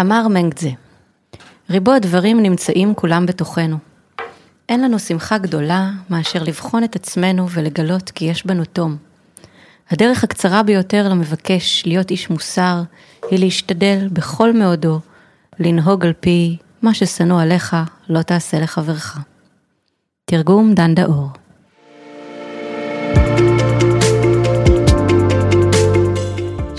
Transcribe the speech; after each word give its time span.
אמר 0.00 0.28
מנגדזה, 0.28 0.70
ריבו 1.70 1.92
הדברים 1.92 2.42
נמצאים 2.42 2.94
כולם 2.94 3.26
בתוכנו. 3.26 3.76
אין 4.68 4.82
לנו 4.82 4.98
שמחה 4.98 5.38
גדולה 5.38 5.90
מאשר 6.10 6.42
לבחון 6.42 6.84
את 6.84 6.96
עצמנו 6.96 7.50
ולגלות 7.50 8.10
כי 8.10 8.24
יש 8.24 8.46
בנו 8.46 8.64
תום. 8.64 8.96
הדרך 9.90 10.24
הקצרה 10.24 10.62
ביותר 10.62 11.08
למבקש 11.08 11.82
להיות 11.86 12.10
איש 12.10 12.30
מוסר 12.30 12.82
היא 13.30 13.38
להשתדל 13.38 14.08
בכל 14.12 14.52
מאודו 14.52 15.00
לנהוג 15.58 16.06
על 16.06 16.12
פי 16.20 16.56
מה 16.82 16.94
ששנוא 16.94 17.42
עליך 17.42 17.76
לא 18.08 18.22
תעשה 18.22 18.60
לחברך. 18.60 19.18
תרגום 20.24 20.74
דן 20.74 20.94
דאור 20.94 21.28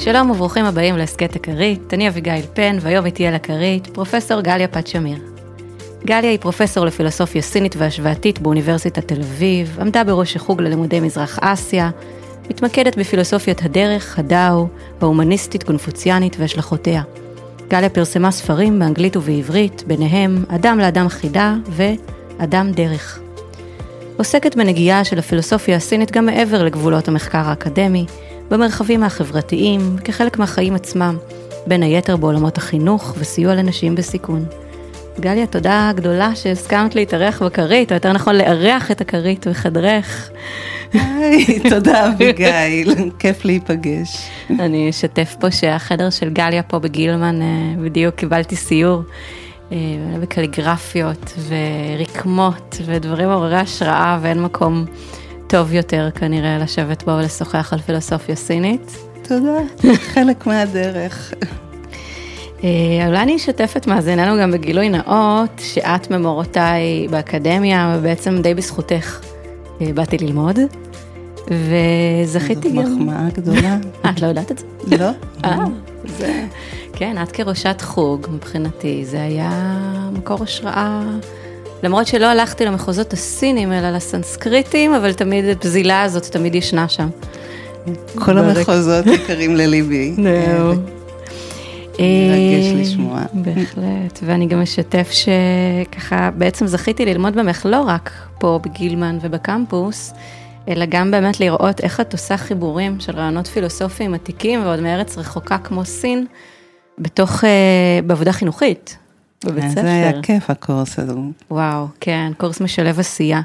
שלום 0.03 0.29
וברוכים 0.29 0.65
הבאים 0.65 0.97
להסכת 0.97 1.35
הכרית, 1.35 1.93
אני 1.93 2.07
אביגיל 2.07 2.41
פן 2.53 2.77
והיום 2.81 3.05
איתי 3.05 3.27
על 3.27 3.33
הכרית 3.33 3.87
פרופסור 3.87 4.41
גליה 4.41 4.67
פת 4.67 4.87
שמיר. 4.87 5.17
גליה 6.05 6.29
היא 6.29 6.39
פרופסור 6.39 6.85
לפילוסופיה 6.85 7.41
סינית 7.41 7.75
והשוואתית 7.77 8.39
באוניברסיטת 8.39 9.07
תל 9.07 9.21
אביב, 9.21 9.77
עמדה 9.81 10.03
בראש 10.03 10.35
החוג 10.35 10.61
ללימודי 10.61 10.99
מזרח 10.99 11.39
אסיה, 11.41 11.89
מתמקדת 12.49 12.97
בפילוסופיית 12.97 13.61
הדרך, 13.65 14.19
הדאו, 14.19 14.67
ההומניסטית 15.01 15.63
קונפוציאנית 15.63 16.35
והשלכותיה. 16.39 17.01
גליה 17.67 17.89
פרסמה 17.89 18.31
ספרים 18.31 18.79
באנגלית 18.79 19.17
ובעברית, 19.17 19.83
ביניהם 19.87 20.45
אדם 20.47 20.79
לאדם 20.79 21.09
חידה 21.09 21.55
ואדם 21.69 22.71
דרך. 22.71 23.19
עוסקת 24.17 24.55
בנגיעה 24.55 25.03
של 25.03 25.19
הפילוסופיה 25.19 25.75
הסינית 25.75 26.11
גם 26.11 26.25
מעבר 26.25 26.63
לגבולות 26.63 27.07
המחקר 27.07 27.49
האקדמי, 27.49 28.05
במרחבים 28.51 29.03
החברתיים, 29.03 29.95
כחלק 30.03 30.39
מהחיים 30.39 30.75
עצמם, 30.75 31.17
בין 31.67 31.83
היתר 31.83 32.17
בעולמות 32.17 32.57
החינוך 32.57 33.15
וסיוע 33.17 33.55
לנשים 33.55 33.95
בסיכון. 33.95 34.45
גליה, 35.19 35.47
תודה 35.47 35.91
גדולה 35.95 36.35
שהסכמת 36.35 36.95
להתארח 36.95 37.43
בכרית, 37.43 37.91
או 37.91 37.93
יותר 37.95 38.13
נכון 38.13 38.35
לארח 38.35 38.91
את 38.91 39.01
הכרית 39.01 39.47
בחדרך. 39.47 40.29
היי, 40.93 41.59
תודה 41.69 42.09
אביגיל, 42.09 42.93
כיף 43.19 43.45
להיפגש. 43.45 44.29
אני 44.49 44.89
אשתף 44.89 45.35
פה 45.39 45.51
שהחדר 45.51 46.09
של 46.09 46.29
גליה 46.29 46.63
פה 46.63 46.79
בגילמן, 46.79 47.41
אה, 47.41 47.83
בדיוק 47.83 48.15
קיבלתי 48.15 48.55
סיור 48.55 49.01
אה, 49.71 49.77
בקליגרפיות 50.21 51.33
ורקמות 51.47 52.77
ודברים 52.85 53.27
מעוררי 53.27 53.57
השראה 53.57 54.19
ואין 54.21 54.43
מקום 54.43 54.85
טוב 55.51 55.73
יותר 55.73 56.09
כנראה 56.15 56.57
לשבת 56.57 57.03
בו 57.03 57.11
ולשוחח 57.11 57.73
על 57.73 57.79
פילוסופיה 57.79 58.35
סינית. 58.35 58.97
תודה, 59.21 59.57
חלק 60.13 60.47
מהדרך. 60.47 61.33
אה, 62.63 63.07
אולי 63.07 63.19
אני 63.19 63.35
אשתף 63.35 63.73
את 63.77 63.87
מאזיננו 63.87 64.41
גם 64.41 64.51
בגילוי 64.51 64.89
נאות, 64.89 65.51
שאת 65.59 66.11
ממורותיי 66.11 67.07
באקדמיה, 67.09 67.95
ובעצם 67.97 68.41
די 68.41 68.53
בזכותך 68.53 69.19
אה, 69.81 69.93
באתי 69.93 70.17
ללמוד, 70.17 70.59
וזכיתי 71.47 72.69
גם... 72.69 72.85
זאת 72.85 72.97
מחמאה 72.99 73.29
גדולה. 73.33 73.77
את 74.09 74.21
לא 74.21 74.27
יודעת 74.27 74.51
את 74.51 74.57
זה? 74.57 74.65
לא. 74.97 75.09
אה, 75.45 75.57
זה... 76.05 76.45
כן, 76.93 77.23
את 77.23 77.31
כראשת 77.31 77.81
חוג, 77.81 78.27
מבחינתי, 78.31 79.05
זה 79.05 79.23
היה 79.23 79.49
מקור 80.13 80.43
השראה, 80.43 81.01
למרות 81.83 82.07
שלא 82.07 82.25
הלכתי 82.25 82.65
למחוזות 82.65 83.13
הסינים, 83.13 83.71
אלא 83.71 83.89
לסנסקריטים, 83.89 84.93
אבל 84.93 85.13
תמיד 85.13 85.45
הפזילה 85.45 86.01
הזאת 86.01 86.23
תמיד 86.23 86.55
ישנה 86.55 86.89
שם. 86.89 87.09
כל 88.15 88.37
המחוזות 88.37 89.05
יקרים 89.05 89.55
לליבי. 89.55 90.15
זהו. 90.23 90.73
מרגש 91.99 92.73
לשמוע. 92.75 93.21
בהחלט, 93.33 94.19
ואני 94.23 94.47
גם 94.47 94.61
אשתף 94.61 95.11
שככה 95.11 96.29
בעצם 96.37 96.67
זכיתי 96.67 97.05
ללמוד 97.05 97.41
ממך 97.41 97.65
לא 97.69 97.81
רק 97.81 98.11
פה 98.39 98.59
בגילמן 98.63 99.17
ובקמפוס, 99.21 100.13
אלא 100.67 100.85
גם 100.89 101.11
באמת 101.11 101.39
לראות 101.39 101.81
איך 101.81 101.99
את 101.99 102.13
עושה 102.13 102.37
חיבורים 102.37 102.99
של 102.99 103.15
רעיונות 103.15 103.47
פילוסופיים 103.47 104.13
עתיקים 104.13 104.65
ועוד 104.65 104.79
מארץ 104.79 105.17
רחוקה 105.17 105.57
כמו 105.57 105.85
סין, 105.85 106.25
בתוך, 106.99 107.43
בעבודה 108.05 108.31
חינוכית, 108.31 108.97
בבית 109.45 109.71
ספר. 109.71 109.81
זה 109.81 109.93
היה 109.93 110.21
כיף 110.21 110.49
הקורס 110.49 110.99
הזה. 110.99 111.13
וואו, 111.51 111.87
כן, 111.99 112.31
קורס 112.37 112.61
משלב 112.61 112.99
עשייה. 112.99 113.41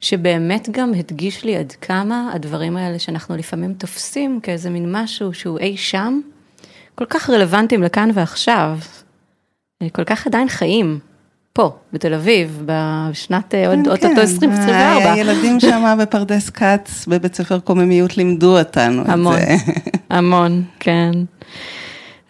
שבאמת 0.00 0.68
גם 0.70 0.94
הדגיש 0.94 1.44
לי 1.44 1.56
עד 1.56 1.72
כמה 1.72 2.30
הדברים 2.34 2.76
האלה 2.76 2.98
שאנחנו 2.98 3.36
לפעמים 3.36 3.74
תופסים 3.74 4.40
כאיזה 4.42 4.70
מין 4.70 4.92
משהו 4.92 5.34
שהוא 5.34 5.58
אי 5.58 5.76
שם, 5.76 6.20
כל 6.94 7.04
כך 7.04 7.30
רלוונטיים 7.30 7.82
לכאן 7.82 8.10
ועכשיו, 8.14 8.78
כל 9.92 10.04
כך 10.04 10.26
עדיין 10.26 10.48
חיים, 10.48 10.98
פה, 11.52 11.76
בתל 11.92 12.14
אביב, 12.14 12.62
בשנת 12.66 13.54
עוד 13.68 13.78
כן, 13.84 13.90
אוטוטו 13.90 14.20
2024. 14.20 15.12
הילדים 15.12 15.60
שם 15.60 15.96
בפרדס 16.00 16.50
כץ, 16.50 17.06
בבית 17.08 17.34
ספר 17.34 17.58
קוממיות, 17.58 18.16
לימדו 18.16 18.58
אותנו 18.58 19.00
את 19.00 19.06
זה. 19.06 19.12
המון, 19.12 19.38
המון, 20.10 20.62
כן. 20.80 21.10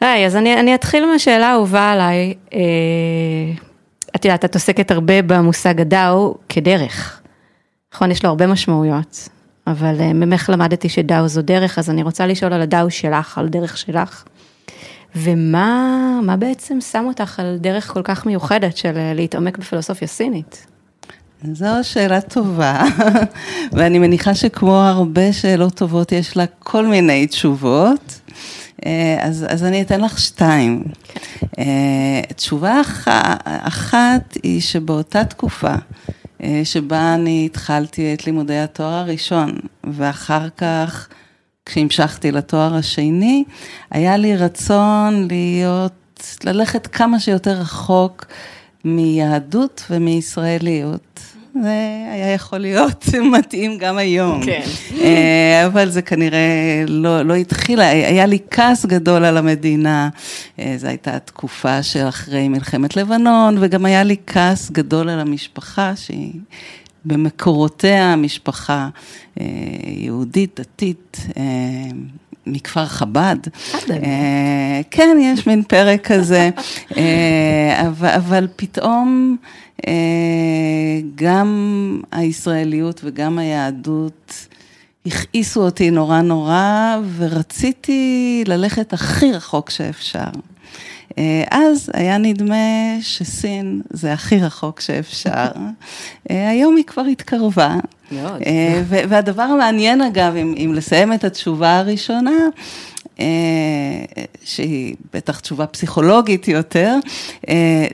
היי, 0.05 0.27
אז 0.27 0.37
אני, 0.37 0.61
אני 0.61 0.75
אתחיל 0.75 1.07
מהשאלה 1.07 1.47
האהובה 1.47 1.91
עליי. 1.91 2.35
אה, 2.55 2.61
את 4.17 4.25
יודעת, 4.25 4.45
את 4.45 4.55
עוסקת 4.55 4.91
הרבה 4.91 5.23
במושג 5.23 5.81
הדאו 5.81 6.35
כדרך. 6.49 7.21
נכון, 7.95 8.11
יש 8.11 8.25
לו 8.25 8.31
הרבה 8.31 8.47
משמעויות, 8.47 9.29
אבל 9.67 10.01
אה, 10.01 10.13
ממך 10.13 10.51
למדתי 10.53 10.89
שדאו 10.89 11.29
זו 11.29 11.43
דרך, 11.43 11.79
אז 11.79 11.91
אני 11.91 12.03
רוצה 12.03 12.27
לשאול 12.27 12.53
על 12.53 12.63
הדאו 12.63 12.91
שלך, 12.91 13.39
על 13.39 13.49
דרך 13.49 13.79
שלך. 13.79 14.25
ומה 15.17 16.21
מה 16.23 16.37
בעצם 16.37 16.81
שם 16.81 17.05
אותך 17.07 17.41
על 17.41 17.57
דרך 17.61 17.93
כל 17.93 18.03
כך 18.05 18.27
מיוחדת 18.27 18.77
של 18.77 18.97
אה, 18.97 19.13
להתעמק 19.15 19.59
בפילוסופיה 19.59 20.09
סינית? 20.09 20.67
זו 21.53 21.67
שאלה 21.83 22.21
טובה, 22.21 22.83
ואני 23.73 23.99
מניחה 23.99 24.35
שכמו 24.35 24.77
הרבה 24.77 25.33
שאלות 25.33 25.75
טובות, 25.75 26.13
יש 26.13 26.37
לה 26.37 26.45
כל 26.59 26.87
מיני 26.87 27.27
תשובות. 27.27 28.21
אז, 29.21 29.47
אז 29.49 29.65
אני 29.65 29.83
אתן 29.83 30.01
לך 30.01 30.19
שתיים. 30.19 30.85
תשובה 32.37 32.81
אחת 33.47 34.37
היא 34.43 34.61
שבאותה 34.61 35.25
תקופה 35.25 35.75
שבה 36.65 37.15
אני 37.15 37.47
התחלתי 37.47 38.15
את 38.15 38.27
לימודי 38.27 38.59
התואר 38.59 38.95
הראשון, 38.95 39.59
ואחר 39.85 40.49
כך 40.57 41.09
כשהמשכתי 41.67 42.33
לתואר 42.33 42.75
השני, 42.75 43.45
היה 43.91 44.17
לי 44.17 44.37
רצון 44.37 45.29
להיות, 45.29 45.93
ללכת 46.45 46.87
כמה 46.87 47.21
שיותר 47.21 47.61
רחוק 47.61 48.27
מיהדות 48.85 49.85
ומישראליות. 49.91 51.21
זה 51.63 51.71
היה 52.13 52.33
יכול 52.33 52.59
להיות 52.59 53.05
מתאים 53.39 53.79
גם 53.79 53.99
היום. 53.99 54.41
כן. 54.45 54.63
אבל 55.67 55.91
זה 55.91 56.03
כנראה 56.03 56.85
לא, 56.89 57.23
לא 57.23 57.35
התחיל, 57.35 57.81
היה 57.81 58.27
לי 58.27 58.39
כעס 58.51 58.87
גדול 58.87 59.25
על 59.25 59.37
המדינה. 59.37 60.09
זו 60.77 60.87
הייתה 60.87 61.19
תקופה 61.19 61.83
שאחרי 61.83 62.49
מלחמת 62.49 62.97
לבנון, 62.97 63.57
וגם 63.61 63.85
היה 63.85 64.03
לי 64.03 64.17
כעס 64.27 64.71
גדול 64.71 65.09
על 65.09 65.21
המשפחה 65.21 65.97
שהיא... 65.97 66.33
במקורותיה 67.05 68.17
משפחה 68.17 68.89
יהודית, 69.87 70.61
דתית, 70.61 71.27
מכפר 72.47 72.87
חב"ד. 72.87 73.37
כן, 74.91 75.17
יש 75.21 75.47
מין 75.47 75.63
פרק 75.63 76.13
כזה, 76.13 76.51
אבל 78.01 78.49
פתאום 78.57 79.37
גם 81.15 82.01
הישראליות 82.13 83.01
וגם 83.05 83.39
היהדות 83.39 84.47
הכעיסו 85.07 85.61
אותי 85.65 85.91
נורא 85.91 86.21
נורא, 86.21 86.97
ורציתי 87.17 88.45
ללכת 88.47 88.93
הכי 88.93 89.33
רחוק 89.33 89.71
שאפשר. 89.71 90.31
אז 91.51 91.91
היה 91.95 92.19
נדמה 92.19 92.55
שסין 93.01 93.83
זה 93.91 94.13
הכי 94.13 94.39
רחוק 94.39 94.81
שאפשר. 94.81 95.47
היום 96.29 96.77
היא 96.77 96.85
כבר 96.85 97.03
התקרבה. 97.03 97.77
מאוד. 98.13 98.43
והדבר 98.89 99.43
המעניין 99.43 100.01
אגב, 100.01 100.37
אם, 100.37 100.55
אם 100.57 100.73
לסיים 100.75 101.13
את 101.13 101.25
התשובה 101.25 101.79
הראשונה, 101.79 102.31
שהיא 104.45 104.95
בטח 105.15 105.41
תשובה 105.41 105.67
פסיכולוגית 105.67 106.49
יותר, 106.49 106.97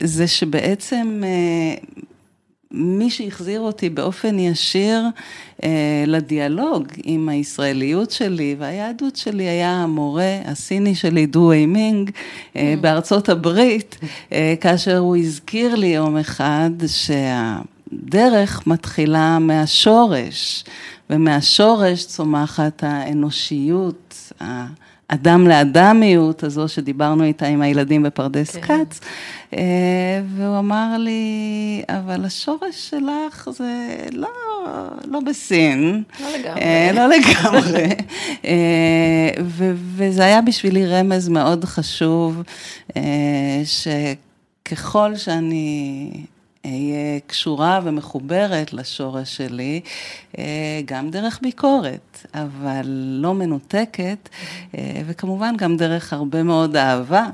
זה 0.03 0.27
שבעצם 0.27 1.23
מי 2.71 3.09
שהחזיר 3.09 3.59
אותי 3.59 3.89
באופן 3.89 4.39
ישיר 4.39 5.03
לדיאלוג 6.07 6.87
עם 7.03 7.29
הישראליות 7.29 8.11
שלי 8.11 8.55
והיהדות 8.59 9.15
שלי 9.15 9.43
היה 9.43 9.71
המורה 9.71 10.39
הסיני 10.45 10.95
שלי, 10.95 11.25
דו 11.25 11.39
ווי 11.39 11.65
מינג, 11.65 12.11
בארצות 12.55 13.29
הברית, 13.29 13.97
כאשר 14.61 14.97
הוא 14.97 15.17
הזכיר 15.17 15.75
לי 15.75 15.87
יום 15.87 16.17
אחד 16.17 16.69
שהדרך 16.87 18.67
מתחילה 18.67 19.39
מהשורש, 19.39 20.63
ומהשורש 21.09 22.05
צומחת 22.05 22.83
האנושיות, 22.83 24.31
האדם 25.11 25.47
לאדמיות 25.47 26.43
הזו 26.43 26.67
שדיברנו 26.67 27.23
איתה 27.23 27.45
עם 27.45 27.61
הילדים 27.61 28.03
בפרדס 28.03 28.55
כן. 28.55 28.85
כץ, 28.85 28.99
אה, 29.53 30.21
והוא 30.35 30.59
אמר 30.59 30.97
לי, 30.97 31.81
אבל 31.89 32.25
השורש 32.25 32.89
שלך 32.89 33.49
זה 33.53 33.95
לא, 34.11 34.29
לא 35.05 35.19
בסין. 35.19 36.03
לא 36.19 36.27
לגמרי. 36.37 36.61
לא 36.93 37.07
לגמרי. 37.07 37.87
וזה 39.95 40.25
היה 40.25 40.41
בשבילי 40.41 40.87
רמז 40.87 41.29
מאוד 41.29 41.65
חשוב, 41.65 42.43
שככל 44.65 45.15
שאני 45.15 46.09
אהיה 46.65 47.19
קשורה 47.27 47.79
ומחוברת 47.83 48.73
לשורש 48.73 49.37
שלי, 49.37 49.81
אה, 50.37 50.81
גם 50.85 51.09
דרך 51.09 51.39
ביקורת, 51.41 52.25
אבל 52.33 52.85
לא 53.21 53.33
מנותקת, 53.33 54.29
אה, 54.77 55.01
וכמובן 55.07 55.57
גם 55.57 55.77
דרך 55.77 56.13
הרבה 56.13 56.43
מאוד 56.43 56.75
אהבה. 56.75 57.27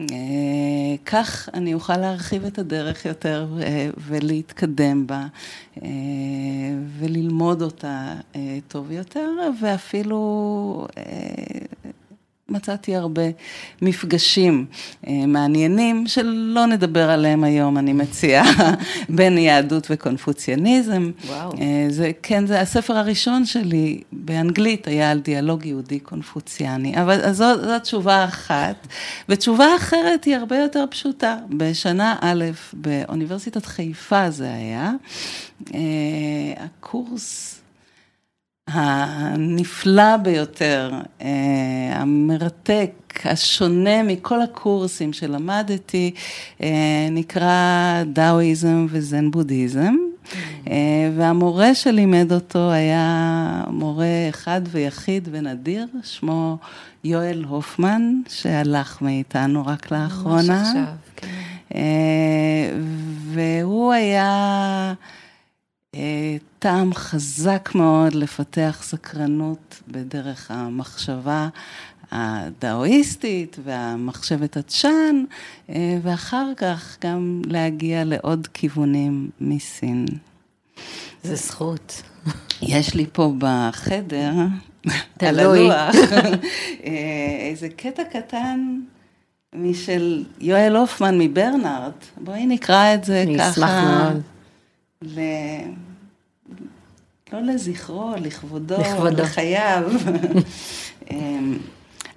אה, 0.00 0.06
כך 1.06 1.48
אני 1.54 1.74
אוכל 1.74 1.96
להרחיב 1.96 2.44
את 2.44 2.58
הדרך 2.58 3.04
יותר 3.04 3.48
ולהתקדם 3.96 5.06
בה, 5.06 5.26
וללמוד 6.98 7.62
אותה 7.62 8.14
טוב 8.68 8.90
יותר, 8.90 9.30
ואפילו 9.60 10.86
מצאתי 12.48 12.96
הרבה 12.96 13.22
מפגשים 13.82 14.66
אה, 15.06 15.26
מעניינים, 15.26 16.06
שלא 16.06 16.66
נדבר 16.66 17.10
עליהם 17.10 17.44
היום, 17.44 17.78
אני 17.78 17.92
מציעה, 17.92 18.44
בין 19.16 19.38
יהדות 19.38 19.86
וקונפוציאניזם. 19.90 21.10
וואו. 21.26 21.52
אה, 21.52 21.86
זה, 21.88 22.10
כן, 22.22 22.46
זה 22.46 22.60
הספר 22.60 22.96
הראשון 22.96 23.44
שלי 23.44 24.00
באנגלית, 24.12 24.86
היה 24.86 25.10
על 25.10 25.18
דיאלוג 25.20 25.66
יהודי 25.66 25.98
קונפוציאני. 25.98 27.02
אבל 27.02 27.32
זו, 27.32 27.64
זו 27.64 27.78
תשובה 27.78 28.24
אחת. 28.24 28.86
ותשובה 29.28 29.76
אחרת 29.76 30.24
היא 30.24 30.36
הרבה 30.36 30.58
יותר 30.58 30.84
פשוטה. 30.90 31.36
בשנה 31.48 32.16
א', 32.20 32.44
באוניברסיטת 32.72 33.66
חיפה 33.66 34.30
זה 34.30 34.54
היה, 34.54 34.92
אה, 35.74 35.80
הקורס... 36.56 37.55
הנפלא 38.70 40.16
ביותר, 40.16 40.90
אה, 41.22 41.28
המרתק, 41.92 42.92
השונה 43.24 44.02
מכל 44.02 44.42
הקורסים 44.42 45.12
שלמדתי, 45.12 46.14
אה, 46.62 47.08
נקרא 47.10 48.02
דאואיזם 48.12 48.86
וזן 48.90 49.30
בודהיזם. 49.30 49.94
אה, 50.70 51.10
והמורה 51.16 51.74
שלימד 51.74 52.32
אותו 52.32 52.70
היה 52.70 53.64
מורה 53.70 54.26
אחד 54.28 54.60
ויחיד 54.70 55.28
ונדיר, 55.32 55.86
שמו 56.02 56.58
יואל 57.04 57.44
הופמן, 57.48 58.20
שהלך 58.28 59.02
מאיתנו 59.02 59.66
רק 59.66 59.90
לאחרונה. 59.90 60.42
ממש 60.42 60.68
עכשיו, 60.68 60.84
כן. 61.16 61.28
והוא 63.34 63.92
היה... 63.92 64.94
טעם 66.66 66.94
חזק 66.94 67.70
מאוד 67.74 68.14
לפתח 68.14 68.78
סקרנות 68.82 69.82
בדרך 69.88 70.50
המחשבה 70.50 71.48
הדאואיסטית 72.12 73.56
והמחשבת 73.64 74.56
הצ'אן, 74.56 75.24
אה, 75.70 75.98
ואחר 76.02 76.46
כך 76.56 76.96
גם 77.04 77.42
להגיע 77.44 78.04
לעוד 78.04 78.46
כיוונים 78.54 79.30
מסין. 79.40 80.06
זה 81.22 81.36
זכות. 81.36 82.02
יש 82.62 82.94
לי 82.94 83.06
פה 83.12 83.32
בחדר, 83.38 84.32
על 85.20 85.38
הלוח, 85.38 85.94
אה, 86.84 87.48
איזה 87.50 87.68
קטע 87.68 88.02
קטן 88.04 88.80
משל 89.54 90.24
יואל 90.40 90.76
הופמן 90.76 91.18
מברנארט. 91.18 92.04
בואי 92.16 92.46
נקרא 92.46 92.94
את 92.94 93.04
זה 93.04 93.24
ככה. 93.24 93.42
אני 93.42 93.50
אשמח 93.50 93.70
מאוד. 93.84 94.22
לא 97.32 97.40
לזכרו, 97.40 98.14
לכבודו, 98.22 98.80
לכבודו. 98.80 99.22
לחייו. 99.22 99.82
אמ, 101.10 101.58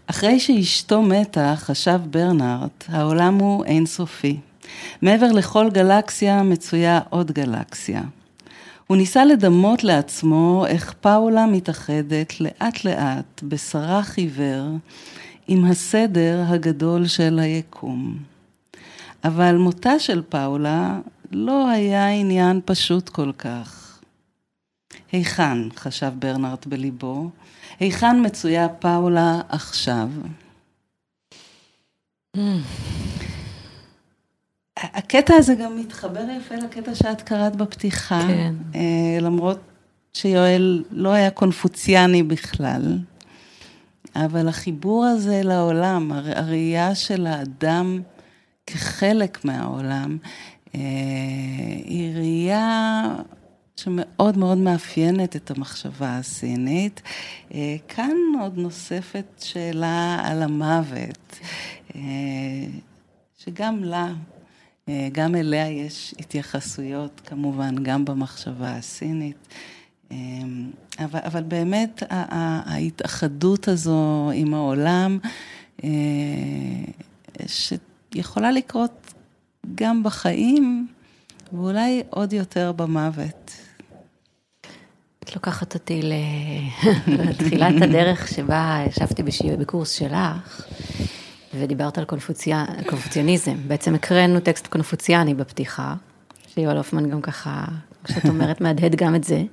אחרי 0.07 0.39
שאשתו 0.39 1.01
מתה, 1.01 1.53
חשב 1.57 1.99
ברנארט, 2.09 2.85
העולם 2.87 3.39
הוא 3.39 3.65
אינסופי. 3.65 4.37
מעבר 5.01 5.31
לכל 5.31 5.69
גלקסיה 5.73 6.43
מצויה 6.43 6.99
עוד 7.09 7.31
גלקסיה. 7.31 8.01
הוא 8.87 8.97
ניסה 8.97 9.25
לדמות 9.25 9.83
לעצמו 9.83 10.65
איך 10.67 10.93
פאולה 11.01 11.45
מתאחדת 11.45 12.41
לאט 12.41 12.85
לאט, 12.85 13.43
בשרך 13.43 14.17
עיוור, 14.17 14.65
עם 15.47 15.65
הסדר 15.65 16.43
הגדול 16.47 17.07
של 17.07 17.39
היקום. 17.39 18.17
אבל 19.23 19.57
מותה 19.57 19.99
של 19.99 20.21
פאולה 20.29 20.99
לא 21.31 21.69
היה 21.69 22.09
עניין 22.09 22.61
פשוט 22.65 23.09
כל 23.09 23.31
כך. 23.37 23.78
היכן, 25.11 25.69
חשב 25.75 26.11
ברנרט 26.19 26.65
בליבו, 26.65 27.29
היכן 27.79 28.25
מצויה 28.25 28.69
פאולה 28.69 29.41
עכשיו? 29.49 30.09
הקטע 34.77 35.35
הזה 35.35 35.55
גם 35.55 35.79
מתחבר 35.79 36.23
יפה 36.37 36.55
לקטע 36.55 36.95
שאת 36.95 37.21
קראת 37.21 37.55
בפתיחה, 37.55 38.21
כן. 38.27 38.53
אה, 38.75 39.21
למרות 39.21 39.59
שיואל 40.13 40.83
לא 40.91 41.09
היה 41.09 41.31
קונפוציאני 41.31 42.23
בכלל, 42.23 42.97
אבל 44.15 44.47
החיבור 44.47 45.05
הזה 45.05 45.41
לעולם, 45.43 46.11
הראייה 46.11 46.95
של 46.95 47.27
האדם 47.27 48.01
כחלק 48.67 49.45
מהעולם, 49.45 50.17
אה, 50.75 50.79
היא 51.85 52.15
ראייה 52.15 53.03
שמאוד 53.79 54.37
מאוד 54.37 54.57
מאפיינת 54.57 55.35
את 55.35 55.51
המחשבה 55.51 56.17
הסינית. 56.17 57.01
אה, 57.53 57.75
כאן 57.87 58.15
עוד 58.41 58.57
נוספת 58.57 59.25
שאלה 59.37 60.19
על 60.23 60.43
המוות, 60.43 61.39
אה, 61.95 62.01
שגם 63.37 63.83
לה, 63.83 64.13
אה, 64.89 65.09
גם 65.11 65.35
אליה 65.35 65.69
יש 65.69 66.15
התייחסויות 66.19 67.21
כמובן, 67.25 67.75
גם 67.83 68.05
במחשבה 68.05 68.75
הסינית. 68.75 69.47
אבל, 70.99 71.19
אבל 71.23 71.43
באמת 71.43 72.03
ההתאחדות 72.09 73.67
הזו 73.67 74.31
עם 74.33 74.53
העולם, 74.53 75.19
שיכולה 77.47 78.51
לקרות 78.51 79.13
גם 79.75 80.03
בחיים, 80.03 80.87
ואולי 81.53 82.03
עוד 82.09 82.33
יותר 82.33 82.71
במוות. 82.71 83.68
לוקחת 85.35 85.73
אותי 85.73 86.01
לתחילת 87.07 87.81
הדרך 87.81 88.27
שבה 88.27 88.83
ישבתי 88.87 89.23
בקורס 89.57 89.91
שלך, 89.91 90.65
ודיברת 91.53 91.97
על 91.97 92.05
קונפוציה, 92.05 92.65
קונפוציאניזם. 92.89 93.55
בעצם 93.67 93.95
הקראנו 93.95 94.39
טקסט 94.39 94.67
קונפוציאני 94.67 95.33
בפתיחה, 95.33 95.95
שיואל 96.47 96.77
הופמן 96.77 97.09
גם 97.09 97.21
ככה, 97.21 97.65
כמו 98.03 98.15
שאת 98.15 98.25
אומרת, 98.25 98.61
מהדהד 98.63 98.95
גם 98.95 99.15
את 99.15 99.23
זה. 99.23 99.43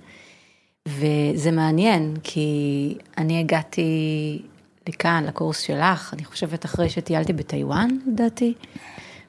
וזה 0.89 1.51
מעניין, 1.51 2.15
כי 2.23 2.95
אני 3.19 3.41
הגעתי 3.41 4.43
לכאן, 4.89 5.25
לקורס 5.27 5.61
שלך, 5.61 6.15
אני 6.15 6.25
חושבת 6.25 6.65
אחרי 6.65 6.91
שטיילתי 6.91 7.33
בטיוואן, 7.33 7.89
לדעתי. 8.07 8.55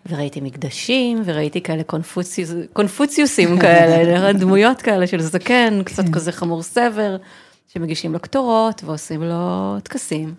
וראיתי 0.07 0.41
מקדשים, 0.41 1.21
וראיתי 1.25 1.61
כאלה 1.61 1.83
קונפוציוס, 1.83 2.51
קונפוציוסים 2.73 3.59
כאלה, 3.59 4.33
דמויות 4.39 4.81
כאלה 4.81 5.07
של 5.07 5.21
זקן, 5.21 5.83
קצת 5.85 6.03
כן. 6.03 6.11
כזה 6.11 6.31
חמור 6.31 6.63
סבר, 6.63 7.17
שמגישים 7.73 8.13
לו 8.13 8.19
קטורות 8.19 8.83
ועושים 8.83 9.23
לו 9.23 9.75
טקסים. 9.83 10.33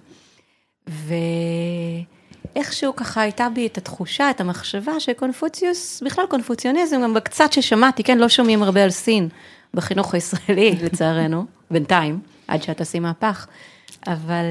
ואיכשהו 2.56 2.96
ככה 2.96 3.20
הייתה 3.20 3.48
בי 3.54 3.66
את 3.66 3.78
התחושה, 3.78 4.30
את 4.30 4.40
המחשבה 4.40 5.00
שקונפוציוס, 5.00 6.02
בכלל 6.06 6.25
קונפוציוניזם, 6.26 7.02
גם 7.02 7.14
בקצת 7.14 7.52
ששמעתי, 7.52 8.02
כן, 8.02 8.18
לא 8.18 8.28
שומעים 8.28 8.62
הרבה 8.62 8.84
על 8.84 8.90
סין 8.90 9.28
בחינוך 9.75 10.14
הישראלי, 10.14 10.76
לצערנו, 10.84 11.44
בינתיים, 11.70 12.20
עד 12.48 12.62
שאת 12.62 12.80
עשי 12.80 12.98
מהפך, 13.00 13.46
אבל... 14.06 14.44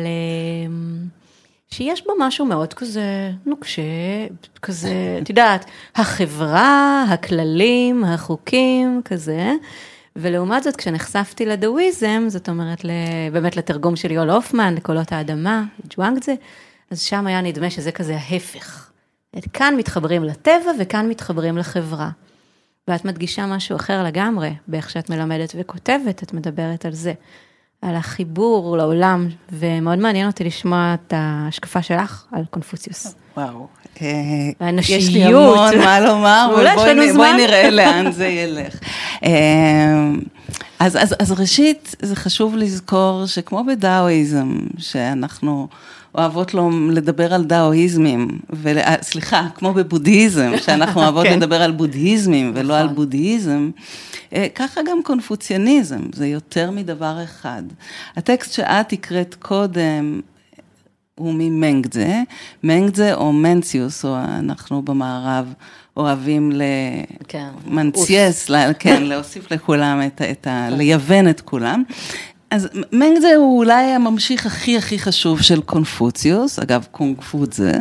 שיש 1.71 2.05
בו 2.05 2.13
משהו 2.19 2.45
מאוד 2.45 2.73
כזה 2.73 3.31
נוקשה, 3.45 3.81
כזה, 4.61 5.19
את 5.21 5.29
יודעת, 5.29 5.65
החברה, 5.95 7.05
הכללים, 7.09 8.03
החוקים, 8.03 9.01
כזה. 9.05 9.51
ולעומת 10.15 10.63
זאת, 10.63 10.75
כשנחשפתי 10.75 11.45
לדאוויזם, 11.45 12.25
זאת 12.27 12.49
אומרת, 12.49 12.81
באמת 13.31 13.57
לתרגום 13.57 13.95
של 13.95 14.11
יואל 14.11 14.29
הופמן, 14.29 14.75
לקולות 14.75 15.11
האדמה, 15.11 15.63
ג'ואנגזה, 15.89 16.33
אז 16.91 17.01
שם 17.01 17.27
היה 17.27 17.41
נדמה 17.41 17.69
שזה 17.69 17.91
כזה 17.91 18.17
ההפך. 18.17 18.91
כאן 19.53 19.75
מתחברים 19.77 20.23
לטבע 20.23 20.71
וכאן 20.79 21.09
מתחברים 21.09 21.57
לחברה. 21.57 22.09
ואת 22.87 23.05
מדגישה 23.05 23.45
משהו 23.45 23.75
אחר 23.75 24.03
לגמרי, 24.03 24.53
באיך 24.67 24.89
שאת 24.89 25.09
מלמדת 25.09 25.53
וכותבת, 25.59 26.23
את 26.23 26.33
מדברת 26.33 26.85
על 26.85 26.93
זה. 26.93 27.13
על 27.81 27.95
החיבור 27.95 28.77
לעולם, 28.77 29.27
ומאוד 29.51 29.99
מעניין 29.99 30.27
אותי 30.27 30.43
לשמוע 30.43 30.93
את 30.93 31.13
ההשקפה 31.15 31.81
שלך 31.81 32.25
על 32.31 32.43
קונפוציוס. 32.49 33.15
וואו. 33.37 33.67
האנושיות. 34.59 35.01
יש 35.01 35.09
לי 35.09 35.23
המון 35.23 35.77
מה 35.77 35.99
לומר, 35.99 36.63
לנו 36.63 36.81
ובואי 36.81 37.13
זמן. 37.13 37.35
נראה 37.37 37.69
לאן 37.69 38.11
זה 38.11 38.27
ילך. 38.27 38.79
אה, 39.23 39.29
אז, 40.79 40.97
אז, 40.97 41.15
אז 41.19 41.31
ראשית, 41.31 41.95
זה 42.01 42.15
חשוב 42.15 42.55
לזכור 42.55 43.25
שכמו 43.25 43.63
בדאואיזם, 43.63 44.57
שאנחנו 44.77 45.67
אוהבות 46.17 46.53
לו 46.53 46.69
לדבר 46.91 47.33
על 47.33 47.43
דאואיזמים, 47.43 48.27
ול, 48.49 48.77
אה, 48.77 48.95
סליחה, 49.01 49.47
כמו 49.55 49.73
בבודהיזם, 49.73 50.51
שאנחנו 50.65 51.01
אוהבות 51.01 51.25
כן. 51.27 51.37
לדבר 51.39 51.61
על 51.61 51.71
בודהיזמים 51.71 52.51
ולא 52.55 52.77
על 52.77 52.83
נכון. 52.83 52.95
בודהיזם, 52.95 53.69
אה, 54.33 54.47
ככה 54.55 54.81
גם 54.89 54.97
קונפוציאניזם, 55.03 55.99
זה 56.13 56.27
יותר 56.27 56.71
מדבר 56.71 57.23
אחד. 57.23 57.63
הטקסט 58.15 58.53
שאת 58.53 58.91
הקראת 58.93 59.35
קודם, 59.39 60.21
הוא 61.15 61.33
ממנגדזה, 61.37 62.21
מנגדזה 62.63 63.13
או 63.13 63.33
מנציוס, 63.33 64.05
או 64.05 64.15
אנחנו 64.17 64.81
במערב 64.81 65.53
אוהבים 65.97 66.51
כן. 67.27 67.47
למנצייס, 67.67 68.49
לה- 68.49 68.73
כן, 68.73 69.03
להוסיף 69.03 69.51
לכולם 69.51 70.01
את, 70.07 70.21
ה- 70.21 70.31
את 70.31 70.47
ה... 70.47 70.67
לייוון 70.77 71.29
את 71.29 71.41
כולם. 71.41 71.83
אז 72.51 72.67
מנגדזה 72.91 73.35
הוא 73.35 73.57
אולי 73.57 73.83
הממשיך 73.83 74.45
הכי 74.45 74.77
הכי 74.77 74.99
חשוב 74.99 75.41
של 75.41 75.61
קונפוציוס, 75.61 76.59
אגב 76.59 76.85
קונגפוצזה, 76.91 77.71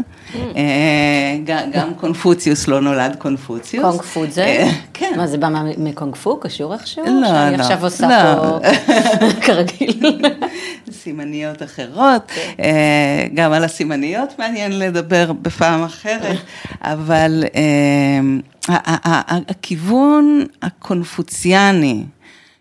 אה, 0.57 1.37
ג- 1.45 1.71
גם 1.73 1.95
קונפוציוס 1.95 2.69
לא 2.69 2.81
נולד 2.81 3.17
קונפוציוס. 3.19 3.85
קונג 3.87 4.03
פו 4.03 4.25
זה? 4.31 4.45
אה, 4.45 4.71
כן. 4.95 5.13
מה, 5.17 5.27
זה 5.27 5.39
בא 5.39 5.49
מקונג 5.79 6.15
פו? 6.17 6.37
קשור 6.41 6.75
איכשהו? 6.75 7.05
לא, 7.07 7.29
שאני 7.29 7.57
לא, 7.57 7.63
עכשיו 7.63 7.85
עושה 7.85 8.09
לא. 8.35 8.59
פה 8.61 8.67
כרגיל. 9.47 10.13
סימניות 10.93 11.63
אחרות, 11.63 12.31
אה, 12.61 13.27
גם 13.35 13.53
על 13.53 13.65
הסימניות 13.65 14.35
מעניין 14.39 14.79
לדבר 14.79 15.33
בפעם 15.33 15.85
אחרת, 15.85 16.37
אבל 16.83 17.45
אה, 17.55 18.21
הכיוון 19.49 20.45
הקונפוציאני 20.63 22.05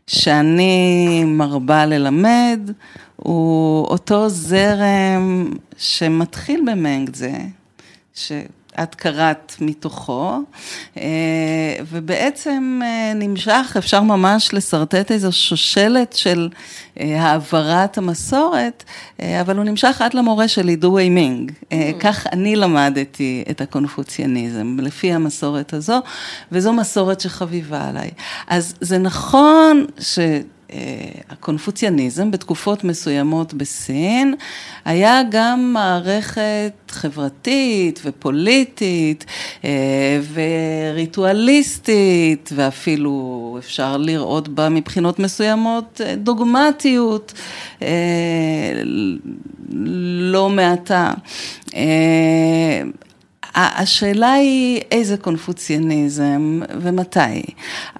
שאני 0.07 1.23
מרבה 1.27 1.85
ללמד, 1.85 2.59
הוא 3.15 3.85
אותו 3.85 4.29
זרם 4.29 5.49
שמתחיל 5.77 6.61
במנגדזה, 6.71 7.37
שאת 8.75 8.95
קראת 8.95 9.53
מתוכו, 9.61 10.39
אה, 10.97 11.03
ובעצם 11.91 12.79
אה, 12.83 13.13
נמשך, 13.15 13.75
אפשר 13.77 14.01
ממש 14.01 14.53
לשרטט 14.53 15.11
איזו 15.11 15.31
שושלת 15.31 16.13
של 16.13 16.49
אה, 16.99 17.21
העברת 17.21 17.97
המסורת, 17.97 18.83
אבל 19.41 19.57
הוא 19.57 19.63
נמשך 19.63 20.01
עד 20.01 20.13
למורה 20.13 20.47
שלי, 20.47 20.75
דו 20.75 20.87
ווי 20.87 21.09
מינג. 21.09 21.51
אה, 21.71 21.91
כך 21.99 22.27
אני 22.27 22.55
למדתי 22.55 23.43
את 23.49 23.61
הקונפוציאניזם, 23.61 24.77
לפי 24.79 25.13
המסורת 25.13 25.73
הזו, 25.73 25.99
וזו 26.51 26.73
מסורת 26.73 27.19
שחביבה 27.19 27.89
עליי. 27.89 28.11
אז 28.47 28.75
זה 28.81 28.97
נכון 28.97 29.85
ש... 29.99 30.19
אה, 30.75 31.21
הקונפוציאניזם 31.29 32.31
בתקופות 32.31 32.83
מסוימות 32.83 33.53
בסין 33.53 34.35
היה 34.85 35.21
גם 35.31 35.73
מערכת 35.73 36.73
חברתית 36.89 38.01
ופוליטית 38.05 39.25
אה, 39.63 40.19
וריטואליסטית 40.93 42.49
ואפילו 42.55 43.55
אפשר 43.59 43.97
לראות 43.97 44.47
בה 44.47 44.69
מבחינות 44.69 45.19
מסוימות 45.19 46.01
אה, 46.05 46.15
דוגמטיות 46.15 47.33
לא 50.19 50.49
מעטה. 50.49 51.13
השאלה 53.55 54.31
היא 54.33 54.81
איזה 54.91 55.17
קונפוציאניזם 55.17 56.61
ומתי. 56.81 57.41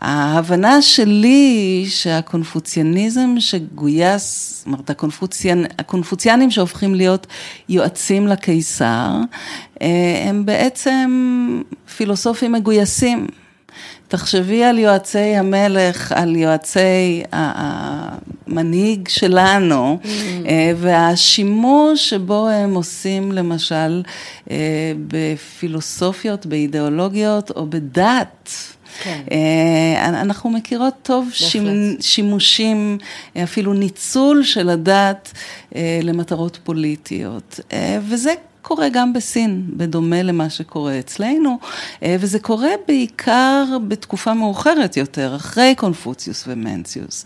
ההבנה 0.02 0.82
שלי 0.82 1.28
היא 1.28 1.90
שהקונפוציאניזם 1.90 3.36
שגויס, 3.40 4.56
זאת 4.58 4.66
אומרת 4.68 4.90
הקונפוציאנ, 4.90 5.64
הקונפוציאנים 5.80 6.52
שהופכים 6.52 6.96
להיות 6.96 7.28
יועצים 7.70 8.28
לקיסר, 8.28 9.12
אה, 9.82 10.26
הם 10.30 10.46
בעצם 10.46 11.62
פילוסופים 11.98 12.52
מגויסים. 12.52 13.28
תחשבי 14.08 14.64
על 14.64 14.80
יועצי 14.80 15.20
המלך, 15.36 16.12
על 16.12 16.36
יועצי 16.36 17.24
המנהיג 17.32 19.08
שלנו, 19.08 20.00
אה, 20.46 20.72
והשימוש 20.78 22.10
שבו 22.10 22.48
הם 22.50 22.76
עושים 22.76 23.32
למשל 23.32 24.04
אה, 24.52 24.56
בפילוסופיות, 25.08 26.46
באידיאולוגיות 26.46 27.52
או 27.52 27.66
בדת. 27.66 28.50
כן. 29.04 29.22
אה, 29.32 30.06
אנחנו 30.22 30.50
מכירות 30.50 30.94
טוב 31.02 31.30
שימ- 31.34 31.98
שימושים, 32.02 32.98
אפילו 33.44 33.74
ניצול 33.74 34.44
של 34.44 34.70
הדת 34.70 35.32
למטרות 36.04 36.60
פוליטיות, 36.64 37.60
וזה 38.02 38.34
קורה 38.68 38.90
גם 38.90 39.14
בסין, 39.14 39.64
בדומה 39.68 40.24
למה 40.24 40.50
שקורה 40.50 41.00
אצלנו, 41.00 41.60
אה, 42.04 42.16
וזה 42.20 42.40
קורה 42.40 42.70
בעיקר 42.88 43.66
בתקופה 43.88 44.34
מאוחרת 44.34 44.98
יותר, 44.98 45.36
אחרי 45.36 45.76
קונפוציוס 45.78 46.44
ומנציוס. 46.48 47.26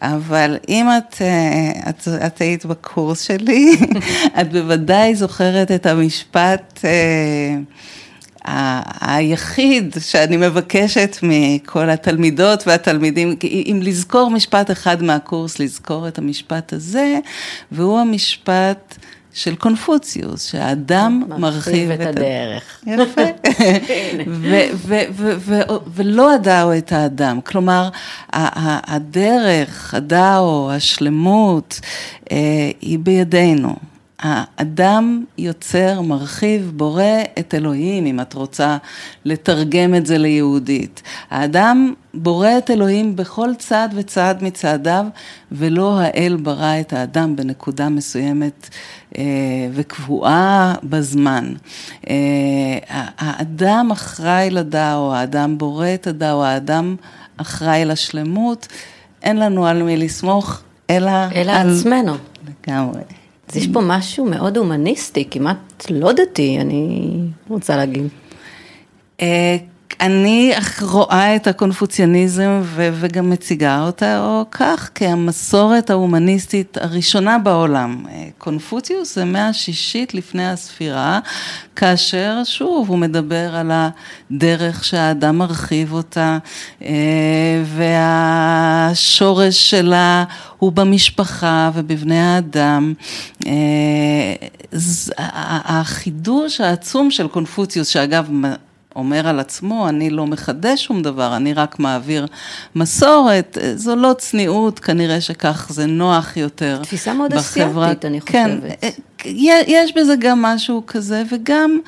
אבל 0.00 0.56
אם 0.68 0.86
את, 0.98 1.16
אה, 1.20 1.90
את, 1.90 2.08
את 2.26 2.40
היית 2.40 2.66
בקורס 2.66 3.20
שלי, 3.20 3.76
את 4.40 4.52
בוודאי 4.52 5.14
זוכרת 5.14 5.70
את 5.70 5.86
המשפט 5.86 6.80
אה, 6.84 8.80
היחיד 9.00 9.96
שאני 10.00 10.36
מבקשת 10.36 11.16
מכל 11.22 11.90
התלמידות 11.90 12.66
והתלמידים, 12.66 13.36
אם 13.44 13.80
לזכור 13.82 14.30
משפט 14.30 14.70
אחד 14.70 15.02
מהקורס, 15.02 15.58
לזכור 15.58 16.08
את 16.08 16.18
המשפט 16.18 16.72
הזה, 16.72 17.18
והוא 17.72 17.98
המשפט 18.00 18.98
של 19.32 19.54
קונפוציוס, 19.54 20.50
שהאדם 20.50 21.22
מרחיב 21.38 21.90
את 21.90 22.06
הדרך. 22.06 22.84
יפה. 22.86 23.22
ולא 25.94 26.34
הדאו 26.34 26.78
את 26.78 26.92
האדם, 26.92 27.40
כלומר, 27.40 27.88
הדרך, 28.32 29.94
הדאו, 29.94 30.70
השלמות, 30.72 31.80
אה, 32.32 32.70
היא 32.80 32.98
בידינו. 32.98 33.76
האדם 34.22 35.24
יוצר, 35.38 36.00
מרחיב, 36.00 36.72
בורא 36.76 37.02
את 37.38 37.54
אלוהים, 37.54 38.06
אם 38.06 38.20
את 38.20 38.34
רוצה 38.34 38.76
לתרגם 39.24 39.94
את 39.94 40.06
זה 40.06 40.18
ליהודית. 40.18 41.02
האדם 41.30 41.94
בורא 42.14 42.58
את 42.58 42.70
אלוהים 42.70 43.16
בכל 43.16 43.50
צעד 43.58 43.94
וצעד 43.96 44.42
מצעדיו, 44.42 45.06
ולא 45.52 45.98
האל 46.00 46.36
ברא 46.42 46.80
את 46.80 46.92
האדם 46.92 47.36
בנקודה 47.36 47.88
מסוימת 47.88 48.68
וקבועה 49.72 50.74
בזמן. 50.84 51.52
אה, 52.10 52.14
האדם 53.18 53.88
אחראי 53.92 54.50
לדאו, 54.50 55.14
האדם 55.14 55.58
בורא 55.58 55.86
את 55.94 56.06
הדאו, 56.06 56.44
האדם 56.44 56.96
אחראי 57.36 57.84
לשלמות, 57.84 58.68
אין 59.22 59.36
לנו 59.36 59.66
על 59.66 59.82
מי 59.82 59.96
לסמוך, 59.96 60.62
אלא, 60.90 61.10
אלא 61.34 61.52
על... 61.52 61.78
עצמנו. 61.78 62.12
לגמרי. 62.68 63.00
אז 63.48 63.56
יש 63.56 63.68
פה 63.72 63.80
משהו 63.80 64.24
מאוד 64.24 64.56
הומניסטי, 64.56 65.28
כמעט 65.30 65.86
לא 65.90 66.12
דתי, 66.12 66.58
אני 66.60 67.10
רוצה 67.48 67.76
להגיד. 67.76 68.08
אני 70.02 70.52
רואה 70.82 71.36
את 71.36 71.46
הקונפוציאניזם 71.46 72.60
ו- 72.62 72.88
וגם 72.92 73.30
מציגה 73.30 73.82
אותה 73.82 74.20
או 74.20 74.44
כך 74.50 74.90
כהמסורת 74.94 75.90
ההומניסטית 75.90 76.78
הראשונה 76.80 77.38
בעולם. 77.38 78.04
אה, 78.08 78.28
קונפוציוס 78.38 79.14
זה 79.14 79.24
מאה 79.24 79.48
השישית 79.48 80.14
לפני 80.14 80.50
הספירה, 80.50 81.20
כאשר 81.76 82.40
שוב 82.44 82.88
הוא 82.88 82.98
מדבר 82.98 83.56
על 83.56 83.70
הדרך 84.30 84.84
שהאדם 84.84 85.38
מרחיב 85.38 85.92
אותה 85.92 86.38
אה, 86.84 87.62
והשורש 87.64 89.70
שלה 89.70 90.24
הוא 90.58 90.72
במשפחה 90.72 91.70
ובבני 91.74 92.20
האדם. 92.20 92.94
אה, 93.46 93.52
החידוש 95.64 96.60
העצום 96.60 97.10
של 97.10 97.28
קונפוציוס, 97.28 97.88
שאגב 97.88 98.28
אומר 98.96 99.28
על 99.28 99.40
עצמו, 99.40 99.88
אני 99.88 100.10
לא 100.10 100.26
מחדש 100.26 100.84
שום 100.84 101.02
דבר, 101.02 101.36
אני 101.36 101.54
רק 101.54 101.78
מעביר 101.78 102.26
מסורת, 102.74 103.58
זו 103.74 103.96
לא 103.96 104.14
צניעות, 104.18 104.78
כנראה 104.78 105.20
שכך 105.20 105.66
זה 105.70 105.86
נוח 105.86 106.36
יותר. 106.36 106.80
תפיסה 106.82 107.14
מאוד 107.14 107.34
בחברה. 107.34 107.84
אסייתית, 107.84 108.04
אני 108.04 108.20
כן, 108.20 108.58
חושבת. 108.60 108.84
אה, 108.84 108.90
יש 109.66 109.92
בזה 109.96 110.14
גם 110.18 110.42
משהו 110.42 110.82
כזה, 110.86 111.22
וגם 111.32 111.78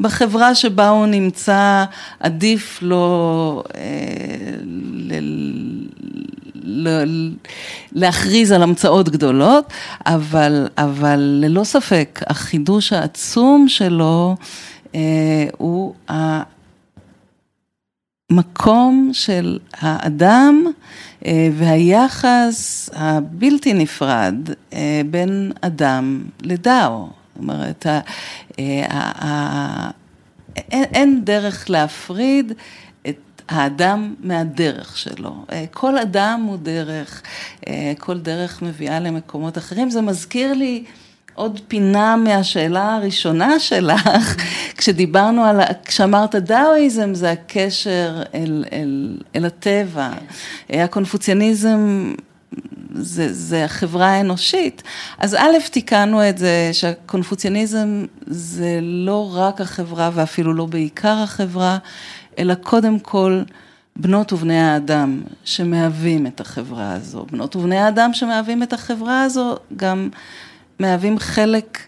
בחברה 0.00 0.54
שבה 0.54 0.88
הוא 0.88 1.06
נמצא, 1.06 1.84
עדיף 2.20 2.78
לו 2.82 3.62
אה, 3.74 3.80
ל- 6.64 7.30
להכריז 7.92 8.52
על 8.52 8.62
המצאות 8.62 9.08
גדולות, 9.08 9.72
אבל, 10.06 10.68
אבל 10.78 11.18
ללא 11.20 11.64
ספק, 11.64 12.20
החידוש 12.26 12.92
העצום 12.92 13.68
שלו 13.68 14.36
הוא 15.58 15.94
המקום 18.30 19.10
של 19.12 19.58
האדם 19.72 20.64
והיחס 21.52 22.90
הבלתי 22.92 23.74
נפרד 23.74 24.34
בין 25.10 25.52
אדם 25.60 26.24
לדאו. 26.42 27.06
זאת 27.06 27.42
אומרת, 27.42 27.86
אין, 28.58 28.84
אין 30.84 31.24
דרך 31.24 31.70
להפריד 31.70 32.52
האדם 33.48 34.14
מהדרך 34.20 34.98
שלו. 34.98 35.44
כל 35.70 35.98
אדם 35.98 36.44
הוא 36.46 36.56
דרך, 36.56 37.22
כל 37.98 38.18
דרך 38.18 38.62
מביאה 38.62 39.00
למקומות 39.00 39.58
אחרים. 39.58 39.90
זה 39.90 40.00
מזכיר 40.00 40.52
לי 40.52 40.84
עוד 41.34 41.60
פינה 41.68 42.16
מהשאלה 42.16 42.94
הראשונה 42.94 43.58
שלך, 43.58 44.36
כשדיברנו 44.78 45.44
על, 45.44 45.60
כשאמרת 45.84 46.34
דאואיזם 46.34 47.14
זה 47.14 47.30
הקשר 47.30 48.22
אל, 48.34 48.64
אל, 48.72 49.18
אל 49.36 49.44
הטבע. 49.44 50.10
הקונפוציאניזם 50.70 52.12
זה, 52.94 53.32
זה 53.32 53.64
החברה 53.64 54.06
האנושית. 54.06 54.82
אז 55.18 55.34
א', 55.34 55.68
תיקנו 55.70 56.28
את 56.28 56.38
זה 56.38 56.70
שהקונפוציאניזם 56.72 58.04
זה 58.26 58.78
לא 58.82 59.30
רק 59.34 59.60
החברה 59.60 60.10
ואפילו 60.14 60.54
לא 60.54 60.66
בעיקר 60.66 61.16
החברה, 61.22 61.78
אלא 62.38 62.54
קודם 62.54 62.98
כל 62.98 63.42
בנות 63.96 64.32
ובני 64.32 64.60
האדם 64.60 65.22
שמהווים 65.44 66.26
את 66.26 66.40
החברה 66.40 66.92
הזו. 66.92 67.26
בנות 67.32 67.56
ובני 67.56 67.78
האדם 67.78 68.14
שמהווים 68.14 68.62
את 68.62 68.72
החברה 68.72 69.22
הזו 69.22 69.56
גם 69.76 70.08
מהווים 70.78 71.18
חלק 71.18 71.78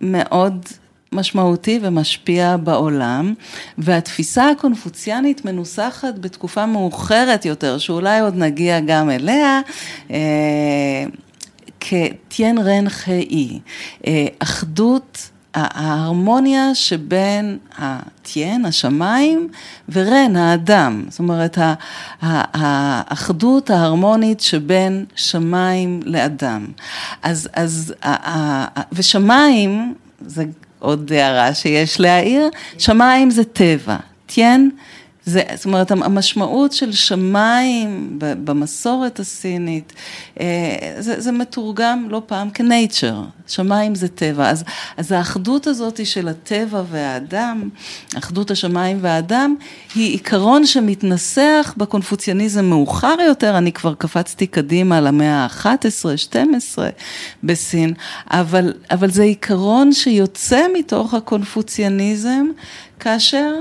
מאוד 0.00 0.66
משמעותי 1.12 1.80
ומשפיע 1.82 2.56
בעולם, 2.56 3.34
והתפיסה 3.78 4.50
הקונפוציאנית 4.50 5.44
מנוסחת 5.44 6.18
בתקופה 6.18 6.66
מאוחרת 6.66 7.44
יותר, 7.44 7.78
שאולי 7.78 8.20
עוד 8.20 8.36
נגיע 8.36 8.80
גם 8.80 9.10
אליה, 9.10 9.60
כטיין 11.80 12.58
רן 12.58 12.84
אה, 14.06 14.26
אחדות 14.38 15.30
ההרמוניה 15.54 16.74
שבין 16.74 17.58
הטיין, 17.78 18.64
השמיים, 18.64 19.48
ורן, 19.88 20.36
האדם. 20.36 21.04
זאת 21.08 21.18
אומרת, 21.18 21.58
האחדות 22.22 23.70
ההרמונית 23.70 24.40
שבין 24.40 25.04
שמיים 25.14 26.00
לאדם. 26.04 26.66
אז, 27.22 27.48
אז, 27.52 27.94
ושמיים, 28.92 29.94
זה 30.20 30.44
עוד 30.78 31.12
הערה 31.12 31.54
שיש 31.54 32.00
להעיר, 32.00 32.48
שמיים 32.78 33.30
זה 33.30 33.44
טבע, 33.44 33.96
טיין 34.26 34.70
זה, 35.28 35.42
זאת 35.54 35.64
אומרת, 35.64 35.90
המשמעות 35.90 36.72
של 36.72 36.92
שמיים 36.92 38.18
במסורת 38.18 39.20
הסינית, 39.20 39.92
אה, 40.40 40.46
זה, 40.98 41.20
זה 41.20 41.32
מתורגם 41.32 42.06
לא 42.10 42.22
פעם 42.26 42.50
כנייצ'ר, 42.50 43.22
שמיים 43.46 43.94
זה 43.94 44.08
טבע. 44.08 44.50
אז, 44.50 44.64
אז 44.96 45.12
האחדות 45.12 45.66
הזאת 45.66 46.06
של 46.06 46.28
הטבע 46.28 46.82
והאדם, 46.90 47.68
אחדות 48.18 48.50
השמיים 48.50 48.98
והאדם, 49.00 49.54
היא 49.94 50.12
עיקרון 50.12 50.66
שמתנסח 50.66 51.74
בקונפוציאניזם 51.76 52.64
מאוחר 52.64 53.16
יותר, 53.26 53.58
אני 53.58 53.72
כבר 53.72 53.94
קפצתי 53.94 54.46
קדימה 54.46 55.00
למאה 55.00 55.46
ה-11, 55.46 56.16
12 56.16 56.88
בסין, 57.44 57.94
אבל, 58.30 58.72
אבל 58.90 59.10
זה 59.10 59.22
עיקרון 59.22 59.92
שיוצא 59.92 60.66
מתוך 60.74 61.14
הקונפוציאניזם. 61.14 62.46
כאשר 63.00 63.54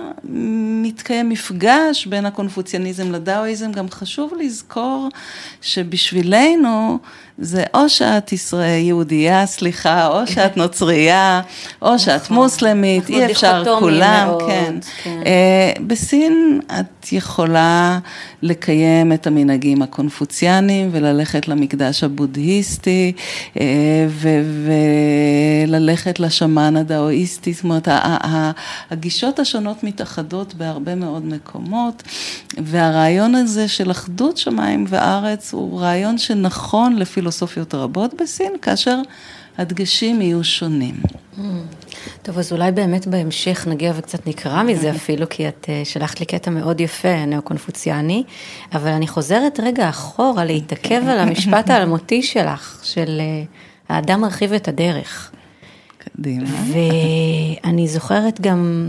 מתקיים 0.84 1.30
מפגש 1.30 2.06
בין 2.06 2.26
הקונפוציאניזם 2.26 3.12
לדאואיזם, 3.12 3.72
גם 3.72 3.90
חשוב 3.90 4.34
לזכור 4.40 5.10
שבשבילנו 5.62 7.00
זה 7.40 7.64
או 7.74 7.90
שאת 7.90 8.32
ישראל, 8.32 8.82
יהודייה, 8.82 9.46
סליחה, 9.46 10.08
או 10.08 10.28
שאת 10.28 10.58
נוצרייה, 10.62 11.42
או 11.82 11.88
נכון. 11.88 11.98
שאת 11.98 12.30
מוסלמית, 12.30 13.10
אי 13.10 13.26
אפשר 13.26 13.64
כולם, 13.80 14.28
מאוד, 14.28 14.44
כן. 14.48 14.76
כן. 15.04 15.20
Uh, 15.24 15.82
בסין 15.82 16.60
את 16.80 17.12
יכולה 17.12 18.00
לקיים 18.42 19.14
את 19.14 19.28
המנהגים 19.28 19.82
הקונפוציאניים 19.82 20.90
וללכת 20.92 21.48
למקדש 21.48 22.04
הבודהיסטי 22.04 23.14
uh, 23.54 23.58
וללכת 25.68 26.20
לשמן 26.20 26.78
הדאואיסטי, 26.78 27.54
זאת 27.54 27.64
אומרת, 27.64 27.88
הגישות 28.92 29.40
השונות 29.40 29.84
מתאחדות 29.84 30.54
בהרבה 30.54 30.96
מאוד 30.96 31.26
מקומות, 31.26 32.04
והרעיון 32.58 33.36
הזה 33.36 33.68
של 33.68 33.92
אחדות 33.92 34.38
שמיים 34.38 34.86
וארץ 34.88 35.54
הוא 35.54 35.82
רעיון 35.82 36.18
שנכון 36.18 36.96
לפי 36.96 37.22
פילוסופיות 37.28 37.76
רבות 37.76 38.14
בסין, 38.22 38.54
כאשר 38.62 39.00
הדגשים 39.58 40.22
יהיו 40.22 40.44
שונים. 40.44 40.96
Mm. 41.38 41.42
טוב, 42.22 42.40
אז 42.40 42.52
אולי 42.52 42.72
באמת 42.72 43.08
בהמשך 43.08 43.68
נגיע 43.68 43.94
וקצת 43.96 44.28
נקרא 44.28 44.64
מזה 44.64 44.92
אפילו, 44.92 45.30
כי 45.30 45.48
את 45.48 45.66
אה, 45.70 45.82
שלחת 45.86 46.20
לי 46.20 46.26
קטע 46.26 46.52
מאוד 46.52 46.82
יפה, 46.82 47.26
נאו-קונפוציאני, 47.26 48.24
אבל 48.74 48.88
אני 48.88 49.08
חוזרת 49.08 49.60
רגע 49.60 49.90
אחורה 49.90 50.46
להתעכב 50.46 51.02
על 51.08 51.20
המשפט 51.20 51.70
האלמותי 51.70 52.24
שלך, 52.24 52.80
של 52.84 53.18
אה, 53.20 53.44
האדם 53.90 54.22
מרחיב 54.22 54.54
את 54.54 54.68
הדרך. 54.68 55.32
קדימה. 55.98 56.50
ואני 57.64 57.88
זוכרת 57.88 58.42
גם, 58.42 58.88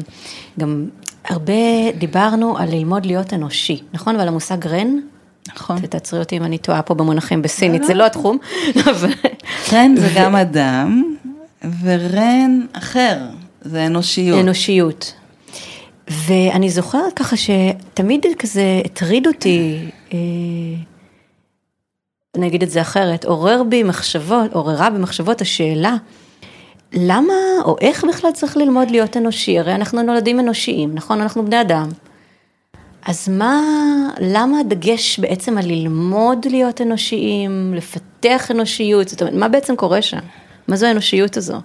גם 0.59 0.87
הרבה 1.25 1.93
דיברנו 1.99 2.59
על 2.59 2.69
ללמוד 2.71 3.07
להיות 3.07 3.35
אנושי, 3.35 3.83
נכון? 3.93 4.17
ועל 4.17 4.29
המושג 4.29 4.67
רן. 4.67 4.89
נכון. 5.55 5.87
תעצרי 5.87 6.21
אותי 6.21 6.37
אם 6.37 6.45
אני 6.45 6.59
טועה 6.59 6.83
פה 6.83 6.95
במונחים 6.95 7.43
בסינית, 7.43 7.85
זה 7.85 7.95
לא 7.95 8.07
התחום. 8.07 8.39
רן 9.73 9.97
זה 9.97 10.09
גם 10.17 10.37
אדם, 10.37 11.03
ורן 11.83 12.67
אחר, 12.73 13.19
זה 13.63 13.87
אנושיות. 13.87 14.41
אנושיות. 14.41 15.15
ואני 16.11 16.71
זוכרת 16.71 17.13
ככה 17.17 17.37
שתמיד 17.37 18.27
כזה 18.39 18.83
הטריד 18.85 19.27
אותי, 19.27 19.91
אה, 20.13 20.19
אני 22.37 22.47
אגיד 22.47 22.63
את 22.63 22.71
זה 22.71 22.81
אחרת, 22.81 23.25
עורר 23.25 23.63
בי 23.63 23.83
מחשבות, 23.83 24.53
עוררה 24.53 24.91
במחשבות 24.91 25.41
השאלה, 25.41 25.97
למה 26.93 27.35
או 27.65 27.77
איך 27.81 28.05
בכלל 28.05 28.33
צריך 28.33 28.57
ללמוד 28.57 28.91
להיות 28.91 29.17
אנושי? 29.17 29.59
הרי 29.59 29.75
אנחנו 29.75 30.03
נולדים 30.03 30.41
אנושיים, 30.41 30.95
נכון? 30.95 31.21
אנחנו 31.21 31.45
בני 31.45 31.61
אדם. 31.61 31.89
אז 33.07 33.29
מה, 33.29 33.61
למה 34.21 34.61
הדגש 34.61 35.19
בעצם 35.19 35.59
על 35.59 35.67
ללמוד 35.67 36.47
להיות 36.51 36.81
אנושיים, 36.81 37.75
לפתח 37.75 38.51
אנושיות, 38.51 39.09
זאת 39.09 39.23
אומרת, 39.23 39.35
מה 39.35 39.49
בעצם 39.49 39.77
קורה 39.77 40.03
שם? 40.03 40.19
מה 40.69 40.77
זו 40.77 40.87
האנושיות 40.87 41.37
הזו? 41.37 41.61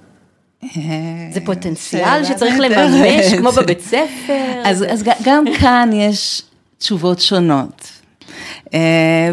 זה 1.33 1.39
פוטנציאל 1.45 2.25
שצריך 2.25 2.55
לממש, 2.59 3.33
כמו 3.37 3.51
בבית 3.51 3.81
ספר? 3.81 4.61
אז, 4.63 4.85
אז 4.89 5.03
גם 5.23 5.43
כאן 5.59 5.89
יש 5.93 6.41
תשובות 6.77 7.19
שונות. 7.19 7.91
אה, 8.73 8.79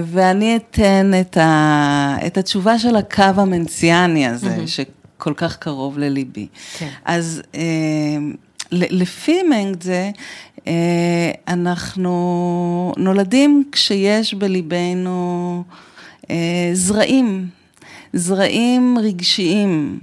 ואני 0.05 0.57
אתן 0.57 1.11
את, 1.21 1.37
ה, 1.37 2.17
את 2.27 2.39
התשובה 2.39 2.79
של 2.79 2.97
הקו 2.97 3.23
המנציאני 3.23 4.27
הזה, 4.27 4.57
שכל 4.67 5.33
כך 5.37 5.57
קרוב 5.57 5.99
לליבי. 5.99 6.47
כן. 6.79 6.89
אז 7.05 7.43
אה, 7.55 7.61
לפי 8.73 9.43
מנגדזה, 9.43 9.93
אה, 9.93 10.11
אנחנו 11.49 12.93
נולדים 12.97 13.65
כשיש 13.73 14.35
בליבנו 14.35 15.63
אה, 16.31 16.71
זרעים, 16.73 17.49
זרעים 18.13 18.99
רגשיים, 19.03 20.01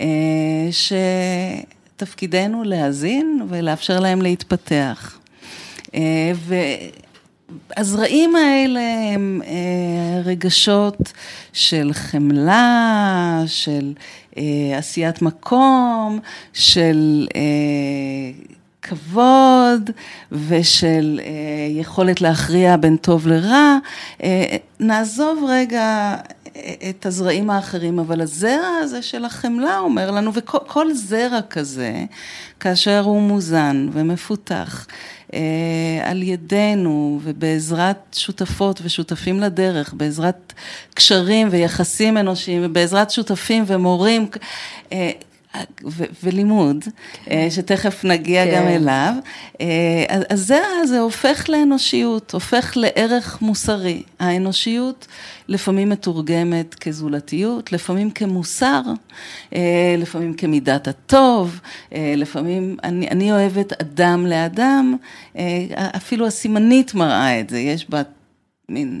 אה, 0.00 0.06
שתפקידנו 1.96 2.64
להאזין 2.64 3.42
ולאפשר 3.48 4.00
להם 4.00 4.22
להתפתח. 4.22 5.18
והזרעים 7.76 8.36
האלה 8.36 8.80
הם 9.14 9.42
רגשות 10.24 11.12
של 11.52 11.90
חמלה, 11.92 13.42
של 13.46 13.92
עשיית 14.78 15.22
מקום, 15.22 16.20
של 16.52 17.26
כבוד 18.82 19.90
ושל 20.32 21.20
אה, 21.24 21.30
יכולת 21.80 22.20
להכריע 22.20 22.76
בין 22.76 22.96
טוב 22.96 23.26
לרע, 23.26 23.78
אה, 24.22 24.56
נעזוב 24.80 25.44
רגע 25.48 26.16
את 26.90 27.06
הזרעים 27.06 27.50
האחרים, 27.50 27.98
אבל 27.98 28.20
הזרע 28.20 28.68
הזה 28.82 29.02
של 29.02 29.24
החמלה 29.24 29.78
אומר 29.78 30.10
לנו, 30.10 30.34
וכל 30.34 30.92
זרע 30.94 31.40
כזה, 31.50 32.04
כאשר 32.60 33.00
הוא 33.04 33.22
מוזן 33.22 33.88
ומפותח 33.92 34.86
אה, 35.34 35.40
על 36.04 36.22
ידינו 36.22 37.20
ובעזרת 37.22 37.96
שותפות 38.12 38.80
ושותפים 38.82 39.40
לדרך, 39.40 39.94
בעזרת 39.94 40.52
קשרים 40.94 41.48
ויחסים 41.50 42.18
אנושיים 42.18 42.62
ובעזרת 42.64 43.10
שותפים 43.10 43.64
ומורים, 43.66 44.26
אה, 44.92 45.10
ו- 45.86 46.04
ולימוד, 46.22 46.84
כן. 47.24 47.30
אה, 47.32 47.50
שתכף 47.50 48.04
נגיע 48.04 48.44
כן. 48.44 48.56
גם 48.56 48.66
אליו, 48.68 49.14
אה, 49.60 49.66
אז 50.28 50.46
זה, 50.46 50.60
זה 50.84 51.00
הופך 51.00 51.48
לאנושיות, 51.48 52.32
הופך 52.32 52.72
לערך 52.76 53.42
מוסרי. 53.42 54.02
האנושיות 54.18 55.06
לפעמים 55.48 55.88
מתורגמת 55.88 56.74
כזולתיות, 56.74 57.72
לפעמים 57.72 58.10
כמוסר, 58.10 58.82
אה, 59.54 59.94
לפעמים 59.98 60.34
כמידת 60.34 60.88
הטוב, 60.88 61.60
לפעמים 61.92 62.76
אני, 62.84 63.08
אני 63.08 63.32
אוהבת 63.32 63.72
אדם 63.80 64.26
לאדם, 64.26 64.96
אפילו 65.76 66.26
הסימנית 66.26 66.94
מראה 66.94 67.40
את 67.40 67.50
זה, 67.50 67.58
יש 67.58 67.90
בה 67.90 68.02
מין... 68.68 69.00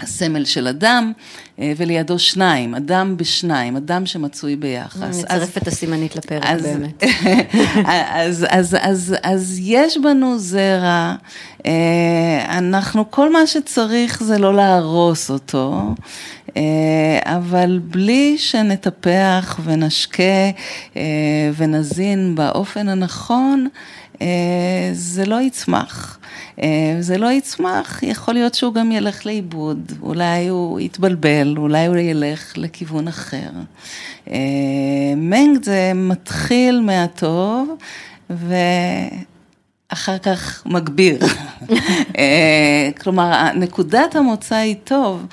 הסמל 0.00 0.44
של 0.44 0.68
אדם, 0.68 1.12
אה, 1.58 1.72
ולידו 1.76 2.18
שניים, 2.18 2.74
אדם 2.74 3.16
בשניים, 3.16 3.76
אדם 3.76 4.06
שמצוי 4.06 4.56
ביחס. 4.56 5.02
נצרף 5.02 5.56
את 5.56 5.68
הסימנית 5.68 6.16
לפרק 6.16 6.42
אז, 6.44 6.62
באמת. 6.62 7.04
אז, 7.86 8.46
אז, 8.50 8.76
אז, 8.80 9.14
אז 9.22 9.58
יש 9.62 9.98
בנו 9.98 10.38
זרע, 10.38 11.14
אה, 11.66 12.58
אנחנו, 12.58 13.10
כל 13.10 13.32
מה 13.32 13.46
שצריך 13.46 14.22
זה 14.22 14.38
לא 14.38 14.54
להרוס 14.54 15.30
אותו, 15.30 15.94
אה, 16.56 17.18
אבל 17.24 17.80
בלי 17.84 18.38
שנטפח 18.38 19.60
ונשקה 19.64 20.50
ונזין 21.56 22.34
באופן 22.34 22.88
הנכון, 22.88 23.68
זה 24.92 25.26
לא 25.26 25.40
יצמח. 25.40 26.18
אה, 26.58 26.96
זה 27.00 27.18
לא 27.18 27.32
יצמח, 27.32 28.02
יכול 28.02 28.34
להיות 28.34 28.54
שהוא 28.54 28.74
גם 28.74 28.92
ילך 28.92 29.26
לאיבוד, 29.26 29.92
אולי 30.02 30.48
הוא 30.48 30.80
יתבלבל, 30.80 31.54
אולי 31.56 31.86
הוא 31.86 31.96
ילך 31.96 32.52
לכיוון 32.56 33.08
אחר. 33.08 33.50
אה, 34.30 34.36
מנג 35.16 35.64
זה 35.64 35.92
מתחיל 35.94 36.80
מהטוב, 36.80 37.76
ואחר 38.30 40.18
כך 40.18 40.62
מגביר. 40.66 41.18
אה, 42.18 42.90
כלומר, 43.00 43.52
נקודת 43.54 44.16
המוצא 44.16 44.56
היא 44.56 44.76
טוב, 44.84 45.26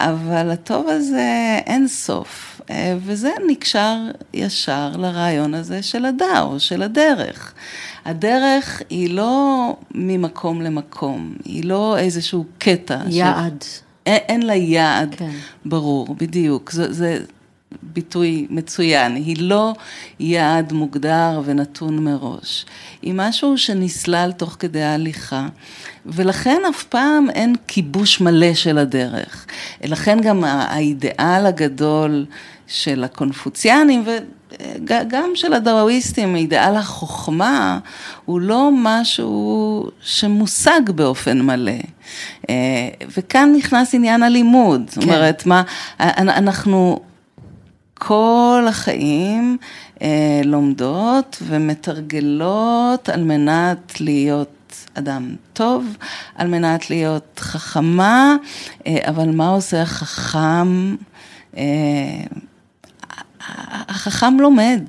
אבל 0.00 0.50
הטוב 0.50 0.88
הזה 0.88 1.58
אין 1.66 1.88
סוף. 1.88 2.52
וזה 2.98 3.30
נקשר 3.48 3.96
ישר 4.34 4.90
לרעיון 4.98 5.54
הזה 5.54 5.82
של 5.82 6.04
הדר, 6.04 6.58
של 6.58 6.82
הדרך. 6.82 7.54
הדרך 8.06 8.82
היא 8.90 9.10
לא 9.10 9.76
ממקום 9.94 10.62
למקום, 10.62 11.34
היא 11.44 11.64
לא 11.64 11.98
איזשהו 11.98 12.44
קטע. 12.58 12.98
יעד. 13.08 13.62
ש... 13.62 13.80
אין, 14.06 14.20
אין 14.28 14.42
לה 14.42 14.54
יעד 14.54 15.14
כן. 15.14 15.30
ברור, 15.64 16.16
בדיוק. 16.18 16.70
זה, 16.70 16.92
זה 16.92 17.18
ביטוי 17.82 18.46
מצוין. 18.50 19.14
היא 19.14 19.36
לא 19.40 19.72
יעד 20.20 20.72
מוגדר 20.72 21.42
ונתון 21.44 22.04
מראש. 22.04 22.66
היא 23.02 23.12
משהו 23.16 23.58
שנסלל 23.58 24.32
תוך 24.36 24.56
כדי 24.58 24.82
ההליכה, 24.82 25.48
ולכן 26.06 26.62
אף 26.70 26.84
פעם 26.84 27.30
אין 27.30 27.54
כיבוש 27.66 28.20
מלא 28.20 28.54
של 28.54 28.78
הדרך. 28.78 29.46
לכן 29.84 30.20
גם 30.20 30.44
האידיאל 30.44 31.46
הגדול 31.46 32.26
של 32.66 33.04
הקונפוציאנים, 33.04 34.02
גם 34.84 35.30
של 35.34 35.52
הדאוויסטים, 35.52 36.36
אידאל 36.36 36.76
החוכמה 36.76 37.78
הוא 38.24 38.40
לא 38.40 38.70
משהו 38.72 39.90
שמושג 40.00 40.80
באופן 40.94 41.40
מלא. 41.42 41.72
אה, 42.50 42.54
וכאן 43.16 43.52
נכנס 43.56 43.94
עניין 43.94 44.22
הלימוד, 44.22 44.82
כן. 44.86 45.00
זאת 45.00 45.04
אומרת, 45.04 45.46
מה, 45.46 45.62
אנחנו 46.00 47.00
כל 47.94 48.66
החיים 48.68 49.56
אה, 50.02 50.40
לומדות 50.44 51.42
ומתרגלות 51.46 53.08
על 53.08 53.24
מנת 53.24 54.00
להיות 54.00 54.86
אדם 54.94 55.34
טוב, 55.52 55.96
על 56.34 56.48
מנת 56.48 56.90
להיות 56.90 57.40
חכמה, 57.40 58.36
אה, 58.86 58.96
אבל 59.08 59.30
מה 59.30 59.48
עושה 59.48 59.82
החכם? 59.82 60.96
החכם 63.88 64.40
לומד, 64.40 64.82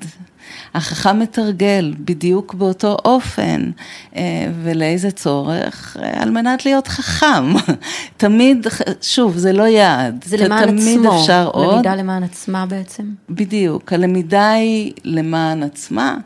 החכם 0.74 1.18
מתרגל 1.18 1.94
בדיוק 1.98 2.54
באותו 2.54 2.96
אופן, 3.04 3.70
אה, 4.16 4.22
ולאיזה 4.62 5.10
צורך? 5.10 5.96
אה, 6.02 6.22
על 6.22 6.30
מנת 6.30 6.64
להיות 6.64 6.88
חכם. 6.88 7.54
תמיד, 8.16 8.66
שוב, 9.02 9.36
זה 9.36 9.52
לא 9.52 9.62
יעד. 9.62 10.24
זה 10.24 10.36
למען 10.36 10.68
תמיד 10.68 10.98
עצמו, 10.98 11.20
אפשר 11.20 11.50
עוד. 11.52 11.74
למידה 11.74 11.94
למען 11.94 12.22
עצמה 12.22 12.66
בעצם. 12.66 13.02
בדיוק, 13.30 13.92
הלמידה 13.92 14.50
היא 14.50 14.92
למען 15.04 15.62
עצמה, 15.62 16.16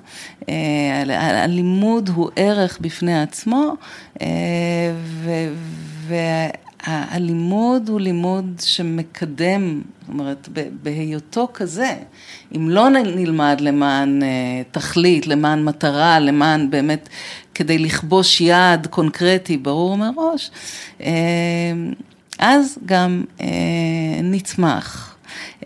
אה, 0.49 1.45
הלימוד 1.45 2.11
הוא 2.15 2.31
ערך 2.37 2.79
בפני 2.81 3.23
עצמו, 3.23 3.75
ו... 6.09 6.15
הלימוד 6.85 7.89
הוא 7.89 8.01
לימוד 8.01 8.61
שמקדם, 8.61 9.83
זאת 10.01 10.09
אומרת, 10.09 10.49
בהיותו 10.83 11.49
כזה, 11.55 11.95
אם 12.57 12.71
לא 12.71 12.89
נלמד 12.89 13.57
למען 13.61 14.23
אה, 14.23 14.29
תכלית, 14.71 15.27
למען 15.27 15.65
מטרה, 15.65 16.19
למען 16.21 16.71
באמת, 16.71 17.09
כדי 17.55 17.79
לכבוש 17.79 18.41
יעד 18.41 18.87
קונקרטי, 18.87 19.57
ברור 19.57 19.97
מראש, 19.97 20.51
אה, 21.01 21.11
אז 22.39 22.79
גם 22.87 23.25
אה, 23.41 23.47
נצמח. 24.23 25.12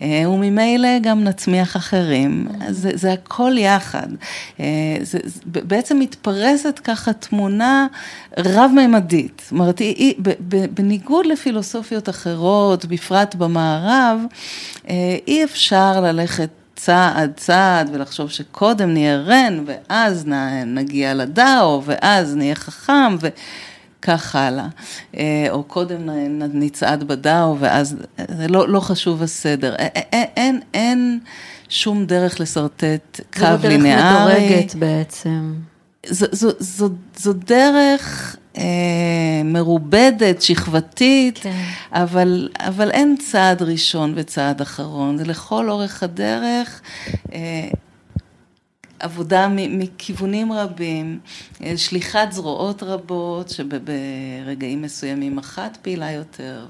אה, 0.01 0.29
וממילא 0.29 0.99
גם 1.01 1.23
נצמיח 1.23 1.77
אחרים, 1.77 2.47
זה, 2.69 2.91
זה 2.93 3.13
הכל 3.13 3.55
יחד. 3.57 4.07
אה, 4.59 4.65
זה, 5.01 5.19
זה, 5.23 5.39
בעצם 5.45 5.99
מתפרסת 5.99 6.79
ככה 6.83 7.13
תמונה 7.13 7.87
רב-ממדית, 8.37 9.41
זאת 9.43 9.51
אומרת, 9.51 9.79
היא, 9.79 10.15
בניגוד 10.73 11.25
לפילוסופיות 11.25 12.09
אחרות, 12.09 12.85
בפרט 12.85 13.35
במערב, 13.35 14.19
אה, 14.89 15.17
אי 15.27 15.43
אפשר 15.43 16.01
ללכת 16.01 16.49
צעד 16.75 17.31
צעד 17.35 17.89
ולחשוב 17.93 18.29
שקודם 18.29 18.93
נהיה 18.93 19.17
רן 19.17 19.63
ואז 19.65 20.25
נגיע 20.65 21.13
לדאו 21.13 21.81
ואז 21.85 22.35
נהיה 22.35 22.55
חכם 22.55 23.15
ו... 23.21 23.27
כך 24.07 24.35
הלאה. 24.35 24.67
אה, 25.17 25.47
או 25.49 25.63
קודם 25.63 26.09
נצעד 26.53 27.03
בדאו, 27.03 27.59
ואז, 27.59 27.95
זה 28.37 28.47
לא, 28.47 28.69
לא 28.69 28.79
חשוב 28.79 29.23
הסדר. 29.23 29.75
אין, 29.75 30.25
אין, 30.35 30.59
אין 30.73 31.19
שום 31.69 32.05
דרך 32.05 32.39
לשרטט 32.39 33.19
קו 33.37 33.45
ליניארי. 33.63 34.01
זו 34.01 34.29
דרך 34.29 34.43
מדורגת 34.43 34.75
בעצם. 34.75 35.53
זו, 36.05 36.25
זו, 36.31 36.49
זו, 36.59 36.89
זו 37.17 37.33
דרך 37.33 38.35
אה, 38.57 39.41
מרובדת, 39.45 40.41
שכבתית, 40.41 41.39
כן. 41.41 41.63
אבל, 41.91 42.49
אבל 42.59 42.91
אין 42.91 43.15
צעד 43.17 43.61
ראשון 43.61 44.13
וצעד 44.15 44.61
אחרון. 44.61 45.17
זה 45.17 45.25
לכל 45.25 45.69
אורך 45.69 46.03
הדרך. 46.03 46.81
אה, 47.33 47.67
עבודה 48.99 49.47
מכיוונים 49.51 50.53
רבים, 50.53 51.19
אה, 51.63 51.77
שליחת 51.77 52.31
זרועות 52.31 52.83
רבות, 52.83 53.49
שברגעים 53.49 54.81
מסוימים 54.81 55.37
אחת 55.37 55.77
פעילה 55.81 56.11
יותר 56.11 56.67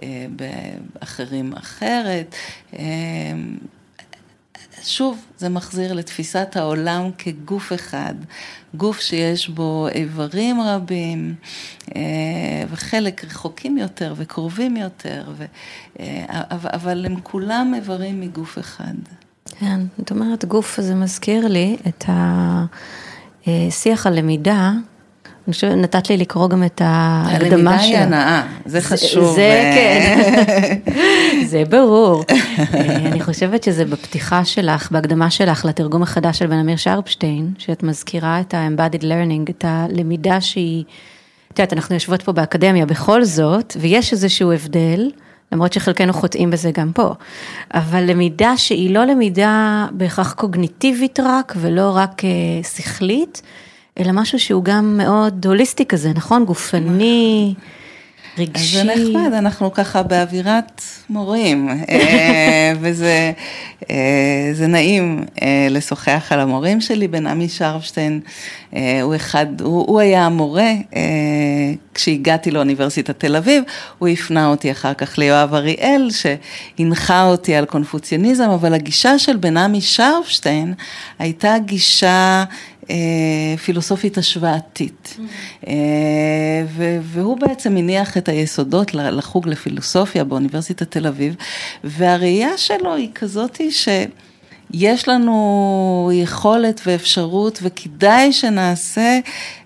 ובאחרים 0.00 1.52
אה, 1.52 1.58
אחרת. 1.58 2.34
אה, 2.78 2.82
שוב, 4.82 5.24
זה 5.38 5.48
מחזיר 5.48 5.92
לתפיסת 5.92 6.56
העולם 6.56 7.10
כגוף 7.18 7.72
אחד, 7.72 8.14
גוף 8.74 9.00
שיש 9.00 9.48
בו 9.48 9.88
איברים 9.88 10.60
רבים, 10.60 11.34
וחלק 12.70 13.24
רחוקים 13.24 13.78
יותר 13.78 14.14
וקרובים 14.16 14.76
יותר, 14.76 15.24
אבל 16.50 17.06
הם 17.06 17.20
כולם 17.20 17.72
איברים 17.76 18.20
מגוף 18.20 18.58
אחד. 18.58 18.94
כן, 19.60 19.80
זאת 19.98 20.10
אומרת, 20.10 20.44
גוף 20.44 20.78
הזה 20.78 20.94
מזכיר 20.94 21.48
לי 21.48 21.76
את 21.88 22.04
השיח 23.46 24.06
הלמידה. 24.06 24.72
אני 25.46 25.54
חושבת, 25.54 25.72
נתת 25.76 26.10
לי 26.10 26.16
לקרוא 26.16 26.48
גם 26.48 26.64
את 26.64 26.82
ההקדמה 26.84 27.38
של... 27.38 27.54
הלמידה 27.54 27.80
היא 27.80 27.96
הנאה, 27.96 28.42
זה 28.66 28.80
חשוב. 28.80 29.34
זה 29.34 29.72
כן, 29.74 30.78
זה 31.50 31.62
ברור. 31.68 32.24
אה, 32.30 32.96
אני 32.96 33.22
חושבת 33.22 33.62
שזה 33.62 33.84
בפתיחה 33.84 34.44
שלך, 34.44 34.92
בהקדמה 34.92 35.30
שלך 35.30 35.64
לתרגום 35.64 36.02
החדש 36.02 36.38
של 36.38 36.46
בן 36.46 36.58
אמיר 36.58 36.76
שרפשטיין, 36.76 37.52
שאת 37.58 37.82
מזכירה 37.82 38.40
את 38.40 38.54
ה-embodied 38.54 39.02
learning, 39.02 39.50
את 39.50 39.64
הלמידה 39.68 40.40
שהיא, 40.40 40.84
את 41.52 41.58
יודעת, 41.58 41.72
אנחנו 41.72 41.94
יושבות 41.94 42.22
פה 42.22 42.32
באקדמיה 42.32 42.86
בכל 42.86 43.24
זאת, 43.24 43.76
ויש 43.80 44.12
איזשהו 44.12 44.52
הבדל 44.52 45.10
למרות 45.52 45.72
שחלקנו 45.72 46.12
חוטאים 46.12 46.50
בזה 46.50 46.70
גם 46.70 46.92
פה. 46.92 47.14
אבל 47.74 48.02
למידה 48.10 48.56
שהיא 48.56 48.94
לא 48.94 49.04
למידה 49.04 49.86
בהכרח 49.92 50.32
קוגניטיבית 50.32 51.20
רק, 51.20 51.52
ולא 51.56 51.92
רק 51.94 52.24
אה, 52.24 52.62
שכלית, 52.62 53.42
אלא 54.00 54.12
משהו 54.12 54.38
שהוא 54.38 54.64
גם 54.64 54.96
מאוד 54.96 55.46
הוליסטי 55.46 55.86
כזה, 55.86 56.12
נכון? 56.14 56.44
גופני. 56.44 57.54
רגשי. 58.38 58.80
אז 58.80 58.86
זה 58.86 58.92
נחמד, 58.94 59.32
אנחנו 59.32 59.72
ככה 59.72 60.02
באווירת 60.02 60.82
מורים, 61.10 61.68
אה, 61.88 62.72
וזה 62.80 63.32
זה 64.52 64.66
נעים 64.66 65.24
אה, 65.42 65.66
לשוחח 65.70 66.26
על 66.30 66.40
המורים 66.40 66.80
שלי, 66.80 67.08
בן 67.08 67.26
עמי 67.26 67.48
שרפשטיין, 67.48 68.20
אה, 68.76 69.02
הוא 69.02 69.16
אחד, 69.16 69.60
הוא, 69.60 69.86
הוא 69.86 70.00
היה 70.00 70.26
המורה, 70.26 70.70
כשהגעתי 71.94 72.50
לאוניברסיטת 72.50 73.20
תל 73.20 73.36
אביב, 73.36 73.64
הוא 73.98 74.08
הפנה 74.08 74.46
אותי 74.46 74.72
אחר 74.72 74.94
כך 74.94 75.18
ליואב 75.18 75.54
אריאל, 75.54 76.08
שהנחה 76.10 77.24
אותי 77.24 77.54
על 77.54 77.64
קונפוציאניזם, 77.64 78.50
אבל 78.50 78.74
הגישה 78.74 79.18
של 79.18 79.36
בן 79.36 79.56
עמי 79.56 79.80
שרפשטיין 79.80 80.74
הייתה 81.18 81.54
גישה 81.66 82.08
אה, 82.08 82.44
פילוסופית 83.64 84.18
השוואתית. 84.18 85.16
Mm-hmm. 85.16 85.68
והוא 87.02 87.38
בעצם 87.38 87.76
הניח 87.76 88.16
את 88.16 88.28
היסודות 88.28 88.94
לחוג 88.94 89.48
לפילוסופיה 89.48 90.24
באוניברסיטת 90.24 90.90
תל 90.90 91.06
אביב, 91.06 91.34
והראייה 91.84 92.58
שלו 92.58 92.94
היא 92.94 93.08
כזאתי 93.14 93.70
ש... 93.70 93.88
יש 94.76 95.08
לנו 95.08 96.10
יכולת 96.14 96.80
ואפשרות 96.86 97.58
וכדאי 97.62 98.32
שנעשה 98.32 99.18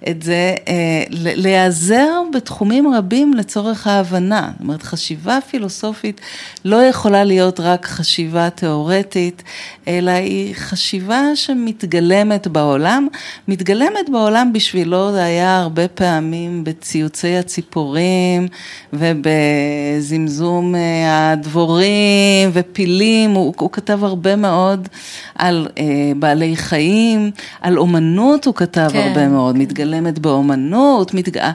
את 0.09 0.23
זה, 0.23 0.55
אה, 0.69 1.05
להיעזר 1.11 2.23
בתחומים 2.35 2.95
רבים 2.95 3.35
לצורך 3.35 3.87
ההבנה. 3.87 4.51
זאת 4.53 4.61
אומרת, 4.61 4.83
חשיבה 4.83 5.39
פילוסופית 5.51 6.21
לא 6.65 6.77
יכולה 6.77 7.25
להיות 7.25 7.61
רק 7.61 7.87
חשיבה 7.87 8.51
תיאורטית, 8.51 9.43
אלא 9.89 10.11
היא 10.11 10.55
חשיבה 10.55 11.21
שמתגלמת 11.35 12.47
בעולם. 12.47 13.09
מתגלמת 13.49 14.09
בעולם 14.13 14.53
בשבילו 14.53 15.13
זה 15.13 15.25
היה 15.25 15.59
הרבה 15.59 15.89
פעמים 15.89 16.65
בציוצי 16.65 17.37
הציפורים 17.37 18.49
ובזמזום 18.93 20.75
אה, 20.75 21.33
הדבורים 21.33 22.51
ופילים, 22.53 23.31
הוא, 23.31 23.55
הוא 23.59 23.71
כתב 23.73 24.05
הרבה 24.05 24.37
מאוד 24.37 24.89
על 25.35 25.69
אה, 25.79 25.85
בעלי 26.17 26.57
חיים, 26.57 27.31
על 27.61 27.79
אומנות 27.79 28.45
הוא 28.45 28.55
כתב 28.55 28.89
כן. 28.93 28.99
הרבה 28.99 29.29
מאוד, 29.29 29.57
מתגלמת 29.57 30.19
באומנות, 30.19 31.15
מתג... 31.15 31.53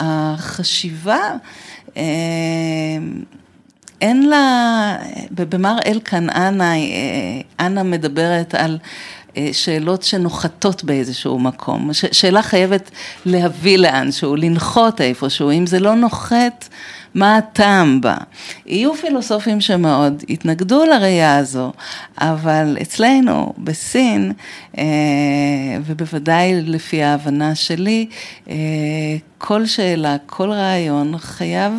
החשיבה, 0.00 1.18
אה, 1.96 2.02
אין 4.00 4.28
לה, 4.28 4.96
במר 5.30 5.76
אלקן 5.86 6.30
אנה, 6.30 6.74
אה, 6.74 7.40
אנה 7.66 7.82
מדברת 7.82 8.54
על 8.54 8.78
אה, 9.36 9.48
שאלות 9.52 10.02
שנוחתות 10.02 10.84
באיזשהו 10.84 11.38
מקום, 11.38 11.90
שאלה 11.92 12.42
חייבת 12.42 12.90
להביא 13.26 13.78
לאנשהו, 13.78 14.36
לנחות 14.36 15.00
איפשהו, 15.00 15.50
אם 15.50 15.66
זה 15.66 15.80
לא 15.80 15.94
נוחת, 15.94 16.68
מה 17.14 17.36
הטעם 17.36 18.00
בה. 18.00 18.16
יהיו 18.66 18.94
פילוסופים 18.94 19.60
שמאוד 19.60 20.24
התנגדו 20.28 20.84
לראייה 20.84 21.36
הזו, 21.36 21.72
אבל 22.20 22.76
אצלנו, 22.82 23.52
בסין, 23.58 24.32
אה, 24.78 24.84
ובוודאי 25.84 26.62
לפי 26.62 27.02
ההבנה 27.02 27.54
שלי, 27.54 28.06
אה, 28.48 28.54
כל 29.38 29.66
שאלה, 29.66 30.16
כל 30.26 30.50
רעיון 30.50 31.18
חייב 31.18 31.72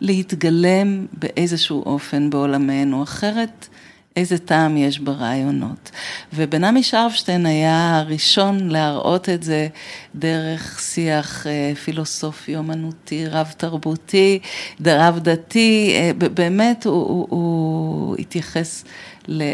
להתגלם 0.00 1.06
באיזשהו 1.12 1.82
אופן 1.86 2.30
בעולמנו, 2.30 3.02
אחרת 3.02 3.68
איזה 4.16 4.38
טעם 4.38 4.76
יש 4.76 4.98
ברעיונות. 4.98 5.90
ובנמי 6.34 6.82
שרפשטיין 6.82 7.46
היה 7.46 7.98
הראשון 7.98 8.68
להראות 8.70 9.28
את 9.28 9.42
זה 9.42 9.68
דרך 10.14 10.80
שיח 10.80 11.46
אה, 11.46 11.72
פילוסופי, 11.84 12.56
אומנותי, 12.56 13.26
רב 13.26 13.54
תרבותי, 13.56 14.38
רב 14.86 15.18
דתי, 15.18 15.94
אה, 15.94 16.10
באמת 16.14 16.86
הוא, 16.86 17.08
הוא, 17.08 17.26
הוא 17.30 18.16
התייחס, 18.18 18.84
ל, 19.28 19.42
אה, 19.42 19.46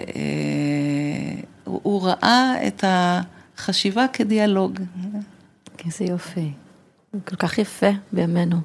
הוא, 1.65 1.81
הוא 1.83 2.03
ראה 2.03 2.55
את 2.67 2.85
החשיבה 2.87 4.07
כדיאלוג. 4.13 4.79
איזה 5.87 6.05
יופי, 6.05 6.51
כל 7.25 7.37
כך 7.37 7.59
יפה 7.59 7.91
בימינו. 8.13 8.57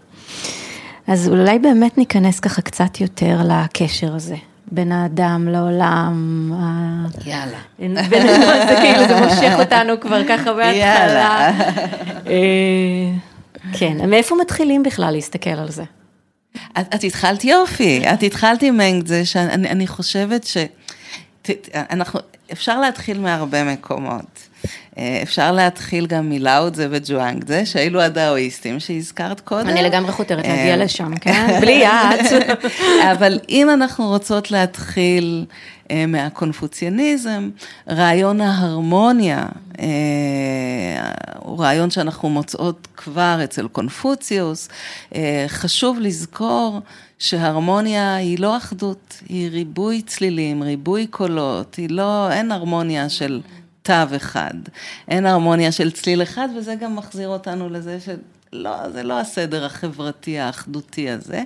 אז 1.07 1.27
אולי 1.27 1.59
באמת 1.59 1.97
ניכנס 1.97 2.39
ככה 2.39 2.61
קצת 2.61 3.01
יותר 3.01 3.39
לקשר 3.47 4.15
הזה 4.15 4.35
בין 4.73 4.91
האדם 4.91 5.47
לעולם. 5.47 6.51
יאללה. 7.25 7.59
בין 7.79 7.97
האדם, 7.97 8.67
זה 8.67 8.75
כאילו, 8.81 9.07
זה 9.07 9.21
מושך 9.21 9.53
אותנו 9.59 9.99
כבר 9.99 10.27
ככה. 10.27 10.51
יאללה. 10.73 11.51
אה, 12.27 13.11
כן, 13.73 14.09
מאיפה 14.09 14.35
מתחילים 14.41 14.83
בכלל 14.83 15.11
להסתכל 15.11 15.49
על 15.49 15.71
זה? 15.71 15.83
את, 16.79 16.95
את 16.95 17.03
התחלת 17.03 17.43
יופי, 17.43 18.03
את 18.13 18.23
התחלת 18.23 18.63
עם 18.63 18.79
זה 19.05 19.25
שאני 19.25 19.87
חושבת 19.87 20.43
ש... 20.43 20.57
אנחנו, 21.75 22.19
אפשר 22.51 22.79
להתחיל 22.79 23.19
מהרבה 23.19 23.63
מקומות. 23.63 24.52
אה, 24.97 25.19
אפשר 25.23 25.51
להתחיל 25.51 26.05
גם 26.05 26.29
מלאודזה 26.29 26.87
וג'ואנג 26.91 27.47
זה, 27.47 27.65
שאלו 27.65 28.01
הדאואיסטים 28.01 28.79
שהזכרת 28.79 29.39
קודם. 29.39 29.67
אני 29.67 29.83
לגמרי 29.83 30.11
חותרת 30.11 30.47
להגיע 30.47 30.71
אה, 30.71 30.75
לשם, 30.83 31.17
כן? 31.17 31.59
בלי 31.61 31.71
יד. 31.71 32.41
אבל 33.11 33.39
אם 33.49 33.69
אנחנו 33.69 34.07
רוצות 34.07 34.51
להתחיל 34.51 35.45
אה, 35.91 36.05
מהקונפוציאניזם, 36.05 37.49
רעיון 37.89 38.41
ההרמוניה 38.41 39.45
הוא 41.39 41.59
רעיון 41.59 41.89
שאנחנו 41.89 42.29
מוצאות 42.29 42.87
כבר 42.97 43.39
אצל 43.43 43.67
קונפוציוס. 43.67 44.69
חשוב 45.47 45.99
לזכור 45.99 46.79
שהרמוניה 47.19 48.15
היא 48.15 48.39
לא 48.39 48.57
אחדות, 48.57 49.21
היא 49.29 49.49
ריבוי 49.49 50.01
צלילים, 50.01 50.63
ריבוי 50.63 51.07
קולות, 51.07 51.75
היא 51.75 51.89
לא, 51.89 52.31
אין 52.31 52.51
הרמוניה 52.51 53.09
של... 53.09 53.41
תו 53.83 54.15
אחד. 54.15 54.53
אין 55.07 55.25
הרמוניה 55.25 55.71
של 55.71 55.91
צליל 55.91 56.23
אחד, 56.23 56.47
וזה 56.57 56.75
גם 56.75 56.95
מחזיר 56.95 57.27
אותנו 57.27 57.69
לזה 57.69 57.97
שלא, 57.99 58.89
זה 58.89 59.03
לא 59.03 59.19
הסדר 59.19 59.65
החברתי 59.65 60.39
האחדותי 60.39 61.09
הזה. 61.09 61.43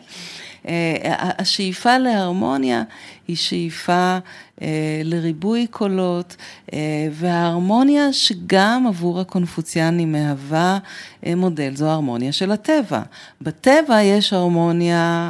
אה, 0.68 1.32
השאיפה 1.38 1.98
להרמוניה 1.98 2.84
היא 3.28 3.36
שאיפה 3.36 4.18
אה, 4.62 5.02
לריבוי 5.04 5.68
קולות, 5.68 6.36
אה, 6.74 6.80
וההרמוניה 7.12 8.14
שגם 8.14 8.86
עבור 8.88 9.20
הקונפוציאנים 9.20 10.12
מהווה 10.12 10.78
מודל, 11.36 11.76
זו 11.76 11.90
ההרמוניה 11.90 12.32
של 12.32 12.52
הטבע. 12.52 13.02
בטבע 13.42 14.02
יש 14.02 14.34
הרמוניה 14.34 15.30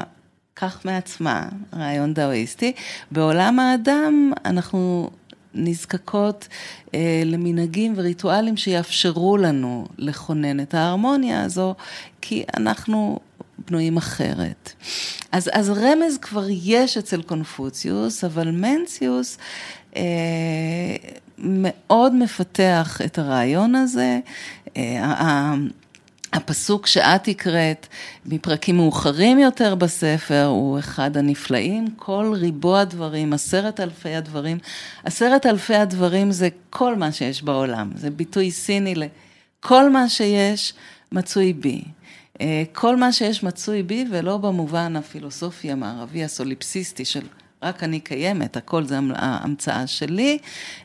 כך 0.56 0.86
מעצמה, 0.86 1.44
רעיון 1.74 2.14
דאואיסטי. 2.14 2.72
בעולם 3.12 3.60
האדם 3.60 4.32
אנחנו 4.46 5.10
נזקקות 5.58 6.48
אה, 6.94 7.22
למנהגים 7.26 7.94
וריטואלים 7.96 8.58
שיאפשרו 8.58 9.38
לנו 9.38 9.88
לכונן 9.98 10.60
את 10.60 10.74
ההרמוניה 10.74 11.44
הזו, 11.44 11.76
כי 12.22 12.44
אנחנו 12.58 13.20
בנויים 13.68 13.98
אחרת. 13.98 14.74
אז, 15.32 15.50
אז 15.54 15.70
רמז 15.70 16.18
כבר 16.22 16.46
יש 16.50 16.98
אצל 16.98 17.22
קונפוציוס, 17.22 18.24
אבל 18.24 18.52
מנציוס 18.52 19.38
אה, 19.96 20.02
מאוד 21.38 22.16
מפתח 22.16 23.00
את 23.06 23.20
הרעיון 23.20 23.76
הזה. 23.76 24.20
אה, 24.78 25.54
הפסוק 26.34 26.88
שאת 26.88 27.28
הקראת 27.28 27.88
מפרקים 28.26 28.78
מאוחרים 28.78 29.40
יותר 29.40 29.76
בספר 29.76 30.46
הוא 30.46 30.80
אחד 30.80 31.18
הנפלאים, 31.18 31.88
כל 31.96 32.34
ריבוע 32.36 32.84
דברים, 32.84 33.34
עשרת 33.34 33.80
אלפי 33.80 34.16
הדברים. 34.16 34.58
עשרת 35.04 35.46
אלפי 35.46 35.76
הדברים 35.76 36.32
זה 36.32 36.50
כל 36.70 36.96
מה 36.96 37.12
שיש 37.12 37.44
בעולם, 37.44 37.92
זה 37.96 38.10
ביטוי 38.10 38.52
סיני 38.52 38.96
לכל 38.96 39.90
מה 39.90 40.10
שיש 40.10 40.74
מצוי 41.12 41.54
בי. 41.54 41.82
אה, 42.42 42.64
כל 42.74 42.96
מה 42.96 43.12
שיש 43.12 43.44
מצוי 43.44 43.84
בי 43.84 44.06
ולא 44.12 44.38
במובן 44.38 44.96
הפילוסופי 44.96 45.72
המערבי 45.72 46.24
הסוליפסיסטי 46.24 47.06
של 47.06 47.22
רק 47.64 47.84
אני 47.84 48.00
קיימת, 48.00 48.58
הכל 48.58 48.84
זה 48.84 49.00
המצאה 49.16 49.88
שלי, 49.88 50.38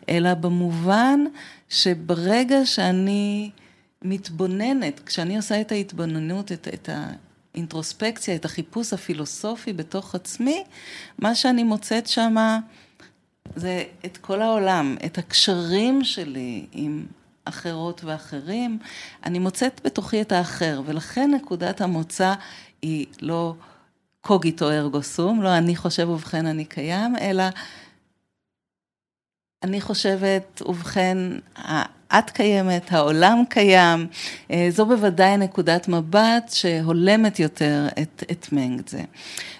אלא 0.08 0.34
במובן 0.34 1.24
שברגע 1.68 2.66
שאני 2.66 3.50
מתבוננת, 4.04 5.00
כשאני 5.06 5.36
עושה 5.36 5.60
את 5.60 5.72
ההתבוננות, 5.72 6.52
את, 6.52 6.68
את 6.74 6.88
האינטרוספקציה, 7.54 8.34
את 8.34 8.44
החיפוש 8.44 8.92
הפילוסופי 8.92 9.72
בתוך 9.72 10.14
עצמי, 10.14 10.64
מה 11.18 11.34
שאני 11.34 11.62
מוצאת 11.62 12.06
שם 12.06 12.34
זה 13.56 13.84
את 14.04 14.16
כל 14.16 14.42
העולם, 14.42 14.96
את 15.06 15.18
הקשרים 15.18 16.04
שלי 16.04 16.66
עם 16.72 17.06
אחרות 17.44 18.04
ואחרים, 18.04 18.78
אני 19.24 19.38
מוצאת 19.38 19.80
בתוכי 19.84 20.22
את 20.22 20.32
האחר, 20.32 20.82
ולכן 20.86 21.30
נקודת 21.34 21.80
המוצא 21.80 22.34
היא 22.82 23.06
לא 23.20 23.54
קוגיטו 24.20 24.70
ארגו 24.70 25.02
סום, 25.02 25.42
לא 25.42 25.58
אני 25.58 25.76
חושב 25.76 26.08
ובכן 26.08 26.46
אני 26.46 26.64
קיים, 26.64 27.16
אלא 27.16 27.44
אני 29.62 29.80
חושבת 29.80 30.62
ובכן 30.66 31.18
את 32.18 32.30
קיימת, 32.30 32.92
העולם 32.92 33.42
קיים, 33.48 34.06
אה, 34.50 34.66
זו 34.70 34.86
בוודאי 34.86 35.36
נקודת 35.36 35.88
מבט 35.88 36.50
שהולמת 36.52 37.38
יותר 37.38 37.86
את, 38.02 38.24
את 38.30 38.46
מנגדזה. 38.52 39.00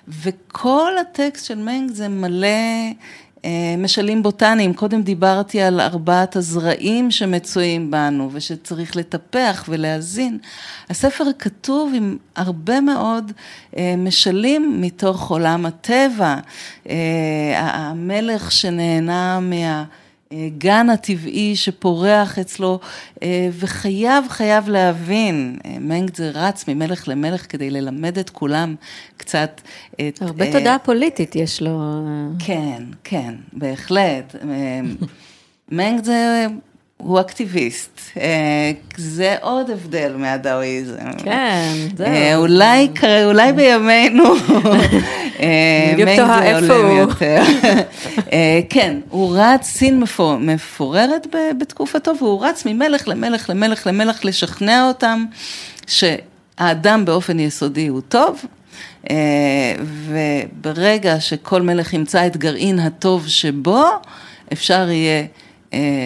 וכל 0.09 0.93
הטקסט 1.01 1.45
של 1.47 1.59
מנגדזה 1.59 2.09
מלא 2.09 2.49
משלים 3.79 4.23
בוטניים, 4.23 4.75
קודם 4.75 5.03
דיברתי 5.03 5.63
על 5.63 5.81
ארבעת 5.81 6.37
הזרעים 6.37 7.11
שמצויים 7.11 7.91
בנו 7.91 8.31
ושצריך 8.33 8.97
לטפח 8.97 9.65
ולהזין. 9.69 10.39
הספר 10.91 11.25
כתוב 11.39 11.93
עם 11.95 12.17
הרבה 12.37 12.81
מאוד 12.81 13.33
אה, 13.77 13.95
משלים 13.99 14.81
מתוך 14.81 15.31
עולם 15.31 15.67
הטבע. 15.67 16.37
המלך 17.57 18.53
שנהנה 18.53 19.41
מה... 19.41 19.85
גן 20.59 20.91
הטבעי 20.91 21.57
שפורח 21.57 22.39
אצלו, 22.39 22.81
אה, 23.23 23.49
וחייב, 23.59 24.25
חייב 24.29 24.69
להבין, 24.69 25.59
אה, 25.65 25.77
מנגדזה 25.81 26.31
רץ 26.35 26.69
ממלך 26.69 27.09
למלך 27.09 27.47
כדי 27.49 27.71
ללמד 27.71 28.19
את 28.19 28.31
כולם 28.31 28.75
קצת 29.17 29.61
את... 29.95 30.23
הרבה 30.23 30.49
uh, 30.49 30.53
תודעה 30.53 30.79
פוליטית 30.79 31.37
יש 31.37 31.63
לו. 31.63 31.81
כן, 32.39 32.83
כן, 33.05 33.35
בהחלט. 33.53 34.35
מנגדזה 35.69 36.47
הוא 36.97 37.21
אקטיביסט, 37.21 38.01
זה 38.97 39.37
עוד 39.41 39.71
הבדל 39.71 40.15
מהדאואיזם. 40.17 41.13
כן, 41.25 41.73
זהו. 41.97 42.41
אולי, 42.43 42.89
אולי 43.25 43.53
בימינו 43.53 44.25
מנגדזה 45.43 46.23
עולם 46.25 46.97
יותר. 46.97 47.43
כן, 48.71 48.97
הוא 49.09 49.37
רץ, 49.39 49.65
סין 49.65 50.03
מפוררת 50.41 51.27
בתקופתו, 51.59 52.13
והוא 52.19 52.45
רץ 52.47 52.67
ממלך 52.67 53.09
למלך 53.09 53.51
למלך 53.51 53.87
למלך 53.87 54.25
לשכנע 54.25 54.89
אותם 54.89 55.25
שהאדם 55.87 57.05
באופן 57.05 57.41
יסודי 57.41 57.87
הוא 57.87 58.01
טוב. 58.09 58.45
וברגע 60.07 61.21
שכל 61.21 61.63
מלך 61.63 61.93
ימצא 61.93 62.27
את 62.27 62.37
גרעין 62.37 62.79
הטוב 62.79 63.29
שבו, 63.29 63.85
אפשר 64.53 64.91
יהיה 64.91 65.21
אה, 65.21 65.27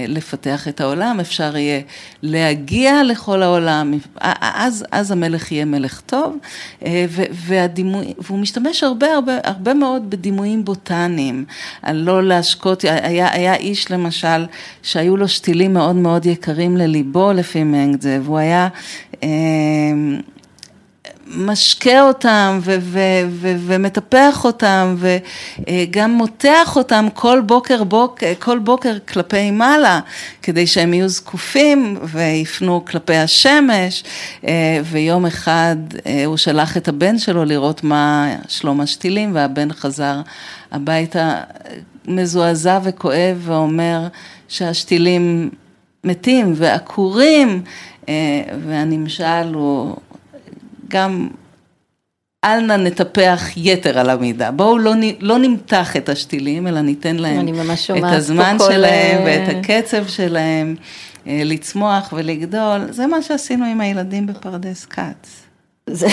לפתח 0.08 0.68
את 0.68 0.80
העולם, 0.80 1.20
אפשר 1.20 1.56
יהיה 1.56 1.80
להגיע 2.22 3.02
לכל 3.04 3.42
העולם, 3.42 3.94
אז, 4.20 4.84
אז 4.90 5.10
המלך 5.10 5.52
יהיה 5.52 5.64
מלך 5.64 6.00
טוב, 6.00 6.36
אה, 6.84 7.06
והדימוי, 7.32 8.14
והוא 8.18 8.38
משתמש 8.38 8.82
הרבה, 8.82 9.14
הרבה, 9.14 9.38
הרבה 9.44 9.74
מאוד 9.74 10.10
בדימויים 10.10 10.64
בוטניים, 10.64 11.44
על 11.82 11.96
לא 11.96 12.22
להשקות, 12.22 12.84
היה, 12.84 13.32
היה 13.32 13.54
איש 13.54 13.90
למשל, 13.90 14.46
שהיו 14.82 15.16
לו 15.16 15.28
שתילים 15.28 15.74
מאוד 15.74 15.96
מאוד 15.96 16.26
יקרים 16.26 16.76
לליבו 16.76 17.32
לפי 17.32 17.64
מנגדזה, 17.64 18.18
והוא 18.22 18.38
היה... 18.38 18.68
אה, 21.26 21.36
משקה 21.36 22.02
אותם 22.02 22.58
ו- 22.62 22.76
ו- 22.80 23.26
ו- 23.30 23.56
ומטפח 23.66 24.44
אותם 24.44 24.96
וגם 24.98 26.10
מותח 26.10 26.76
אותם 26.76 27.06
כל 27.14 27.40
בוקר, 27.40 27.84
בוק, 27.84 28.22
כל 28.38 28.58
בוקר 28.58 28.96
כלפי 29.08 29.50
מעלה 29.50 30.00
כדי 30.42 30.66
שהם 30.66 30.94
יהיו 30.94 31.08
זקופים 31.08 31.98
ויפנו 32.02 32.84
כלפי 32.84 33.16
השמש. 33.16 34.04
ויום 34.84 35.26
אחד 35.26 35.76
הוא 36.26 36.36
שלח 36.36 36.76
את 36.76 36.88
הבן 36.88 37.18
שלו 37.18 37.44
לראות 37.44 37.84
מה 37.84 38.28
שלום 38.48 38.80
השתילים 38.80 39.34
והבן 39.34 39.72
חזר 39.72 40.20
הביתה 40.72 41.40
מזועזע 42.08 42.78
וכואב 42.82 43.42
ואומר 43.42 44.06
שהשתילים 44.48 45.50
מתים 46.04 46.52
ועקורים. 46.56 47.62
והנמשל 48.66 49.54
הוא 49.54 49.96
גם 50.88 51.28
אל 52.44 52.60
נא 52.60 52.76
נטפח 52.76 53.42
יתר 53.56 53.98
על 53.98 54.10
המידה. 54.10 54.50
בואו 54.50 54.78
לא, 54.78 54.92
לא 55.20 55.38
נמתח 55.38 55.96
את 55.96 56.08
השתילים, 56.08 56.66
אלא 56.66 56.80
ניתן 56.80 57.16
להם 57.16 57.48
את 57.98 58.04
הזמן 58.04 58.56
שלהם 58.68 59.18
כל... 59.18 59.24
ואת 59.26 59.56
הקצב 59.56 60.06
שלהם 60.06 60.74
אה, 61.26 61.42
לצמוח 61.44 62.12
ולגדול. 62.16 62.86
זה 62.90 63.06
מה 63.06 63.22
שעשינו 63.22 63.64
עם 63.64 63.80
הילדים 63.80 64.26
בפרדס 64.26 64.84
כץ. 64.84 65.46
זה 65.90 66.06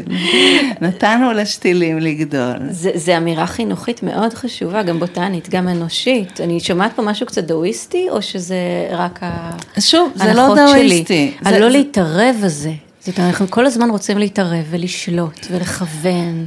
נתנו 0.82 1.32
לשתילים 1.32 1.98
לגדול. 1.98 2.56
זה, 2.70 2.90
זה 2.94 3.16
אמירה 3.16 3.46
חינוכית 3.46 4.02
מאוד 4.02 4.34
חשובה, 4.34 4.82
גם 4.82 5.00
בוטנית, 5.00 5.48
גם 5.48 5.68
אנושית. 5.68 6.40
אני 6.40 6.60
שומעת 6.60 6.92
פה 6.96 7.02
משהו 7.02 7.26
קצת 7.26 7.44
דאואיסטי, 7.44 8.06
או 8.10 8.22
שזה 8.22 8.56
רק 8.90 9.18
ההנחות 9.22 9.72
שלי? 9.72 9.82
שוב, 9.82 10.12
זה 10.14 10.32
לא 10.34 10.54
דאואיסטי. 10.54 11.34
הלא. 11.44 11.68
להתערב 11.68 12.36
הזה. 12.42 12.72
זאת 13.00 13.18
אומרת, 13.18 13.30
אנחנו 13.30 13.50
כל 13.50 13.66
הזמן 13.66 13.90
רוצים 13.90 14.18
להתערב 14.18 14.64
ולשלוט 14.70 15.46
ולכוון, 15.50 16.46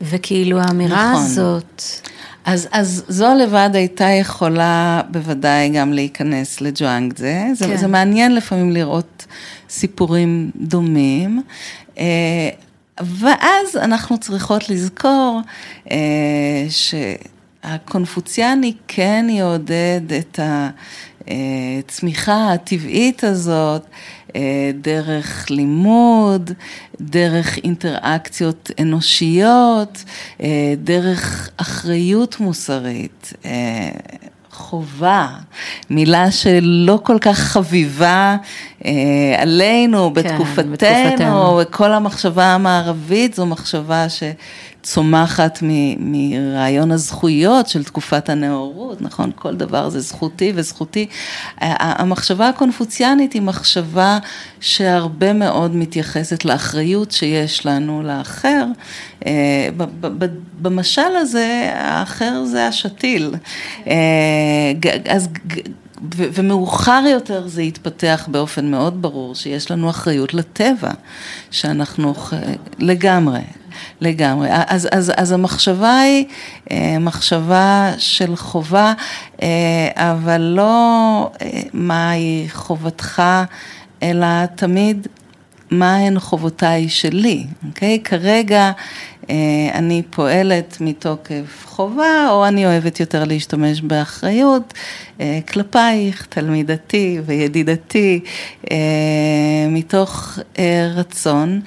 וכאילו 0.00 0.60
האמירה 0.60 1.12
נכון. 1.12 1.24
הזאת... 1.24 1.82
אז, 2.44 2.68
אז 2.72 3.04
זו 3.08 3.34
לבד 3.34 3.70
הייתה 3.74 4.04
יכולה 4.04 5.00
בוודאי 5.10 5.68
גם 5.68 5.92
להיכנס 5.92 6.60
לג'ואנגזה, 6.60 7.44
זה, 7.54 7.66
כן. 7.66 7.76
זה 7.76 7.86
מעניין 7.86 8.34
לפעמים 8.34 8.70
לראות 8.70 9.26
סיפורים 9.70 10.50
דומים, 10.56 11.42
אה, 11.98 12.48
ואז 13.00 13.76
אנחנו 13.76 14.18
צריכות 14.18 14.68
לזכור 14.68 15.40
אה, 15.90 16.66
שהקונפוציאני 17.64 18.74
כן 18.88 19.26
יעודד 19.28 20.00
את 20.18 20.38
הצמיחה 21.28 22.52
הטבעית 22.52 23.24
הזאת. 23.24 23.82
אה, 24.36 24.70
דרך 24.80 25.50
לימוד, 25.50 26.50
דרך 27.00 27.58
אינטראקציות 27.58 28.70
אנושיות, 28.80 30.04
אה, 30.42 30.74
דרך 30.76 31.50
אחריות 31.56 32.40
מוסרית. 32.40 33.32
אה, 33.44 33.90
חובה, 34.52 35.28
מילה 35.90 36.30
שלא 36.30 36.98
כל 37.02 37.18
כך 37.20 37.38
חביבה 37.38 38.36
עלינו 39.38 40.12
כן, 40.14 40.22
בתקופתנו, 40.22 40.72
בתקופתנו, 40.72 41.58
וכל 41.62 41.92
המחשבה 41.92 42.44
המערבית 42.44 43.34
זו 43.34 43.46
מחשבה 43.46 44.08
ש... 44.08 44.22
צומחת 44.82 45.58
מרעיון 45.98 46.92
הזכויות 46.92 47.68
של 47.68 47.84
תקופת 47.84 48.28
הנאורות, 48.28 49.02
נכון? 49.02 49.30
כל 49.34 49.54
דבר 49.54 49.88
זה 49.88 50.00
זכותי 50.00 50.52
וזכותי. 50.54 51.06
המחשבה 51.60 52.48
הקונפוציאנית 52.48 53.32
היא 53.32 53.42
מחשבה 53.42 54.18
שהרבה 54.60 55.32
מאוד 55.32 55.76
מתייחסת 55.76 56.44
לאחריות 56.44 57.10
שיש 57.10 57.66
לנו 57.66 58.02
לאחר. 58.02 58.64
אה, 59.26 59.68
במשל 60.62 61.16
הזה, 61.16 61.70
האחר 61.74 62.44
זה 62.44 62.66
השתיל. 62.66 63.34
אה, 63.86 63.92
אז 66.02 66.22
ומאוחר 66.34 67.04
יותר 67.10 67.48
זה 67.48 67.62
התפתח 67.62 68.28
באופן 68.30 68.70
מאוד 68.70 69.02
ברור 69.02 69.34
שיש 69.34 69.70
לנו 69.70 69.90
אחריות 69.90 70.34
לטבע, 70.34 70.90
שאנחנו 71.50 72.14
לגמרי, 72.78 73.40
לגמרי. 74.00 74.48
אז, 74.50 74.88
אז, 74.92 75.12
אז 75.16 75.32
המחשבה 75.32 76.00
היא 76.00 76.24
אה, 76.70 76.96
מחשבה 77.00 77.92
של 77.98 78.36
חובה, 78.36 78.92
אה, 79.42 79.48
אבל 79.96 80.40
לא 80.40 81.30
אה, 81.42 81.60
מהי 81.72 82.46
חובתך, 82.52 83.22
אלא 84.02 84.46
תמיד 84.46 85.06
מהן 85.70 86.18
חובותיי 86.18 86.88
שלי, 86.88 87.46
אוקיי? 87.68 88.00
כרגע 88.04 88.70
אני 89.74 90.02
פועלת 90.10 90.76
מתוקף 90.80 91.64
חובה, 91.64 92.28
או 92.30 92.46
אני 92.46 92.66
אוהבת 92.66 93.00
יותר 93.00 93.24
להשתמש 93.24 93.80
באחריות 93.80 94.74
כלפייך, 95.48 96.26
תלמידתי 96.30 97.20
וידידתי, 97.26 98.20
מתוך 99.68 100.38
רצון. 100.94 101.60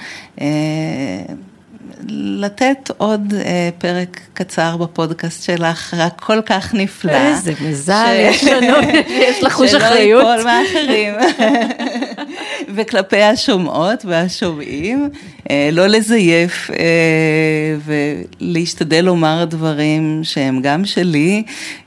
לתת 2.10 2.92
עוד 2.98 3.34
אה, 3.38 3.70
פרק 3.78 4.20
קצר 4.34 4.78
בפודקאסט 4.78 5.44
שלך, 5.44 5.94
הכל 5.94 6.42
כך 6.46 6.74
נפלא. 6.74 7.12
איזה 7.12 7.54
מזל, 7.62 8.30
ש... 8.32 8.36
יש 8.36 8.44
לנו, 8.44 8.78
יש 9.08 9.44
לך 9.44 9.54
חוש 9.54 9.74
אחריות. 9.74 10.24
שלא 10.24 10.32
ייפול 10.32 10.52
מאחרים. 10.52 11.14
וכלפי 12.76 13.22
השומעות 13.22 14.06
והשומעים, 14.06 15.10
אה, 15.50 15.70
לא 15.72 15.88
לזייף 15.88 16.70
אה, 16.72 17.76
ולהשתדל 18.42 19.02
לומר 19.02 19.46
דברים 19.46 20.20
שהם 20.24 20.62
גם 20.62 20.86
שלי, 20.86 21.44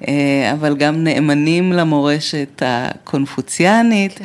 אה, 0.08 0.52
אבל 0.52 0.76
גם 0.76 1.04
נאמנים 1.04 1.72
למורשת 1.72 2.62
הקונפוציאנית. 2.66 4.18
כן. 4.18 4.24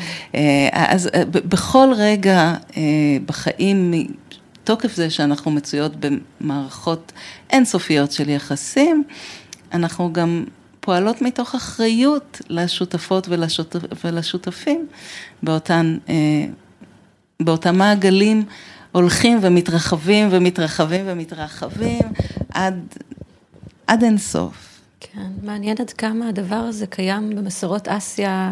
אז 0.71 1.09
בכל 1.31 1.89
רגע 1.97 2.53
בחיים, 3.25 3.93
מתוקף 3.93 4.95
זה 4.95 5.09
שאנחנו 5.09 5.51
מצויות 5.51 5.91
במערכות 5.99 7.11
אינסופיות 7.51 8.11
של 8.11 8.29
יחסים, 8.29 9.03
אנחנו 9.73 10.13
גם 10.13 10.43
פועלות 10.85 11.21
מתוך 11.21 11.55
אחריות 11.55 12.41
לשותפות 12.49 13.27
ולשותפ, 13.29 14.05
ולשותפים 14.05 14.87
באותן, 15.43 15.97
אה, 16.09 16.45
באותם 17.39 17.77
מעגלים 17.77 18.45
הולכים 18.91 19.39
ומתרחבים 19.41 20.27
ומתרחבים 20.31 21.05
ומתרחבים 21.07 22.01
עד, 22.53 22.79
עד 23.87 24.03
אינסוף. 24.03 24.81
כן, 24.99 25.27
מעניין 25.43 25.77
עד 25.79 25.89
כמה 25.89 26.29
הדבר 26.29 26.55
הזה 26.55 26.87
קיים 26.87 27.35
במסורות 27.35 27.87
אסיה. 27.87 28.51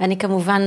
אני 0.00 0.18
כמובן... 0.18 0.62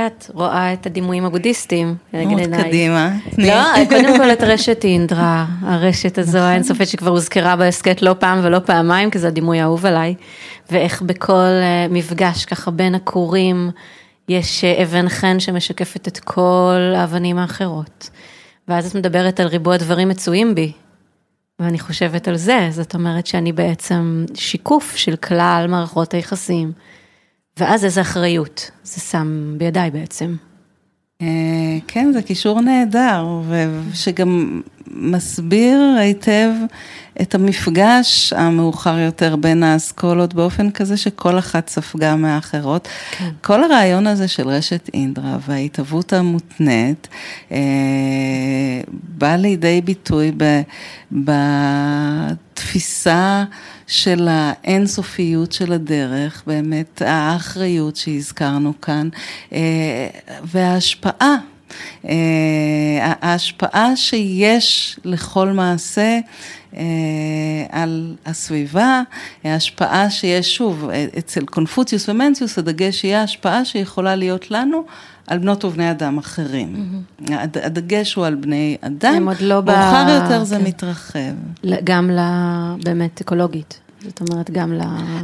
את 0.00 0.30
רואה 0.34 0.72
את 0.72 0.86
הדימויים 0.86 1.24
הבודהיסטיים. 1.24 1.94
מאוד 2.12 2.40
קדימה. 2.56 3.12
לא, 3.38 3.84
קודם 3.88 4.18
כל 4.18 4.32
את 4.32 4.42
רשת 4.42 4.84
אינדרה, 4.84 5.46
הרשת 5.62 6.18
הזו 6.18 6.38
נכון. 6.38 6.50
האינסופית 6.50 6.88
שכבר 6.88 7.10
הוזכרה 7.10 7.56
בהסכת 7.56 8.02
לא 8.02 8.14
פעם 8.18 8.40
ולא 8.42 8.58
פעמיים, 8.58 9.10
כי 9.10 9.18
זה 9.18 9.28
הדימוי 9.28 9.60
האהוב 9.60 9.86
עליי, 9.86 10.14
ואיך 10.70 11.02
בכל 11.02 11.32
אה, 11.32 11.86
מפגש 11.90 12.44
ככה 12.44 12.70
בין 12.70 12.94
הכורים, 12.94 13.70
יש 14.28 14.64
אה, 14.64 14.82
אבן 14.82 15.08
חן 15.08 15.40
שמשקפת 15.40 16.08
את 16.08 16.18
כל 16.18 16.92
האבנים 16.96 17.38
האחרות. 17.38 18.10
ואז 18.68 18.86
את 18.86 18.94
מדברת 18.94 19.40
על 19.40 19.46
ריבוע 19.46 19.76
דברים 19.76 20.08
מצויים 20.08 20.54
בי, 20.54 20.72
ואני 21.58 21.78
חושבת 21.78 22.28
על 22.28 22.36
זה, 22.36 22.68
זאת 22.70 22.94
אומרת 22.94 23.26
שאני 23.26 23.52
בעצם 23.52 24.24
שיקוף 24.34 24.96
של 24.96 25.16
כלל 25.16 25.66
מערכות 25.68 26.14
היחסים. 26.14 26.72
ואז 27.56 27.84
איזה 27.84 28.00
אחריות 28.00 28.70
זה 28.84 29.00
שם 29.00 29.54
בידיי 29.58 29.90
בעצם. 29.90 30.36
אה, 31.22 31.26
כן, 31.86 32.12
זה 32.12 32.22
קישור 32.22 32.60
נהדר, 32.60 33.26
ושגם 33.48 34.60
מסביר 34.90 35.80
היטב 35.98 36.50
את 37.22 37.34
המפגש 37.34 38.32
המאוחר 38.32 38.98
יותר 38.98 39.36
בין 39.36 39.62
האסכולות 39.62 40.34
באופן 40.34 40.70
כזה 40.70 40.96
שכל 40.96 41.38
אחת 41.38 41.68
ספגה 41.68 42.16
מהאחרות. 42.16 42.88
כן. 43.10 43.30
כל 43.42 43.64
הרעיון 43.64 44.06
הזה 44.06 44.28
של 44.28 44.48
רשת 44.48 44.90
אינדרה 44.94 45.38
וההתהוות 45.46 46.12
המותנית 46.12 47.08
אה, 47.52 47.58
בא 48.92 49.36
לידי 49.36 49.80
ביטוי 49.80 50.32
ב, 50.36 50.60
בתפיסה 52.52 53.44
של 53.86 54.28
האינסופיות 54.30 55.52
של 55.52 55.72
הדרך, 55.72 56.42
באמת 56.46 57.02
האחריות 57.02 57.96
שהזכרנו 57.96 58.80
כאן, 58.80 59.08
אה, 59.52 60.08
וההשפעה. 60.42 61.36
אה, 62.08 63.14
ההשפעה 63.20 63.96
שיש 63.96 64.98
לכל 65.04 65.48
מעשה 65.48 66.18
אה, 66.76 66.82
על 67.70 68.16
הסביבה, 68.26 69.02
ההשפעה 69.44 70.10
שיש, 70.10 70.56
שוב, 70.56 70.90
אצל 71.18 71.44
קונפוציוס 71.44 72.08
ומנציוס, 72.08 72.58
הדגש 72.58 73.04
יהיה 73.04 73.22
השפעה 73.22 73.64
שיכולה 73.64 74.16
להיות 74.16 74.50
לנו 74.50 74.84
על 75.26 75.38
בנות 75.38 75.64
ובני 75.64 75.90
אדם 75.90 76.18
אחרים. 76.18 76.74
Mm-hmm. 76.74 77.32
הדגש 77.62 78.14
הוא 78.14 78.26
על 78.26 78.34
בני 78.34 78.76
אדם, 78.80 79.14
הם 79.14 79.28
עוד 79.28 79.40
לא 79.40 79.62
מאוחר 79.62 80.04
ב... 80.06 80.22
יותר 80.22 80.44
זה 80.44 80.56
כן. 80.56 80.64
מתרחב. 80.64 81.20
גם 81.84 82.10
באמת 82.84 83.20
אקולוגית. 83.20 83.80
זאת 84.06 84.20
אומרת, 84.20 84.50
גם 84.50 84.72
ל... 84.72 84.80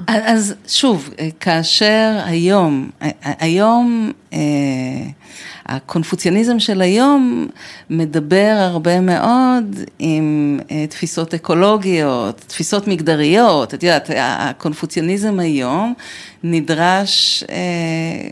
אז 0.06 0.54
שוב, 0.66 1.10
כאשר 1.40 2.20
היום, 2.24 2.90
היום, 3.22 4.12
אה, 4.32 4.38
הקונפוציאניזם 5.66 6.60
של 6.60 6.80
היום 6.80 7.46
מדבר 7.90 8.56
הרבה 8.58 9.00
מאוד 9.00 9.76
עם 9.98 10.58
אה, 10.70 10.86
תפיסות 10.86 11.34
אקולוגיות, 11.34 12.40
תפיסות 12.46 12.88
מגדריות, 12.88 13.74
את 13.74 13.82
יודעת, 13.82 14.10
הקונפוציאניזם 14.16 15.40
היום 15.40 15.94
נדרש 16.42 17.44
אה, 17.50 18.28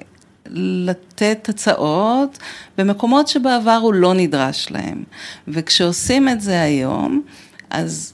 לתת 0.52 1.48
הצעות 1.48 2.38
במקומות 2.78 3.28
שבעבר 3.28 3.78
הוא 3.82 3.94
לא 3.94 4.14
נדרש 4.14 4.66
להם. 4.70 5.04
וכשעושים 5.48 6.28
את 6.28 6.40
זה 6.40 6.62
היום, 6.62 7.22
אז 7.70 8.12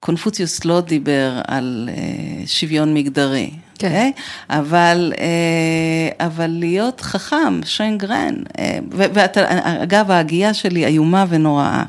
קונפוציוס 0.00 0.64
לא 0.64 0.80
דיבר 0.80 1.40
על 1.48 1.88
אה, 1.92 2.46
שוויון 2.46 2.94
מגדרי, 2.94 3.50
כן. 3.78 3.86
Okay? 3.86 3.90
אוקיי? 3.90 4.12
אבל, 4.50 5.12
אה, 5.18 6.26
אבל 6.26 6.46
להיות 6.46 7.00
חכם, 7.00 7.60
שיינגרן, 7.64 8.34
אה, 8.58 8.78
ואגב, 8.92 10.10
ההגייה 10.10 10.54
שלי 10.54 10.86
איומה 10.86 11.24
ונוראה, 11.28 11.82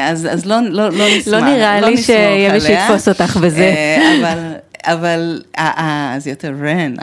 אז, 0.00 0.28
אז 0.30 0.46
לא, 0.46 0.60
לא, 0.60 0.90
לא 0.90 1.04
נשמח, 1.16 1.34
לא 1.34 1.40
נראה 1.40 1.80
לא 1.80 1.88
לי 1.88 2.02
שיהיה 2.02 2.52
מי 2.52 2.60
שיתפוס 2.60 3.08
אותך 3.08 3.36
בזה. 3.36 3.96
אבל... 4.20 4.52
אבל, 4.84 5.42
אז 5.56 6.26
יותר 6.26 6.54
רן, 6.60 6.94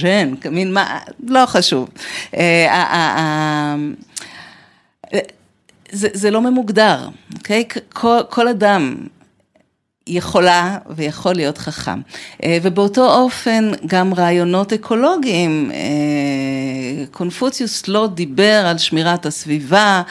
ז'ן, 0.00 0.34
מין 0.50 0.72
מה, 0.72 0.98
לא 1.26 1.46
חשוב. 1.46 1.88
זה, 5.92 6.08
זה 6.12 6.30
לא 6.30 6.40
ממוגדר, 6.40 7.08
אוקיי? 7.34 7.64
כל 8.28 8.48
אדם 8.48 8.96
יכולה 10.08 10.78
ויכול 10.90 11.34
להיות 11.34 11.58
חכם. 11.58 12.00
אה, 12.44 12.58
ובאותו 12.62 13.14
אופן 13.14 13.70
גם 13.86 14.14
רעיונות 14.14 14.72
אקולוגיים, 14.72 15.70
אה, 15.74 17.06
קונפוציוס 17.10 17.88
לא 17.88 18.08
דיבר 18.14 18.64
על 18.66 18.78
שמירת 18.78 19.26
הסביבה, 19.26 20.02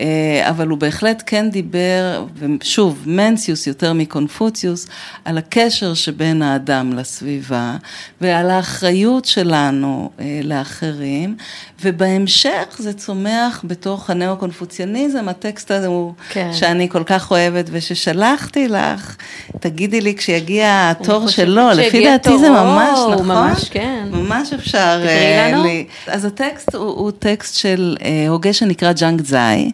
אה, 0.00 0.04
אבל 0.48 0.68
הוא 0.68 0.78
בהחלט 0.78 1.22
כן 1.26 1.50
דיבר, 1.50 2.24
ושוב, 2.38 3.02
מנציוס 3.06 3.66
יותר 3.66 3.92
מקונפוציוס, 3.92 4.86
על 5.24 5.38
הקשר 5.38 5.94
שבין 5.94 6.42
האדם 6.42 6.92
לסביבה 6.92 7.76
ועל 8.20 8.50
האחריות 8.50 9.24
שלנו 9.24 10.10
לאחרים, 10.42 11.36
ובהמשך 11.82 12.76
זה 12.78 12.92
צומח 12.92 13.64
בתוך 13.64 14.10
הנאו-קונפוציאניזם, 14.10 15.28
הטקסט 15.28 15.70
הזה 15.70 15.86
הוא, 15.86 16.12
כן. 16.28 16.50
שאני 16.52 16.88
כל 16.88 17.02
כך 17.06 17.30
אוהבת 17.30 17.66
וששלחתי 17.70 18.68
לך. 18.68 19.16
תגידי 19.60 20.00
לי 20.00 20.14
כשיגיע 20.14 20.90
התור 20.90 21.28
שלו, 21.28 21.70
לפי 21.74 22.04
דעתי 22.04 22.38
זה 22.38 22.50
ממש, 22.50 22.98
נכון? 23.12 23.26
ממש, 23.26 23.68
כן. 23.68 24.08
ממש 24.10 24.52
אפשר. 24.52 24.98
תקראי 24.98 25.08
אה, 25.08 25.50
לנו. 25.52 25.68
אז 26.06 26.24
הטקסט 26.24 26.74
הוא, 26.74 26.84
הוא 26.84 27.10
טקסט 27.18 27.56
של 27.56 27.96
אה, 28.04 28.26
הוגה 28.28 28.52
שנקרא 28.52 28.92
ג'אנג 28.92 29.24
זאי, 29.24 29.70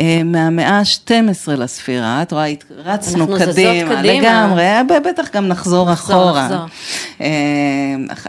אה, 0.00 0.20
מהמאה 0.24 0.78
ה-12 0.78 1.50
לספירה, 1.50 2.22
את 2.22 2.32
רואה, 2.32 2.52
רצנו 2.84 3.26
קדימה, 3.38 4.02
לגמרי, 4.02 4.64
בטח 5.04 5.28
גם 5.34 5.48
נחזור, 5.48 5.92
נחזור 5.92 6.22
אחורה. 6.22 6.48
נחזור. 6.48 6.66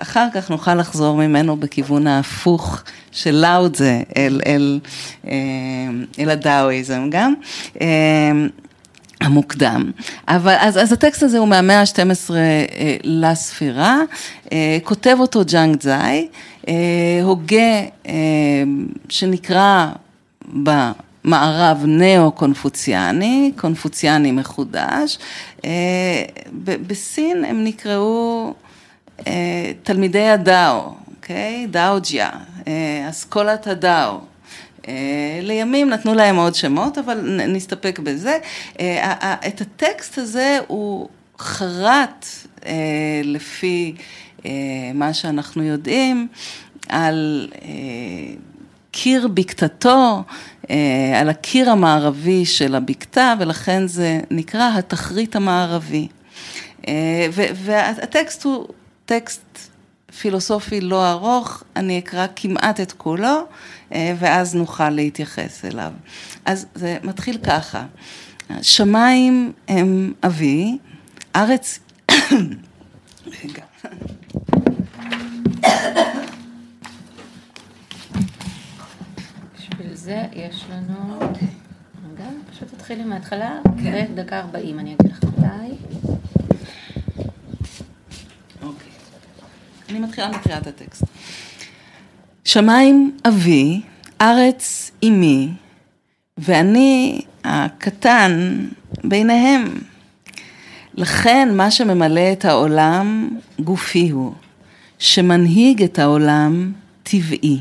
אחר 0.01 0.27
כך 0.33 0.49
נוכל 0.49 0.75
לחזור 0.75 1.17
ממנו 1.17 1.55
בכיוון 1.57 2.07
ההפוך. 2.07 2.83
של 3.15 3.35
לאודזה 3.35 4.01
אל, 4.17 4.41
אל, 4.45 4.79
אל 6.19 6.29
הדאואיזם 6.29 7.09
גם. 7.09 7.33
המוקדם, 9.21 9.91
אבל 10.27 10.55
אז, 10.59 10.77
אז 10.77 10.91
הטקסט 10.91 11.23
הזה 11.23 11.37
הוא 11.37 11.47
מהמאה 11.47 11.79
ה-12 11.79 12.33
אה, 12.33 12.95
לספירה, 13.03 13.99
אה, 14.51 14.77
כותב 14.83 15.17
אותו 15.19 15.41
ג'אנג 15.45 15.81
זאי, 15.81 16.27
אה, 16.67 16.73
הוגה 17.23 17.81
אה, 18.07 18.13
שנקרא 19.09 19.87
במערב 20.45 21.83
נאו-קונפוציאני, 21.85 23.51
קונפוציאני 23.57 24.31
מחודש, 24.31 25.17
אה, 25.65 26.23
בסין 26.63 27.45
הם 27.45 27.63
נקראו 27.63 28.53
אה, 29.27 29.71
תלמידי 29.83 30.29
הדאו, 30.29 30.93
אוקיי? 31.15 31.67
דאוג'יה, 31.69 32.29
אה, 32.67 33.07
אסכולת 33.09 33.67
הדאו. 33.67 34.34
אה, 34.87 35.39
לימים 35.41 35.89
נתנו 35.89 36.13
להם 36.13 36.35
עוד 36.35 36.55
שמות, 36.55 36.97
אבל 36.97 37.45
נסתפק 37.47 37.99
בזה. 38.03 38.37
אה, 38.79 39.35
את 39.47 39.61
הטקסט 39.61 40.17
הזה 40.17 40.59
הוא 40.67 41.09
חרט 41.39 42.25
אה, 42.65 42.71
לפי 43.23 43.95
מה 44.93 45.13
שאנחנו 45.13 45.63
יודעים 45.63 46.27
על 46.89 47.49
קיר 48.91 49.27
בקתתו, 49.27 50.23
על 51.15 51.29
הקיר 51.29 51.69
המערבי 51.69 52.45
של 52.45 52.75
הבקתה, 52.75 53.33
ולכן 53.39 53.87
זה 53.87 54.19
נקרא 54.31 54.71
התחרית 54.77 55.35
המערבי. 55.35 56.07
והטקסט 57.55 58.43
הוא 58.43 58.67
טקסט 59.05 59.69
פילוסופי 60.19 60.81
לא 60.81 61.11
ארוך, 61.11 61.63
אני 61.75 61.99
אקרא 61.99 62.27
כמעט 62.35 62.79
את 62.79 62.91
כולו. 62.91 63.45
אה, 63.91 64.13
ואז 64.19 64.55
נוכל 64.55 64.89
להתייחס 64.89 65.65
אליו. 65.65 65.91
אז 66.45 66.65
זה 66.75 66.97
מתחיל 67.03 67.37
ככה, 67.37 67.85
שמיים 68.61 69.53
הם 69.67 70.13
אבי, 70.23 70.77
ארץ... 71.35 71.79
רגע. 73.43 73.63
בשביל 79.55 79.93
זה 79.93 80.23
יש 80.33 80.65
לנו... 80.71 81.19
רגע. 81.19 82.29
פשוט 82.51 82.73
תתחילי 82.73 83.03
מההתחלה, 83.03 83.59
כן. 83.83 84.05
ודקה 84.13 84.39
40 84.39 84.79
אני 84.79 84.95
אגיד 84.95 85.11
לך 85.11 85.23
מתי. 85.23 86.14
אני 89.95 90.03
מתחילה 90.03 90.29
מקריאת 90.29 90.67
הטקסט. 90.67 91.03
שמיים 92.45 93.17
אבי, 93.27 93.81
ארץ 94.21 94.91
אמי, 95.03 95.49
ואני 96.37 97.21
הקטן 97.43 98.65
ביניהם. 99.03 99.79
לכן 100.93 101.49
מה 101.53 101.71
שממלא 101.71 102.31
את 102.31 102.45
העולם 102.45 103.29
גופי 103.59 104.09
הוא, 104.09 104.33
שמנהיג 104.99 105.83
את 105.83 105.99
העולם 105.99 106.71
טבעי. 107.03 107.59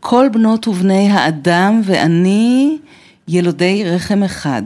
כל 0.00 0.28
בנות 0.32 0.68
ובני 0.68 1.10
האדם 1.10 1.80
ואני 1.84 2.78
ילודי 3.28 3.84
רחם 3.84 4.22
אחד. 4.22 4.62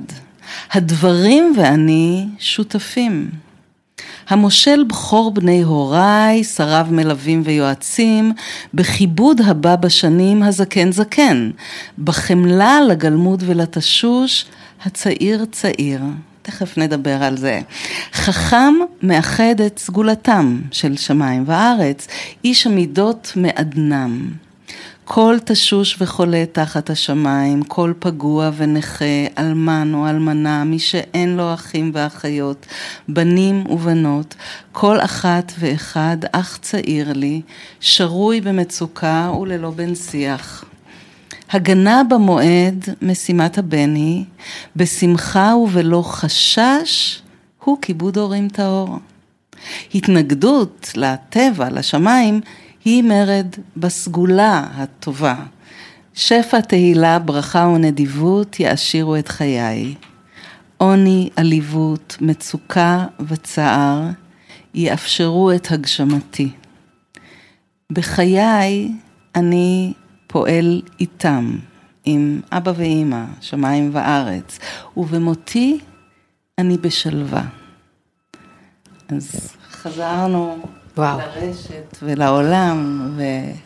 הדברים 0.72 1.54
ואני 1.56 2.26
שותפים. 2.38 3.45
המושל 4.28 4.84
בכור 4.84 5.30
בני 5.30 5.62
הוריי, 5.62 6.44
שריו 6.44 6.86
מלווים 6.90 7.42
ויועצים, 7.44 8.32
בכיבוד 8.74 9.40
הבא 9.40 9.76
בשנים 9.76 10.42
הזקן 10.42 10.92
זקן, 10.92 11.50
בחמלה 11.98 12.80
לגלמוד 12.80 13.42
ולתשוש, 13.46 14.46
הצעיר 14.84 15.44
צעיר. 15.52 16.00
תכף 16.42 16.78
נדבר 16.78 17.22
על 17.22 17.36
זה. 17.36 17.60
חכם 18.12 18.74
מאחד 19.02 19.60
את 19.66 19.78
סגולתם 19.78 20.60
של 20.70 20.96
שמיים 20.96 21.44
וארץ, 21.46 22.06
איש 22.44 22.66
המידות 22.66 23.32
מעדנם. 23.36 24.30
כל 25.08 25.36
תשוש 25.44 25.96
וחולה 26.00 26.44
תחת 26.52 26.90
השמיים, 26.90 27.62
כל 27.62 27.92
פגוע 27.98 28.50
ונכה, 28.56 29.04
אלמן 29.38 29.94
או 29.94 30.08
אלמנה, 30.08 30.64
מי 30.64 30.78
שאין 30.78 31.36
לו 31.36 31.54
אחים 31.54 31.90
ואחיות, 31.94 32.66
בנים 33.08 33.64
ובנות, 33.70 34.34
כל 34.72 35.00
אחת 35.00 35.52
ואחד 35.58 36.16
אח 36.32 36.56
צעיר 36.56 37.12
לי, 37.12 37.42
שרוי 37.80 38.40
במצוקה 38.40 39.30
וללא 39.40 39.70
בן 39.70 39.94
שיח. 39.94 40.64
הגנה 41.50 42.02
במועד, 42.10 42.84
משימת 43.02 43.58
הבן 43.58 43.94
היא, 43.94 44.24
בשמחה 44.76 45.54
ובלא 45.56 46.02
חשש, 46.06 47.22
הוא 47.64 47.78
כיבוד 47.82 48.18
הורים 48.18 48.48
טהור. 48.48 48.98
התנגדות 49.94 50.92
לטבע, 50.96 51.70
לשמיים, 51.70 52.40
היא 52.86 53.02
מרד 53.02 53.46
בסגולה 53.76 54.66
הטובה. 54.74 55.34
שפע 56.14 56.60
תהילה, 56.60 57.18
ברכה 57.18 57.58
ונדיבות 57.74 58.60
יעשירו 58.60 59.16
את 59.16 59.28
חיי. 59.28 59.94
עוני, 60.76 61.30
עליבות, 61.36 62.16
מצוקה 62.20 63.06
וצער 63.28 64.02
יאפשרו 64.74 65.52
את 65.52 65.70
הגשמתי. 65.70 66.50
בחיי 67.92 68.92
אני 69.34 69.92
פועל 70.26 70.82
איתם, 71.00 71.58
עם 72.04 72.40
אבא 72.52 72.72
ואימא, 72.76 73.24
שמיים 73.40 73.90
וארץ, 73.92 74.58
ובמותי 74.96 75.78
אני 76.58 76.78
בשלווה. 76.78 77.44
אז 79.08 79.56
חזרנו 79.70 80.58
וואו. 80.96 81.18
לרשת 81.18 81.98
ולעולם 82.02 83.10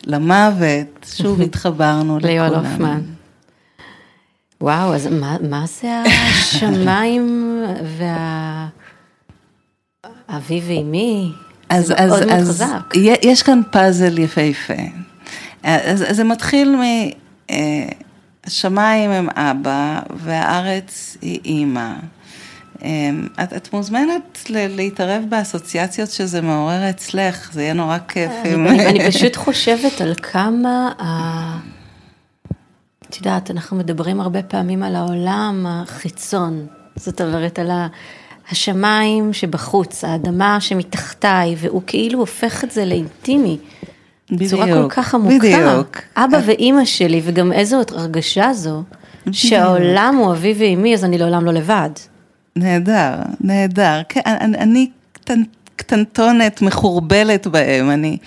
ולמוות, 0.07 1.05
שוב 1.15 1.41
התחברנו 1.45 2.17
לכולם. 2.17 2.33
ליואל 2.33 2.55
הופמן. 2.55 3.01
וואו, 4.61 4.95
אז 4.95 5.07
מה, 5.07 5.37
מה 5.49 5.65
זה 5.81 6.01
השמיים 6.05 7.57
וה... 7.97 8.67
אבי 10.29 10.61
ואימי? 10.67 11.31
אז, 11.69 11.93
אז, 11.97 12.09
מאוד 12.09 12.23
אז, 12.23 12.49
חזק. 12.49 12.93
יש 13.23 13.43
כאן 13.43 13.61
פאזל 13.71 14.19
יפהפה. 14.19 14.73
אז, 15.63 16.03
אז 16.09 16.15
זה 16.15 16.23
מתחיל 16.23 16.75
מ... 16.75 16.81
אה, 17.49 17.85
השמיים 18.45 19.11
הם 19.11 19.29
אבא 19.29 19.99
והארץ 20.15 21.17
היא 21.21 21.39
אימא. 21.45 21.93
אמ, 22.81 23.27
את, 23.43 23.53
את 23.53 23.73
מוזמנת 23.73 24.41
להתערב 24.49 25.23
באסוציאציות 25.29 26.09
שזה 26.09 26.41
מעורר 26.41 26.89
אצלך, 26.89 27.53
זה 27.53 27.61
יהיה 27.61 27.73
נורא 27.73 27.97
כיף. 28.07 28.31
אני, 28.45 28.87
אני 28.87 29.11
פשוט 29.11 29.35
חושבת 29.35 30.01
על 30.01 30.13
כמה, 30.21 30.91
את 33.09 33.17
יודעת, 33.17 33.51
אנחנו 33.51 33.77
מדברים 33.77 34.21
הרבה 34.21 34.43
פעמים 34.43 34.83
על 34.83 34.95
העולם 34.95 35.65
החיצון, 35.69 36.67
זאת 36.95 37.21
אומרת 37.21 37.59
על 37.59 37.71
השמיים 38.51 39.33
שבחוץ, 39.33 40.03
האדמה 40.03 40.61
שמתחתיי, 40.61 41.55
והוא 41.57 41.81
כאילו 41.87 42.19
הופך 42.19 42.63
את 42.63 42.71
זה 42.71 42.85
לאינטימי. 42.85 43.57
בצורה 44.31 44.65
כל 44.65 44.89
כך 44.89 45.15
עמוקה. 45.15 45.35
בדיוק. 45.37 45.97
אבא 46.17 46.37
את... 46.37 46.43
ואימא 46.45 46.85
שלי, 46.85 47.21
וגם 47.23 47.51
איזו 47.51 47.81
הרגשה 47.91 48.53
זו, 48.53 48.83
בדיוק. 49.21 49.35
שהעולם 49.35 50.15
הוא 50.19 50.31
אבי 50.31 50.53
ואימי, 50.57 50.93
אז 50.93 51.05
אני 51.05 51.17
לעולם 51.17 51.45
לא 51.45 51.51
לבד. 51.51 51.89
נהדר, 52.55 53.15
נהדר. 53.41 54.01
כן, 54.09 54.21
אני, 54.25 54.57
אני 54.57 54.89
קטנ, 55.13 55.41
קטנטונת, 55.75 56.61
מחורבלת 56.61 57.47
בהם, 57.47 57.89
אני, 57.89 58.17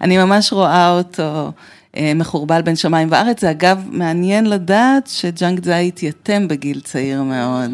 אני 0.00 0.18
ממש 0.18 0.52
רואה 0.52 0.90
אותו 0.90 1.52
אה, 1.96 2.12
מחורבל 2.14 2.62
בין 2.62 2.76
שמיים 2.76 3.08
וארץ. 3.10 3.40
זה 3.40 3.50
אגב 3.50 3.84
מעניין 3.90 4.46
לדעת 4.46 5.06
שג'אנק 5.06 5.64
זאי 5.64 5.88
התייתם 5.88 6.48
בגיל 6.48 6.80
צעיר 6.80 7.22
מאוד. 7.22 7.70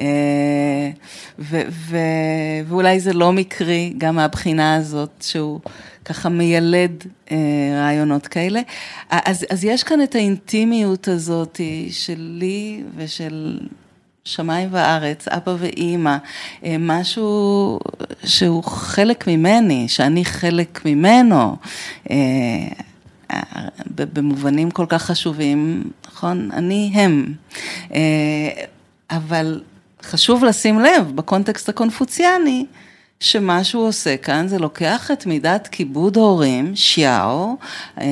אה, 0.00 0.90
ו, 1.38 1.60
ו, 1.70 1.96
ואולי 2.68 3.00
זה 3.00 3.12
לא 3.12 3.32
מקרי, 3.32 3.94
גם 3.98 4.16
מהבחינה 4.16 4.74
הזאת 4.74 5.10
שהוא 5.20 5.60
ככה 6.04 6.28
מיילד 6.28 7.04
אה, 7.30 7.36
רעיונות 7.74 8.26
כאלה. 8.26 8.60
אז, 9.10 9.46
אז 9.50 9.64
יש 9.64 9.82
כאן 9.82 10.02
את 10.02 10.14
האינטימיות 10.14 11.08
הזאת 11.08 11.60
שלי 11.90 12.82
ושל 12.96 13.58
שמיים 14.24 14.68
וארץ, 14.72 15.28
אבא 15.28 15.54
ואימא, 15.58 16.16
אה, 16.64 16.76
משהו 16.78 17.80
שהוא 18.24 18.64
חלק 18.64 19.26
ממני, 19.26 19.88
שאני 19.88 20.24
חלק 20.24 20.80
ממנו, 20.84 21.56
אה, 22.10 22.16
במובנים 23.96 24.70
כל 24.70 24.86
כך 24.88 25.02
חשובים, 25.02 25.90
נכון? 26.06 26.50
אני 26.52 26.90
הם. 26.94 27.34
אה, 27.94 28.64
אבל 29.10 29.62
חשוב 30.02 30.44
לשים 30.44 30.80
לב, 30.80 31.12
בקונטקסט 31.14 31.68
הקונפוציאני, 31.68 32.66
שמה 33.22 33.64
שהוא 33.64 33.88
עושה 33.88 34.16
כאן 34.16 34.48
זה 34.48 34.58
לוקח 34.58 35.10
את 35.10 35.26
מידת 35.26 35.68
כיבוד 35.68 36.16
הורים, 36.16 36.76
שיאו, 36.76 37.56
אה, 38.00 38.06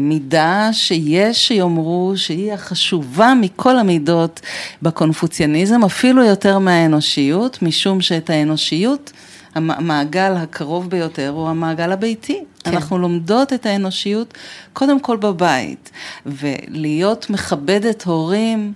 מידה 0.00 0.68
שיש 0.72 1.46
שיאמרו 1.46 2.12
שהיא 2.16 2.52
החשובה 2.52 3.32
מכל 3.40 3.78
המידות 3.78 4.40
בקונפוציאניזם, 4.82 5.84
אפילו 5.84 6.24
יותר 6.24 6.58
מהאנושיות, 6.58 7.62
משום 7.62 8.00
שאת 8.00 8.30
האנושיות, 8.30 9.12
המעגל 9.54 10.34
הקרוב 10.36 10.90
ביותר 10.90 11.28
הוא 11.28 11.48
המעגל 11.48 11.92
הביתי. 11.92 12.44
כן. 12.64 12.70
אנחנו 12.70 12.98
לומדות 12.98 13.52
את 13.52 13.66
האנושיות 13.66 14.34
קודם 14.72 15.00
כל 15.00 15.16
בבית, 15.16 15.90
ולהיות 16.26 17.30
מכבדת 17.30 18.02
הורים 18.02 18.72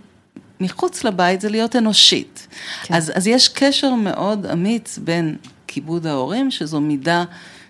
מחוץ 0.61 1.05
לבית 1.05 1.41
זה 1.41 1.49
להיות 1.49 1.77
אנושית. 1.77 2.47
כן. 2.83 2.95
אז, 2.95 3.12
אז 3.14 3.27
יש 3.27 3.49
קשר 3.49 3.95
מאוד 3.95 4.47
אמיץ 4.47 4.99
בין 4.99 5.37
כיבוד 5.73 6.07
ההורים, 6.07 6.51
שזו 6.51 6.81
מידה 6.81 7.25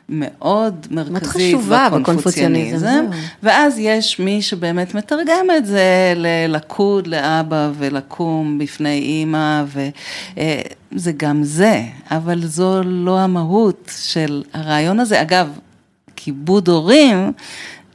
מאוד 0.08 0.86
מרכזית 0.90 1.56
בקונפוציאניזם, 1.92 3.04
ואז 3.42 3.78
יש 3.78 4.20
מי 4.20 4.42
שבאמת 4.42 4.94
מתרגם 4.94 5.46
את 5.56 5.66
זה 5.66 6.12
ללכוד 6.16 7.06
לאבא 7.06 7.70
ולקום 7.78 8.58
בפני 8.58 8.98
אימא, 8.98 9.64
וזה 10.92 11.12
גם 11.16 11.42
זה, 11.42 11.82
אבל 12.10 12.46
זו 12.46 12.82
לא 12.82 13.20
המהות 13.20 13.92
של 14.02 14.42
הרעיון 14.52 15.00
הזה. 15.00 15.22
אגב, 15.22 15.58
כיבוד 16.16 16.68
הורים 16.68 17.32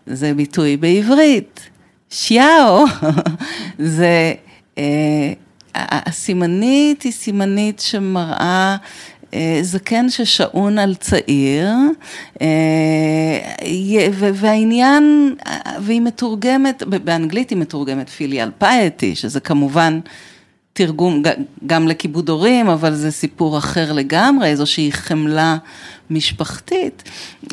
זה 0.07 0.33
ביטוי 0.33 0.77
בעברית, 0.77 1.69
שיאו, 2.09 2.85
זה... 3.79 4.33
אה, 4.77 5.33
הסימנית 5.75 7.01
היא 7.01 7.11
סימנית 7.11 7.79
שמראה 7.79 8.37
אה, 8.41 8.77
זקן 9.61 10.09
ששעון 10.09 10.77
על 10.77 10.95
צעיר, 10.95 11.69
אה, 12.41 12.47
והעניין, 14.33 15.35
והיא 15.81 16.01
מתורגמת, 16.01 16.83
באנגלית 16.83 17.49
היא 17.49 17.57
מתורגמת 17.57 18.09
פיליאל 18.09 18.51
פייטי, 18.57 19.15
שזה 19.15 19.39
כמובן 19.39 19.99
תרגום 20.73 21.23
גם 21.65 21.87
לכיבוד 21.87 22.29
הורים, 22.29 22.69
אבל 22.69 22.95
זה 22.95 23.11
סיפור 23.11 23.57
אחר 23.57 23.91
לגמרי, 23.91 24.47
איזושהי 24.47 24.91
חמלה 24.91 25.57
משפחתית, 26.09 27.03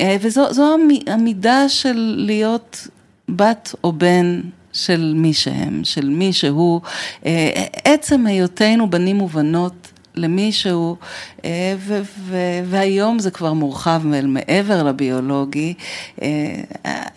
אה, 0.00 0.16
וזו 0.20 0.76
המידה 1.06 1.68
של 1.68 2.14
להיות 2.18 2.88
בת 3.28 3.74
או 3.84 3.92
בן 3.92 4.40
של 4.72 5.12
מי 5.16 5.34
שהם, 5.34 5.80
של 5.84 6.08
מי 6.08 6.32
שהוא, 6.32 6.80
אה, 7.26 7.64
עצם 7.84 8.26
היותנו 8.26 8.90
בנים 8.90 9.22
ובנות 9.22 9.91
למישהו, 10.14 10.96
אה, 11.44 11.74
ו- 11.78 12.02
ו- 12.18 12.60
והיום 12.64 13.18
זה 13.18 13.30
כבר 13.30 13.52
מורחב 13.52 14.02
מעבר 14.22 14.82
לביולוגי, 14.82 15.74
אה, 16.22 16.60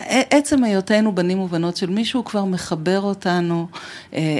עצם 0.08 0.64
היותנו 0.64 1.14
בנים 1.14 1.38
ובנות 1.38 1.76
של 1.76 1.90
מישהו 1.90 2.24
כבר 2.24 2.44
מחבר 2.44 3.00
אותנו 3.00 3.66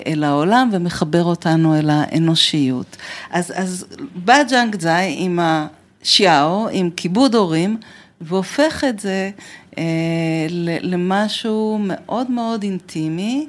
אל 0.07 0.25
העולם 0.25 0.69
ומחבר 0.73 1.25
אותנו 1.25 1.79
אל 1.79 1.91
האנושיות. 1.91 2.97
אז, 3.31 3.53
אז 3.57 3.87
בא 4.15 4.43
ג'אנג 4.51 4.81
זאי 4.81 5.15
עם 5.19 5.39
ה 5.43 5.64
xiao, 5.64 6.69
עם 6.73 6.91
כיבוד 6.91 7.35
הורים, 7.35 7.77
והופך 8.21 8.85
את 8.89 9.01
זה 9.01 9.31
אה, 9.79 10.47
למשהו 10.83 11.79
מאוד 11.81 12.31
מאוד 12.31 12.63
אינטימי, 12.63 13.49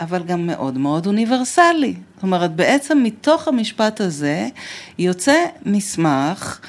אבל 0.00 0.22
גם 0.22 0.46
מאוד 0.46 0.78
מאוד 0.78 1.06
אוניברסלי. 1.06 1.94
זאת 2.14 2.22
אומרת, 2.22 2.56
בעצם 2.56 3.02
מתוך 3.02 3.48
המשפט 3.48 4.00
הזה 4.00 4.48
יוצא 4.98 5.44
מסמך 5.66 6.60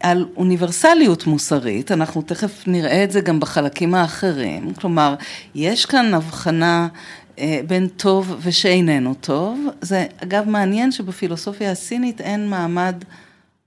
על 0.00 0.26
אוניברסליות 0.36 1.26
מוסרית, 1.26 1.92
אנחנו 1.92 2.22
תכף 2.22 2.64
נראה 2.66 3.04
את 3.04 3.10
זה 3.10 3.20
גם 3.20 3.40
בחלקים 3.40 3.94
האחרים, 3.94 4.74
כלומר, 4.74 5.14
יש 5.54 5.86
כאן 5.86 6.14
הבחנה 6.14 6.88
אה, 7.38 7.60
בין 7.66 7.88
טוב 7.88 8.36
ושאיננו 8.42 9.14
טוב, 9.14 9.66
זה 9.80 10.06
אגב 10.22 10.48
מעניין 10.48 10.92
שבפילוסופיה 10.92 11.70
הסינית 11.70 12.20
אין 12.20 12.48
מעמד 12.48 12.94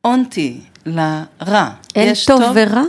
אונטי 0.05 0.61
לרע. 0.86 1.70
אין 1.95 2.14
טוב, 2.28 2.41
טוב 2.41 2.51
ורע? 2.55 2.84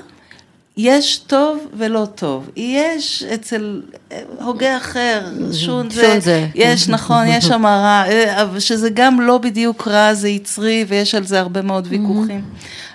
יש 0.76 1.18
טוב 1.18 1.58
ולא 1.76 2.06
טוב. 2.14 2.50
יש 2.56 3.22
אצל 3.22 3.82
הוגה 4.40 4.76
אחר, 4.76 5.26
שון 5.52 5.90
זה, 5.90 6.20
זה. 6.20 6.46
יש 6.54 6.88
נכון, 6.88 7.26
יש 7.28 7.50
המרה, 7.50 8.04
שזה 8.58 8.88
גם 8.94 9.20
לא 9.20 9.38
בדיוק 9.38 9.88
רע, 9.88 10.14
זה 10.14 10.28
יצרי 10.28 10.84
ויש 10.88 11.14
על 11.14 11.24
זה 11.24 11.40
הרבה 11.40 11.62
מאוד 11.62 11.86
ויכוחים. 11.90 12.42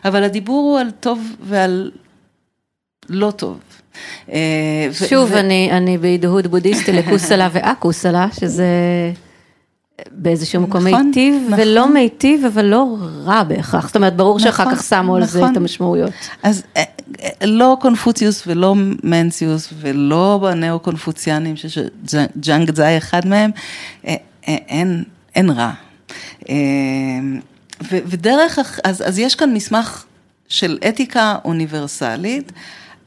אבל 0.05 0.23
הדיבור 0.23 0.71
הוא 0.71 0.79
על 0.79 0.91
טוב 0.99 1.19
ועל 1.43 1.91
לא 3.09 3.31
טוב. 3.31 3.59
אה, 4.31 4.87
שוב, 5.09 5.33
אני, 5.33 5.69
אני 5.71 5.97
בהדהוד 5.97 6.47
בודהיסטי 6.47 6.91
לקוסלה 6.91 7.49
ואקוסלה, 7.53 8.27
שזה... 8.39 8.65
באיזשהו 10.11 10.61
מקום 10.61 10.87
נכון, 10.87 11.05
מיטיב 11.05 11.43
נכון. 11.47 11.59
ולא 11.59 11.93
מיטיב, 11.93 12.45
אבל 12.45 12.65
לא 12.65 12.97
רע 13.25 13.43
בהכרח. 13.43 13.87
זאת 13.87 13.95
אומרת, 13.95 14.15
ברור 14.15 14.37
נכון, 14.37 14.51
שאחר 14.51 14.75
כך 14.75 14.83
שמו 14.83 15.01
נכון. 15.01 15.21
על 15.21 15.27
זה 15.27 15.39
את 15.39 15.43
נכון. 15.43 15.57
המשמעויות. 15.57 16.11
אז 16.43 16.63
אה, 16.77 16.81
אה, 16.81 16.83
לא 17.43 17.77
קונפוציוס 17.81 18.43
ולא 18.47 18.75
מנציוס 19.03 19.73
ולא 19.79 20.39
בנאו-קונפוציאנים, 20.41 21.55
שג'אנג 21.57 22.75
זאי 22.75 22.97
אחד 22.97 23.27
מהם, 23.27 23.51
אה, 24.07 24.15
אין, 24.47 25.03
אין 25.35 25.49
רע. 25.49 25.71
ודרך, 27.91 28.79
אז, 28.83 29.03
אז 29.07 29.19
יש 29.19 29.35
כאן 29.35 29.53
מסמך 29.53 30.05
של 30.47 30.77
אתיקה 30.89 31.35
אוניברסלית, 31.45 32.51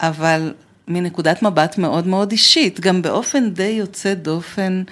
אבל 0.01 0.53
מנקודת 0.89 1.43
מבט 1.43 1.79
מאוד 1.79 2.07
מאוד 2.07 2.33
אישית, 2.33 2.81
גם 2.81 3.03
באופן 3.03 3.51
די 3.51 3.63
יוצא 3.63 4.15
דופן 4.15 4.83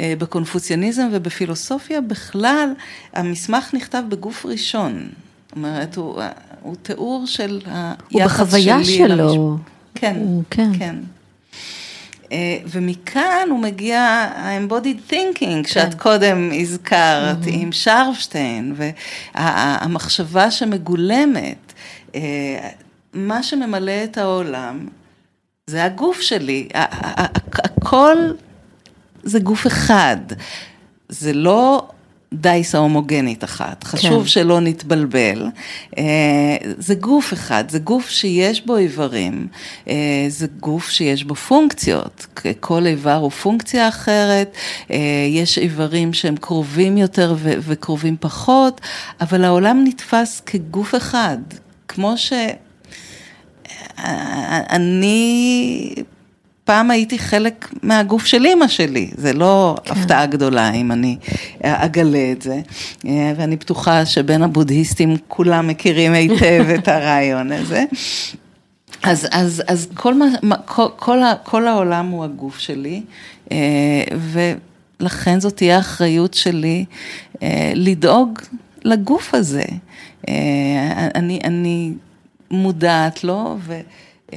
אה, 0.00 0.14
בקונפוציאניזם 0.18 1.08
ובפילוסופיה 1.12 2.00
בכלל, 2.00 2.72
המסמך 3.12 3.74
נכתב 3.74 4.02
בגוף 4.08 4.46
ראשון. 4.46 5.08
אומרת, 5.56 5.96
הוא, 5.96 6.22
הוא 6.62 6.76
תיאור 6.82 7.26
של 7.26 7.60
היחס 7.64 7.96
שלי. 8.10 8.20
הוא 8.20 8.24
בחוויה 8.24 8.84
שלו. 8.84 9.56
כן, 9.94 10.16
כן. 10.50 10.70
כן. 10.78 10.96
אה, 12.32 12.58
ומכאן 12.66 13.48
הוא 13.50 13.58
מגיע 13.58 14.00
ה-embodied 14.00 15.10
thinking, 15.12 15.38
כן. 15.38 15.64
שאת 15.64 15.94
קודם 15.94 16.50
הזכרת, 16.60 17.44
mm-hmm. 17.44 17.50
עם 17.50 17.72
שרפשטיין, 17.72 18.74
והמחשבה 19.34 20.50
שמגולמת, 20.50 21.72
אה, 22.14 22.68
מה 23.12 23.42
שממלא 23.42 24.04
את 24.04 24.18
העולם, 24.18 24.86
זה 25.66 25.84
הגוף 25.84 26.20
שלי, 26.20 26.68
הכל 26.74 28.16
זה 29.22 29.38
גוף 29.38 29.66
אחד, 29.66 30.16
זה 31.08 31.32
לא 31.32 31.88
דייסה 32.34 32.78
הומוגנית 32.78 33.44
אחת, 33.44 33.84
חשוב 33.84 34.22
כן. 34.22 34.28
שלא 34.28 34.60
נתבלבל, 34.60 35.46
אה, 35.98 36.04
זה 36.78 36.94
גוף 36.94 37.32
אחד, 37.32 37.64
זה 37.68 37.78
גוף 37.78 38.08
שיש 38.08 38.66
בו 38.66 38.76
איברים, 38.76 39.46
אה, 39.88 39.94
זה 40.28 40.46
גוף 40.60 40.90
שיש 40.90 41.24
בו 41.24 41.34
פונקציות, 41.34 42.26
כל 42.60 42.86
איבר 42.86 43.14
הוא 43.16 43.30
פונקציה 43.30 43.88
אחרת, 43.88 44.56
אה, 44.90 44.96
יש 45.30 45.58
איברים 45.58 46.12
שהם 46.12 46.36
קרובים 46.36 46.96
יותר 46.96 47.34
וקרובים 47.42 48.16
פחות, 48.20 48.80
אבל 49.20 49.44
העולם 49.44 49.84
נתפס 49.84 50.42
כגוף 50.46 50.94
אחד, 50.94 51.38
כמו 51.88 52.12
ש... 52.16 52.32
אני 54.70 55.94
פעם 56.64 56.90
הייתי 56.90 57.18
חלק 57.18 57.68
מהגוף 57.82 58.26
של 58.26 58.44
אימא 58.44 58.68
שלי, 58.68 59.10
זה 59.16 59.32
לא 59.32 59.76
כן. 59.84 59.92
הפתעה 59.92 60.26
גדולה 60.26 60.72
אם 60.72 60.92
אני 60.92 61.16
אגלה 61.62 62.32
את 62.32 62.42
זה, 62.42 62.60
ואני 63.04 63.56
בטוחה 63.56 64.06
שבין 64.06 64.42
הבודהיסטים 64.42 65.16
כולם 65.28 65.66
מכירים 65.68 66.12
היטב 66.12 66.64
את 66.78 66.88
הרעיון 66.88 67.52
הזה. 67.52 67.84
אז, 69.02 69.28
אז, 69.30 69.62
אז 69.66 69.88
כל, 69.94 70.14
מה, 70.14 70.56
כל, 70.64 70.86
כל, 70.96 71.18
כל 71.42 71.66
העולם 71.66 72.08
הוא 72.08 72.24
הגוף 72.24 72.58
שלי, 72.58 73.02
ולכן 75.00 75.40
זאת 75.40 75.56
תהיה 75.56 75.76
האחריות 75.76 76.34
שלי 76.34 76.84
לדאוג 77.74 78.38
לגוף 78.84 79.34
הזה. 79.34 79.64
אני, 81.14 81.40
אני 81.44 81.92
מודעת 82.50 83.24
לו 83.24 83.56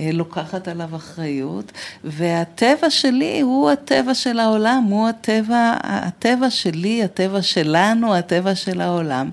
ולוקחת 0.06 0.68
עליו 0.68 0.95
אחריות, 0.95 1.72
והטבע 2.04 2.89
שלי 2.89 3.41
הוא 3.41 3.70
הטבע 3.70 4.14
של 4.14 4.39
העולם, 4.39 4.84
הוא 4.89 5.08
הטבע, 5.08 5.78
הטבע 5.84 6.50
שלי, 6.50 7.04
הטבע 7.04 7.41
שלנו, 7.41 8.16
הטבע 8.16 8.56
של 8.56 8.82
העולם. 8.82 9.30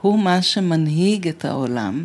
הוא 0.00 0.18
מה 0.18 0.42
שמנהיג 0.42 1.28
את 1.28 1.44
העולם, 1.44 2.04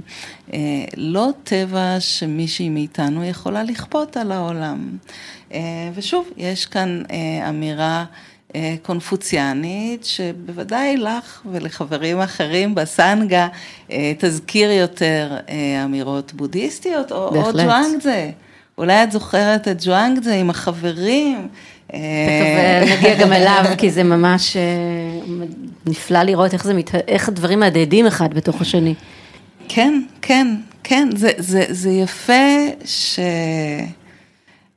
אה, 0.54 0.60
לא 0.98 1.30
טבע 1.44 1.96
שמישהי 2.00 2.70
מאיתנו 2.70 3.24
יכולה 3.24 3.64
לכפות 3.64 4.18
על 4.18 4.32
העולם. 4.32 4.98
אה, 5.54 5.60
ושוב, 5.94 6.30
יש 6.38 6.66
כאן 6.66 7.04
אה, 7.12 7.50
אמירה 7.50 8.00
אה, 8.00 8.06
קונפוציאנית, 8.82 10.06
שבוודאי 10.06 10.98
לך 10.98 11.42
ולחברים 11.52 12.20
אחרים 12.20 12.76
בסנגה 12.76 13.48
אה, 13.92 14.14
תזכיר 14.18 14.72
יותר 14.72 15.38
אה, 15.50 15.84
אמירות 15.86 16.34
בודהיסטיות, 16.34 17.12
או, 17.12 17.18
או 17.18 17.52
ג'ואנגזה. 17.54 18.32
אולי 18.78 19.04
את 19.04 19.12
זוכרת 19.12 19.68
את 19.68 19.78
ג'ואנגזה 19.86 20.36
עם 20.36 20.50
החברים. 20.50 21.48
תכף 21.88 22.98
נגיע 22.98 23.16
גם 23.16 23.34
אליו, 23.38 23.66
כי 23.78 23.92
זה 23.92 24.04
ממש 24.04 24.58
נפלא 25.86 26.24
לראות 26.24 26.54
איך, 26.54 26.64
זה, 26.64 26.74
איך 27.08 27.28
הדברים 27.28 27.60
מהדהדים 27.60 28.08
אחד 28.08 28.34
בתוך 28.34 28.62
השני. 28.62 28.94
כן, 29.70 30.02
כן, 30.22 30.48
כן, 30.84 31.10
זה, 31.16 31.30
זה, 31.38 31.66
זה 31.70 31.90
יפה 31.90 32.68
ש... 32.86 33.20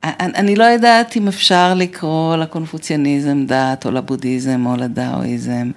אני 0.03 0.55
לא 0.55 0.63
יודעת 0.63 1.17
אם 1.17 1.27
אפשר 1.27 1.73
לקרוא 1.73 2.35
לקונפוציאניזם 2.35 3.45
דת, 3.45 3.85
או 3.85 3.91
לבודהיזם, 3.91 4.65
או 4.65 4.75
לדאואיזם, 4.75 5.71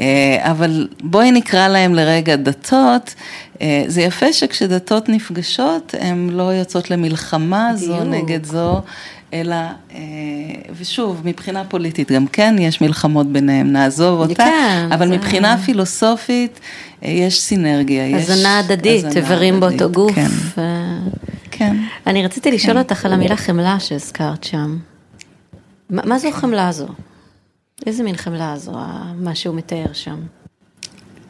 אה, 0.00 0.38
אבל 0.50 0.88
בואי 1.02 1.30
נקרא 1.30 1.68
להם 1.68 1.94
לרגע 1.94 2.36
דתות. 2.36 3.14
אה, 3.62 3.84
זה 3.86 4.02
יפה 4.02 4.32
שכשדתות 4.32 5.08
נפגשות, 5.08 5.94
הן 6.00 6.30
לא 6.32 6.42
יוצאות 6.42 6.90
למלחמה 6.90 7.70
זו 7.74 7.94
דיוק. 7.94 8.14
נגד 8.14 8.44
זו, 8.44 8.80
אלא, 9.32 9.56
אה, 9.94 10.00
ושוב, 10.78 11.20
מבחינה 11.24 11.64
פוליטית 11.64 12.12
גם 12.12 12.26
כן, 12.26 12.56
יש 12.58 12.80
מלחמות 12.80 13.32
ביניהם, 13.32 13.72
נעזוב 13.72 14.20
אותה, 14.20 14.34
כן, 14.34 14.88
אבל 14.92 15.08
זה... 15.08 15.14
מבחינה 15.16 15.58
פילוסופית, 15.58 16.60
יש 17.02 17.40
סינרגיה. 17.40 18.16
הזנה 18.16 18.58
הדדית, 18.58 19.16
איברים 19.16 19.60
באותו 19.60 19.90
גוף. 19.90 20.14
כן. 20.14 20.60
כן. 21.58 21.76
אני 22.06 22.24
רציתי 22.24 22.50
לשאול 22.50 22.72
כן. 22.72 22.78
אותך 22.78 23.04
על 23.04 23.12
המילה 23.12 23.36
חמלה 23.36 23.80
שהזכרת 23.80 24.44
שם. 24.44 24.78
מה, 25.90 26.02
מה 26.04 26.18
זו 26.18 26.32
חמלה 26.32 26.68
הזו? 26.68 26.88
איזה 27.86 28.02
מין 28.02 28.16
חמלה 28.16 28.54
זו, 28.56 28.72
מה 29.16 29.34
שהוא 29.34 29.56
מתאר 29.56 29.92
שם? 29.92 30.16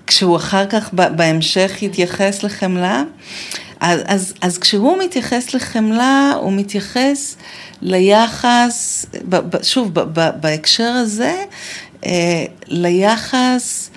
כשהוא 0.06 0.36
אחר 0.36 0.66
כך 0.66 0.90
בהמשך 0.92 1.82
יתייחס 1.82 2.42
לחמלה, 2.42 3.02
אז, 3.80 4.00
אז, 4.06 4.34
אז 4.40 4.58
כשהוא 4.58 4.98
מתייחס 5.04 5.54
לחמלה, 5.54 6.32
הוא 6.40 6.52
מתייחס 6.52 7.36
ליחס, 7.82 9.06
שוב, 9.62 9.94
בהקשר 10.40 10.90
הזה, 10.90 11.44
אה, 12.06 12.44
ליחס 12.66 13.90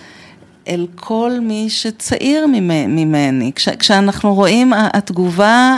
אל 0.68 0.88
כל 0.96 1.32
מי 1.42 1.70
שצעיר 1.70 2.48
ממני. 2.48 3.52
כש, 3.56 3.70
כשאנחנו 3.70 4.34
רואים 4.34 4.74
התגובה 4.76 5.78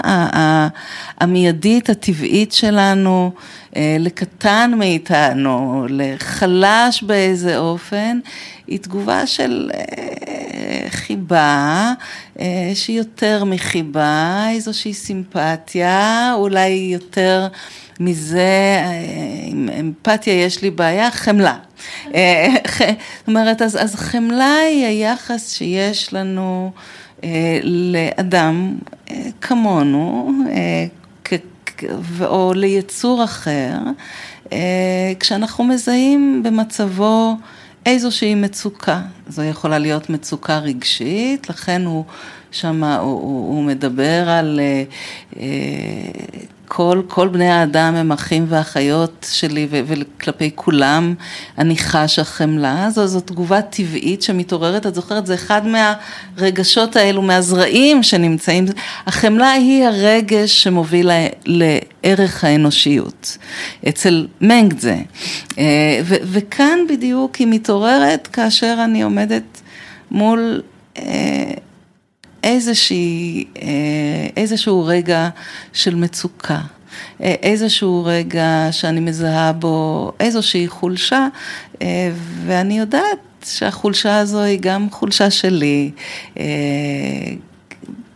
המיידית, 1.20 1.90
הטבעית 1.90 2.52
שלנו, 2.52 3.32
אה, 3.76 3.98
לקטן 4.00 4.72
מאיתנו, 4.78 5.86
לחלש 5.90 7.04
באיזה 7.04 7.58
אופן, 7.58 8.20
היא 8.68 8.80
תגובה 8.80 9.28
של 9.28 9.72
אה, 9.74 10.90
חיבה, 10.90 11.94
אה, 12.40 12.72
שהיא 12.74 12.98
יותר 12.98 13.44
מחיבה, 13.44 14.46
איזושהי 14.50 14.94
סימפתיה, 14.94 16.34
אולי 16.36 16.70
יותר 16.94 17.48
מזה, 18.00 18.82
עם 19.46 19.70
אמפתיה 19.80 20.46
יש 20.46 20.62
לי 20.62 20.70
בעיה, 20.72 21.12
חמלה. 21.12 21.58
זאת 22.06 23.28
אומרת, 23.28 23.62
אז, 23.62 23.78
אז 23.84 23.96
חמלה 23.96 24.56
היא 24.58 24.86
היחס 24.86 25.54
שיש 25.54 26.14
לנו 26.14 26.72
לאדם 27.64 28.76
כמונו, 29.42 30.32
או 32.22 32.54
ליצור 32.56 33.24
אחר, 33.24 33.78
אה, 34.54 35.14
כשאנחנו 35.20 35.64
מזהים 35.64 36.44
במצבו 36.44 37.36
איזושהי 37.86 38.36
מצוקה. 38.36 39.02
זו 39.28 39.44
יכולה 39.44 39.80
להיות 39.80 40.10
מצוקה 40.10 40.58
רגשית, 40.58 41.50
לכן 41.50 41.86
הוא 41.86 42.06
שם, 42.54 42.84
הוא, 42.84 43.00
הוא, 43.02 43.56
הוא 43.56 43.64
מדבר 43.64 44.30
על 44.30 44.60
אה, 44.64 44.84
אה, 45.40 45.46
כל, 46.76 47.02
כל 47.08 47.28
בני 47.28 47.50
האדם 47.50 47.96
הם 47.96 48.12
אחים 48.12 48.46
ואחיות 48.50 49.28
שלי 49.32 49.68
וכלפי 49.70 50.52
כולם 50.56 51.14
אני 51.58 51.78
חשה 51.78 52.24
חמלה, 52.24 52.90
זו, 52.90 53.08
זו 53.08 53.20
תגובה 53.20 53.62
טבעית 53.62 54.22
שמתעוררת, 54.22 54.88
את 54.88 54.96
זוכרת, 54.96 55.26
זה 55.26 55.34
אחד 55.34 55.62
מהרגשות 55.68 56.96
האלו, 56.96 57.22
מהזרעים 57.22 58.04
שנמצאים, 58.04 58.66
החמלה 59.06 59.52
היא 59.52 59.84
הרגש 59.84 60.64
שמוביל 60.64 61.10
לערך 61.46 62.44
האנושיות, 62.44 63.38
אצל 63.90 64.28
מנגדזה, 64.42 64.98
אה, 65.58 66.00
ו, 66.04 66.16
וכאן 66.24 66.80
בדיוק 66.90 67.36
היא 67.36 67.48
מתעוררת 67.50 68.28
כאשר 68.28 68.78
אני 68.84 69.04
עומדת 69.04 69.62
מול 70.12 70.62
אה, 70.98 71.04
איזושהי, 72.44 73.46
אה, 73.62 73.68
איזשהו 74.38 74.86
רגע 74.86 75.30
של 75.74 75.96
מצוקה, 75.96 76.60
אה, 77.22 77.36
איזשהו 77.42 78.04
רגע 78.06 78.68
שאני 78.72 79.00
מזהה 79.00 79.54
בו 79.54 80.12
איזושהי 80.20 80.68
חולשה, 80.68 81.28
אה, 81.82 82.12
ואני 82.46 82.80
יודעת 82.80 83.18
שהחולשה 83.46 84.20
הזו 84.20 84.40
היא 84.40 84.60
גם 84.62 84.90
חולשה 84.90 85.32
שלי. 85.32 85.92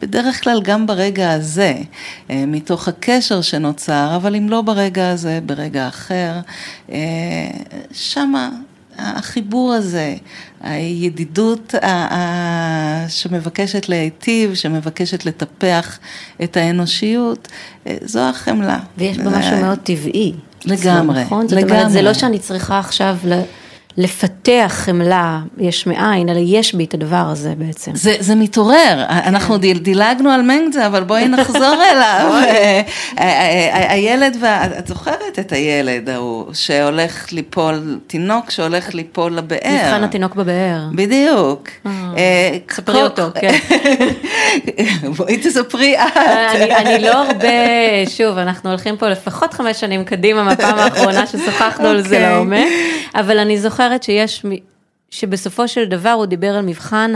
בדרך 0.02 0.44
כלל 0.44 0.62
גם 0.64 0.88
ברגע 0.88 1.32
הזה, 1.32 1.74
מתוך 2.30 2.88
הקשר 2.88 3.42
שנוצר, 3.42 4.16
אבל 4.16 4.36
אם 4.36 4.50
לא 4.50 4.62
ברגע 4.62 5.10
הזה, 5.10 5.40
ברגע 5.46 5.88
אחר, 5.88 6.34
שמה 7.92 8.50
החיבור 8.98 9.74
הזה, 9.74 10.16
הידידות 10.62 11.76
שמבקשת 13.08 13.90
להיטיב, 13.90 14.54
שמבקשת 14.54 15.26
לטפח 15.26 16.00
את 16.44 16.58
האנושיות, 16.58 17.48
זו 18.02 18.20
החמלה. 18.20 18.80
ויש 18.98 19.18
בה 19.18 19.40
משהו 19.40 19.58
מאוד 19.58 19.80
טבעי. 19.84 20.34
לגמרי, 20.66 21.24
נכון? 21.24 21.48
זאת 21.48 21.64
אומרת, 21.64 21.92
זה 21.92 22.02
לא 22.02 22.14
שאני 22.14 22.40
צריכה 22.40 22.80
עכשיו 22.80 23.18
לפתח 23.98 24.72
חמלה 24.86 25.40
יש 25.58 25.88
מאין, 25.88 26.30
אלא 26.30 26.40
יש 26.44 26.76
בי 26.76 26.84
את 26.86 26.94
הדבר 26.94 27.26
הזה 27.32 27.54
בעצם. 27.58 27.96
זה, 27.96 28.16
זה 28.20 28.36
מתעורר, 28.36 29.06
כן. 29.08 29.14
אנחנו 29.14 29.58
דיל, 29.58 29.78
דילגנו 29.78 30.30
על 30.30 30.42
מנגזה, 30.42 30.88
אבל 30.88 31.04
בואי 31.04 31.28
נחזור 31.28 31.76
אליו. 31.92 32.32
אה, 32.34 32.82
אה, 33.20 33.24
אה, 33.24 33.94
הילד, 33.94 34.38
את 34.80 34.88
זוכרת 34.88 35.40
את 35.40 35.52
הילד 35.52 36.10
ההוא, 36.10 36.46
שהולך 36.54 37.34
ליפול, 37.34 38.00
תינוק 38.08 38.52
שהולך 38.52 38.94
ליפול 38.94 39.34
לבאר. 39.34 39.86
מבחן 39.86 40.04
התינוק 40.04 40.36
בבאר. 40.36 40.80
בדיוק. 40.96 41.70
ספרי 42.72 43.04
אותו, 43.04 43.24
כן. 43.42 43.58
בואי 45.18 45.38
תספרי 45.38 45.98
את. 45.98 46.18
אני 46.78 47.00
לא 47.00 47.14
הרבה, 47.14 47.48
שוב, 48.10 48.38
אנחנו 48.38 48.70
הולכים 48.70 48.98
פה 48.98 49.10
לפחות 49.10 49.54
חמש 49.54 49.80
שנים 49.80 50.04
קדימה 50.04 50.44
מהפעם 50.44 50.80
האחרונה 50.80 51.28
ששוחחנו 51.28 51.88
על 51.88 52.02
זה 52.02 52.08
אוקיי. 52.08 52.30
לעומק, 52.30 52.68
אבל 53.16 53.40
אני 53.40 53.60
זוכרת. 53.60 53.87
זוכרת 53.88 54.04
שיש, 54.04 54.46
שבסופו 55.10 55.68
של 55.68 55.86
דבר 55.86 56.10
הוא 56.10 56.26
דיבר 56.26 56.56
על 56.56 56.66
מבחן 56.66 57.14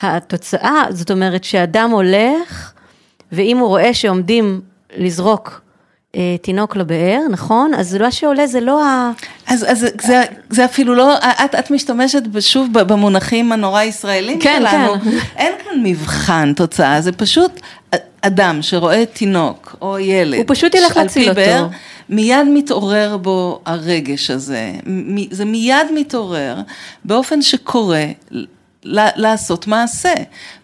התוצאה, 0.00 0.84
זאת 0.90 1.10
אומרת 1.10 1.44
שאדם 1.44 1.90
הולך, 1.90 2.72
ואם 3.32 3.58
הוא 3.58 3.68
רואה 3.68 3.94
שעומדים 3.94 4.60
לזרוק 4.96 5.60
אה, 6.16 6.36
תינוק 6.42 6.76
לבאר, 6.76 7.20
נכון? 7.30 7.74
אז 7.74 7.96
מה 7.96 8.10
שעולה 8.10 8.46
זה 8.46 8.60
לא 8.60 8.84
ה... 8.84 9.10
אז, 9.46 9.66
אז 9.68 9.86
זה, 10.02 10.22
זה 10.50 10.64
אפילו 10.64 10.94
לא, 10.94 11.14
את, 11.18 11.54
את 11.54 11.70
משתמשת 11.70 12.22
שוב 12.40 12.68
במונחים 12.72 13.52
הנורא 13.52 13.82
ישראלים 13.82 14.40
כן, 14.40 14.62
שלנו. 14.68 15.00
כן. 15.00 15.10
אין 15.36 15.52
כאן 15.64 15.80
מבחן 15.82 16.52
תוצאה, 16.56 17.00
זה 17.00 17.12
פשוט 17.12 17.60
אדם 18.22 18.62
שרואה 18.62 19.06
תינוק 19.06 19.76
או 19.82 19.98
ילד. 19.98 20.38
הוא 20.38 20.44
פשוט 20.48 20.74
ילך 20.74 20.96
להציל 20.96 21.28
אותו. 21.28 21.40
באר, 21.40 21.66
מיד 22.12 22.46
מתעורר 22.54 23.16
בו 23.16 23.60
הרגש 23.66 24.30
הזה, 24.30 24.72
זה 25.30 25.44
מיד 25.44 25.86
מתעורר 25.94 26.56
באופן 27.04 27.42
שקורה 27.42 28.04
לעשות 28.84 29.66
מעשה. 29.66 30.14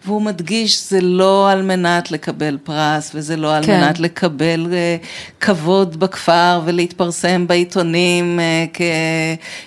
והוא 0.04 0.22
מדגיש, 0.22 0.90
זה 0.90 1.00
לא 1.00 1.50
על 1.50 1.62
מנת 1.62 2.10
לקבל 2.10 2.58
פרס, 2.64 3.10
וזה 3.14 3.36
לא 3.36 3.56
על 3.56 3.66
כן. 3.66 3.80
מנת 3.80 4.00
לקבל 4.00 4.66
uh, 4.66 5.06
כבוד 5.40 6.00
בכפר 6.00 6.60
ולהתפרסם 6.64 7.46
בעיתונים 7.46 8.38
uh, 8.38 8.78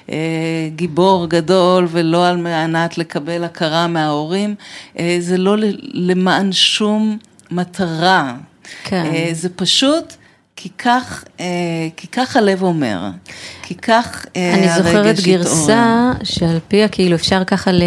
כגיבור 0.07 1.23
uh, 1.23 1.27
גדול, 1.27 1.87
ולא 1.91 2.27
על 2.27 2.37
מנת 2.37 2.97
לקבל 2.97 3.43
הכרה 3.43 3.87
מההורים, 3.87 4.55
uh, 4.95 4.99
זה 5.19 5.37
לא 5.37 5.55
למען 5.93 6.51
שום 6.51 7.17
מטרה. 7.51 8.33
כן. 8.83 9.05
Uh, 9.11 9.33
זה 9.33 9.49
פשוט... 9.49 10.13
כי 10.63 10.69
כך, 10.77 11.23
אה, 11.39 11.45
כי 11.97 12.07
כך 12.07 12.35
הלב 12.35 12.63
אומר, 12.63 13.09
כי 13.63 13.75
כך 13.75 14.25
אה, 14.35 14.53
הרגש 14.53 14.79
התעורר. 14.79 15.01
אני 15.01 15.15
זוכרת 15.15 15.19
גרסה 15.25 16.11
שעל 16.23 16.59
פיה 16.67 16.87
כאילו 16.87 17.15
אפשר 17.15 17.43
ככה 17.43 17.71
ל, 17.71 17.83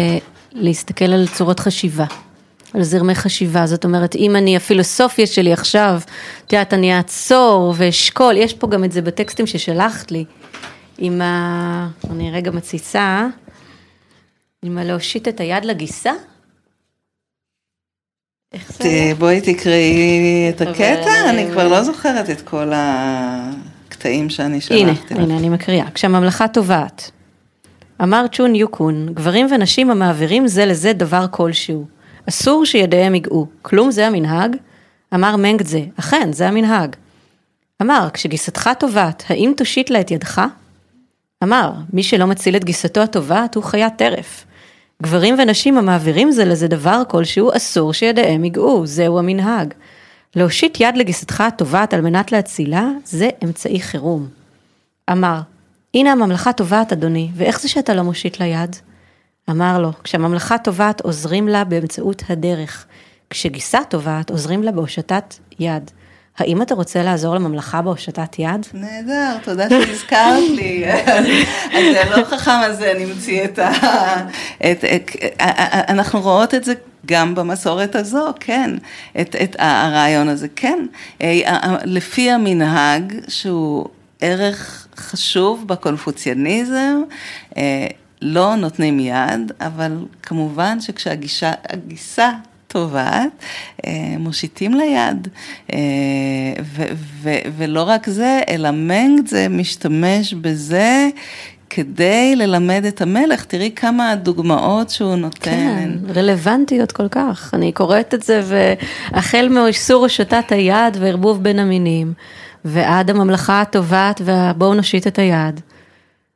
להסתכל 0.51 1.05
על 1.05 1.27
צורות 1.27 1.59
חשיבה, 1.59 2.05
על 2.73 2.83
זרמי 2.83 3.15
חשיבה, 3.15 3.65
זאת 3.65 3.85
אומרת 3.85 4.15
אם 4.15 4.35
אני 4.35 4.57
הפילוסופיה 4.57 5.27
שלי 5.27 5.53
עכשיו, 5.53 5.99
את 6.47 6.53
יודעת 6.53 6.73
אני 6.73 6.97
אעצור 6.97 7.73
ואשכול, 7.77 8.37
יש 8.37 8.53
פה 8.53 8.67
גם 8.67 8.83
את 8.83 8.91
זה 8.91 9.01
בטקסטים 9.01 9.47
ששלחת 9.47 10.11
לי, 10.11 10.25
עם 10.97 11.21
ה... 11.21 11.89
אני 12.09 12.31
רגע 12.31 12.51
מציצה, 12.51 13.27
עם 14.61 14.77
הלהושיט 14.77 15.27
את 15.27 15.39
היד 15.39 15.65
לגיסה. 15.65 16.11
בואי 19.19 19.41
תקראי 19.41 20.49
את 20.49 20.61
הקטע, 20.61 21.29
אני 21.29 21.47
כבר 21.51 21.67
לא 21.67 21.83
זוכרת 21.83 22.29
את 22.29 22.41
כל 22.41 22.71
הקטעים 22.75 24.29
שאני 24.29 24.61
שלחתי. 24.61 24.81
הנה, 24.81 25.23
הנה, 25.23 25.37
אני 25.37 25.49
מקריאה. 25.49 25.91
כשהממלכה 25.91 26.47
טובעת, 26.47 27.11
אמר 28.03 28.25
צ'ון 28.31 28.55
יוקון, 28.55 29.09
גברים 29.13 29.47
ונשים 29.51 29.91
המעבירים 29.91 30.47
זה 30.47 30.65
לזה 30.65 30.93
דבר 30.93 31.25
כלשהו. 31.31 31.85
אסור 32.29 32.65
שידיהם 32.65 33.13
ייגעו, 33.13 33.47
כלום 33.61 33.91
זה 33.91 34.07
המנהג? 34.07 34.55
אמר 35.13 35.35
מנגדזה, 35.35 35.81
אכן, 35.99 36.31
זה 36.31 36.47
המנהג. 36.47 36.95
אמר, 37.81 38.07
כשגיסתך 38.13 38.69
טובעת, 38.79 39.23
האם 39.29 39.53
תושיט 39.57 39.89
לה 39.89 39.99
את 39.99 40.11
ידך? 40.11 40.41
אמר, 41.43 41.71
מי 41.93 42.03
שלא 42.03 42.25
מציל 42.27 42.55
את 42.55 42.63
גיסתו 42.63 43.01
הטובעת 43.01 43.55
הוא 43.55 43.63
חיית 43.63 43.93
טרף. 43.95 44.45
גברים 45.03 45.35
ונשים 45.39 45.77
המעבירים 45.77 46.31
זה 46.31 46.45
לזה 46.45 46.67
דבר 46.67 47.01
כלשהו 47.07 47.51
אסור 47.57 47.93
שידיהם 47.93 48.43
ייגעו, 48.43 48.85
זהו 48.85 49.19
המנהג. 49.19 49.73
להושיט 50.35 50.77
יד 50.79 50.97
לגיסתך 50.97 51.41
הטובעת 51.41 51.93
על 51.93 52.01
מנת 52.01 52.31
להצילה, 52.31 52.89
זה 53.05 53.29
אמצעי 53.43 53.79
חירום. 53.79 54.27
אמר, 55.11 55.39
הנה 55.93 56.11
הממלכה 56.11 56.53
טובעת 56.53 56.93
אדוני, 56.93 57.29
ואיך 57.35 57.61
זה 57.61 57.69
שאתה 57.69 57.93
לא 57.93 58.01
מושיט 58.01 58.39
לה 58.39 58.45
יד? 58.45 58.75
אמר 59.49 59.79
לו, 59.79 59.91
כשהממלכה 60.03 60.57
טובעת 60.57 61.01
עוזרים 61.01 61.47
לה 61.47 61.63
באמצעות 61.63 62.23
הדרך, 62.29 62.85
כשגיסה 63.29 63.79
טובעת 63.89 64.29
עוזרים 64.29 64.63
לה 64.63 64.71
בהושטת 64.71 65.35
יד. 65.59 65.91
האם 66.37 66.61
אתה 66.61 66.75
רוצה 66.75 67.03
לעזור 67.03 67.35
לממלכה 67.35 67.81
בהושטת 67.81 68.39
יד? 68.39 68.65
נהדר, 68.73 69.37
תודה 69.43 69.69
שהזכרת 69.69 70.49
לי. 70.55 70.85
אז 71.73 71.83
זה 71.93 72.03
לא 72.09 72.23
חכם 72.23 72.59
הזה 72.63 72.93
נמציא 72.99 73.43
את 73.43 73.59
ה... 73.59 73.71
את, 74.57 74.85
את, 74.95 75.11
אנחנו 75.89 76.21
רואות 76.21 76.53
את 76.53 76.63
זה 76.63 76.73
גם 77.05 77.35
במסורת 77.35 77.95
הזו, 77.95 78.33
כן, 78.39 78.71
את, 79.21 79.35
את 79.43 79.55
הרעיון 79.59 80.29
הזה, 80.29 80.47
כן. 80.55 80.85
אה, 81.21 81.75
לפי 81.83 82.31
המנהג, 82.31 83.13
שהוא 83.27 83.85
ערך 84.21 84.87
חשוב 84.97 85.67
בקונפוציאניזם, 85.67 87.01
אה, 87.57 87.87
לא 88.21 88.55
נותנים 88.55 88.99
יד, 88.99 89.51
אבל 89.61 90.05
כמובן 90.23 90.81
שכשהגיסה 90.81 92.31
טובעת, 92.75 93.31
אה, 93.85 93.91
מושיטים 94.19 94.73
לה 94.73 94.83
יד. 94.83 95.27
אה, 95.73 95.79
ולא 97.57 97.83
רק 97.83 98.09
זה, 98.09 98.41
אלא 98.49 98.71
מנגד 98.71 99.27
זה 99.27 99.47
משתמש 99.49 100.33
בזה 100.33 101.09
כדי 101.69 102.35
ללמד 102.35 102.85
את 102.87 103.01
המלך, 103.01 103.45
תראי 103.45 103.71
כמה 103.75 104.15
דוגמאות 104.15 104.89
שהוא 104.89 105.15
נותן. 105.15 105.39
כן, 105.39 105.89
רלוונטיות 106.15 106.91
כל 106.91 107.07
כך. 107.07 107.53
אני 107.53 107.71
קוראת 107.71 108.13
את 108.13 108.23
זה, 108.23 108.41
והחל 108.45 109.49
מאיסור 109.49 110.03
הושטת 110.03 110.51
היד 110.51 110.97
וערבוב 110.99 111.43
בין 111.43 111.59
המינים, 111.59 112.13
ועד 112.65 113.09
הממלכה 113.09 113.61
הטובעת 113.61 114.21
והבואו 114.25 114.73
נושיט 114.73 115.07
את 115.07 115.19
היד. 115.19 115.61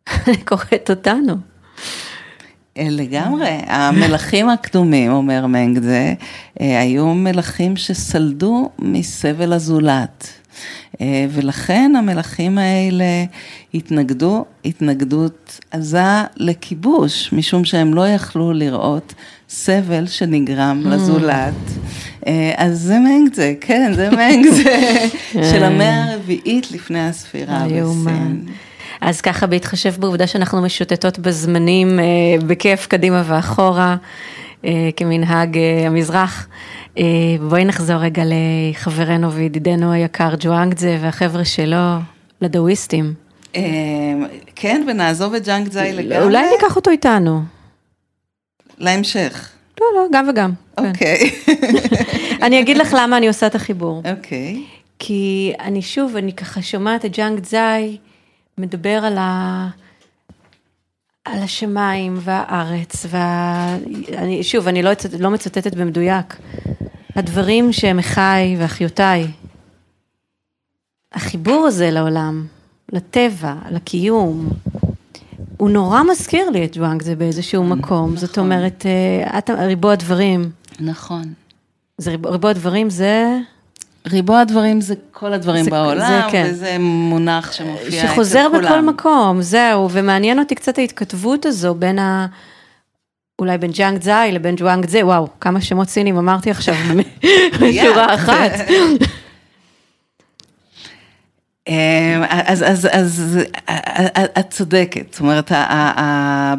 אני 0.27 0.37
קוראת 0.37 0.89
אותנו. 0.89 1.35
אה, 2.79 2.87
לגמרי, 2.89 3.57
המלכים 3.67 4.49
הקדומים, 4.49 5.11
אומר 5.11 5.45
מנגדה, 5.45 6.13
אה, 6.61 6.81
היו 6.81 7.13
מלכים 7.13 7.77
שסלדו 7.77 8.69
מסבל 8.79 9.53
הזולת. 9.53 10.27
אה, 11.01 11.25
ולכן 11.29 11.91
המלכים 11.97 12.57
האלה 12.57 13.25
התנגדו 13.73 14.45
התנגדות 14.65 15.59
עזה 15.71 16.23
לכיבוש, 16.37 17.33
משום 17.33 17.65
שהם 17.65 17.93
לא 17.93 18.07
יכלו 18.07 18.53
לראות 18.53 19.13
סבל 19.49 20.07
שנגרם 20.07 20.81
mm. 20.85 20.89
לזולת. 20.89 21.53
אז 22.57 22.79
זה 22.79 22.99
מנגזה, 22.99 23.53
כן, 23.61 23.91
זה 23.95 24.09
מנגזה 24.09 24.97
של 25.51 25.63
המאה 25.63 26.11
הרביעית 26.11 26.71
לפני 26.71 27.07
הספירה 27.07 27.65
בסין. 27.67 28.45
אז 29.01 29.21
ככה 29.21 29.47
בהתחשב 29.47 29.93
בעובדה 29.99 30.27
שאנחנו 30.27 30.61
משוטטות 30.61 31.19
בזמנים 31.19 31.99
אה, 31.99 32.03
בכיף 32.47 32.87
קדימה 32.87 33.23
ואחורה, 33.25 33.95
אה, 34.65 34.89
כמנהג 34.95 35.57
אה, 35.57 35.87
המזרח. 35.87 36.47
בואי 37.49 37.65
נחזור 37.65 37.95
רגע 37.95 38.23
לחברנו 38.25 39.33
וידידנו 39.33 39.91
היקר 39.91 40.29
ג'ואנגדזה 40.39 40.97
והחבר'ה 41.01 41.45
שלו, 41.45 41.77
לדאוויסטים. 42.41 43.13
כן, 44.55 44.85
ונעזוב 44.87 45.33
את 45.33 45.45
ג'אנגדזאי 45.45 45.93
לגמרי. 45.93 46.23
אולי 46.23 46.49
ניקח 46.51 46.75
אותו 46.75 46.91
איתנו. 46.91 47.41
להמשך. 48.77 49.49
לא, 49.81 49.87
לא, 49.95 50.07
גם 50.11 50.29
וגם. 50.29 50.51
כן. 50.77 50.85
אוקיי. 50.89 51.31
אני 52.45 52.59
אגיד 52.59 52.77
לך 52.77 52.95
למה 52.99 53.17
אני 53.17 53.27
עושה 53.27 53.47
את 53.47 53.55
החיבור. 53.55 54.03
אוקיי. 54.17 54.63
כי 54.99 55.53
אני 55.59 55.81
שוב, 55.81 56.15
אני 56.15 56.33
ככה 56.33 56.61
שומעת 56.61 57.05
את 57.05 57.17
ג'אנג 57.17 57.45
זאי, 57.45 57.97
מדבר 58.59 59.05
על, 59.05 59.17
ה... 59.17 59.69
על 61.25 61.41
השמיים 61.41 62.17
והארץ, 62.19 63.05
וה... 63.09 63.75
אני, 64.17 64.43
שוב, 64.43 64.67
אני 64.67 64.83
לא, 64.83 64.91
לא 65.19 65.29
מצטטת 65.29 65.75
במדויק, 65.75 66.35
הדברים 67.15 67.73
שהם 67.73 67.99
אחיי 67.99 68.55
ואחיותיי. 68.59 69.27
החיבור 71.13 71.67
הזה 71.67 71.91
לעולם, 71.91 72.47
לטבע, 72.93 73.55
לקיום, 73.71 74.49
הוא 75.57 75.69
נורא 75.69 76.03
מזכיר 76.11 76.49
לי 76.49 76.65
את 76.65 76.77
ג'ואנג 76.77 77.01
זה 77.01 77.15
באיזשהו 77.15 77.63
מקום, 77.63 78.05
נכון. 78.05 78.17
זאת 78.17 78.37
אומרת, 78.37 78.85
אה, 78.85 79.37
את, 79.37 79.49
ריבוע 79.49 79.95
דברים. 79.95 80.51
נכון. 80.79 81.33
זה 81.97 82.11
ריבוע 82.11 82.53
דברים 82.53 82.89
זה... 82.89 83.37
ריבוע 84.07 84.39
הדברים 84.39 84.81
זה 84.81 84.93
כל 85.11 85.33
הדברים 85.33 85.63
זה, 85.63 85.71
בעולם, 85.71 86.21
זה, 86.25 86.31
כן. 86.31 86.47
וזה 86.51 86.77
מונח 86.79 87.51
שמופיע 87.51 87.87
אצל 87.87 87.97
כולם. 87.99 88.07
שחוזר 88.13 88.47
בכל 88.49 88.81
מקום, 88.81 89.41
זהו, 89.41 89.89
ומעניין 89.91 90.39
אותי 90.39 90.55
קצת 90.55 90.77
ההתכתבות 90.77 91.45
הזו 91.45 91.73
בין 91.73 91.99
ה... 91.99 92.25
אולי 93.39 93.57
בין 93.57 93.71
ג'אנג 93.71 94.01
זאי 94.01 94.31
לבין 94.31 94.55
ג'ואנג 94.55 94.89
זה, 94.89 95.05
וואו, 95.05 95.27
כמה 95.41 95.61
שמות 95.61 95.89
סינים 95.89 96.17
אמרתי 96.17 96.51
עכשיו 96.51 96.75
בשורה 97.61 98.15
אחת. 98.15 98.51
אמ, 101.69 102.23
אז, 102.29 102.63
אז, 102.63 102.87
אז 102.91 103.39
את 104.39 104.49
צודקת, 104.49 105.05
זאת 105.11 105.19
אומרת, 105.19 105.51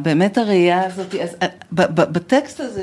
באמת 0.02 0.38
הראייה 0.38 0.86
הזאת, 0.86 1.14
אז, 1.14 1.36
בטקסט 1.72 2.60
הזה 2.60 2.82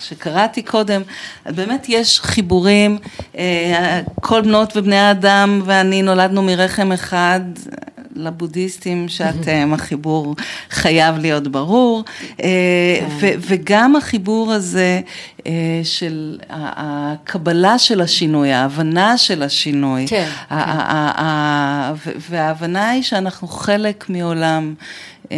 שקראתי 0.00 0.62
קודם, 0.62 1.02
באמת 1.46 1.86
יש 1.88 2.20
חיבורים, 2.20 2.98
אה, 3.38 4.00
כל 4.20 4.40
בנות 4.40 4.76
ובני 4.76 4.96
האדם 4.96 5.62
ואני 5.64 6.02
נולדנו 6.02 6.42
מרחם 6.42 6.92
אחד, 6.92 7.40
לבודהיסטים 8.16 9.08
שאתם, 9.08 9.74
החיבור 9.74 10.36
חייב 10.70 11.18
להיות 11.18 11.48
ברור, 11.48 12.04
אה, 12.42 12.48
כן. 13.20 13.38
וגם 13.40 13.96
החיבור 13.96 14.52
הזה 14.52 15.00
אה, 15.46 15.80
של 15.84 16.38
הקבלה 16.50 17.78
של 17.78 18.00
השינוי, 18.00 18.52
ההבנה 18.52 19.18
של 19.18 19.42
השינוי, 19.42 20.06
כן, 20.08 20.28
כן. 20.48 20.56
וההבנה 22.30 22.90
היא 22.90 23.02
שאנחנו 23.02 23.48
חלק 23.48 24.04
מעולם 24.08 24.74
אה, 25.32 25.36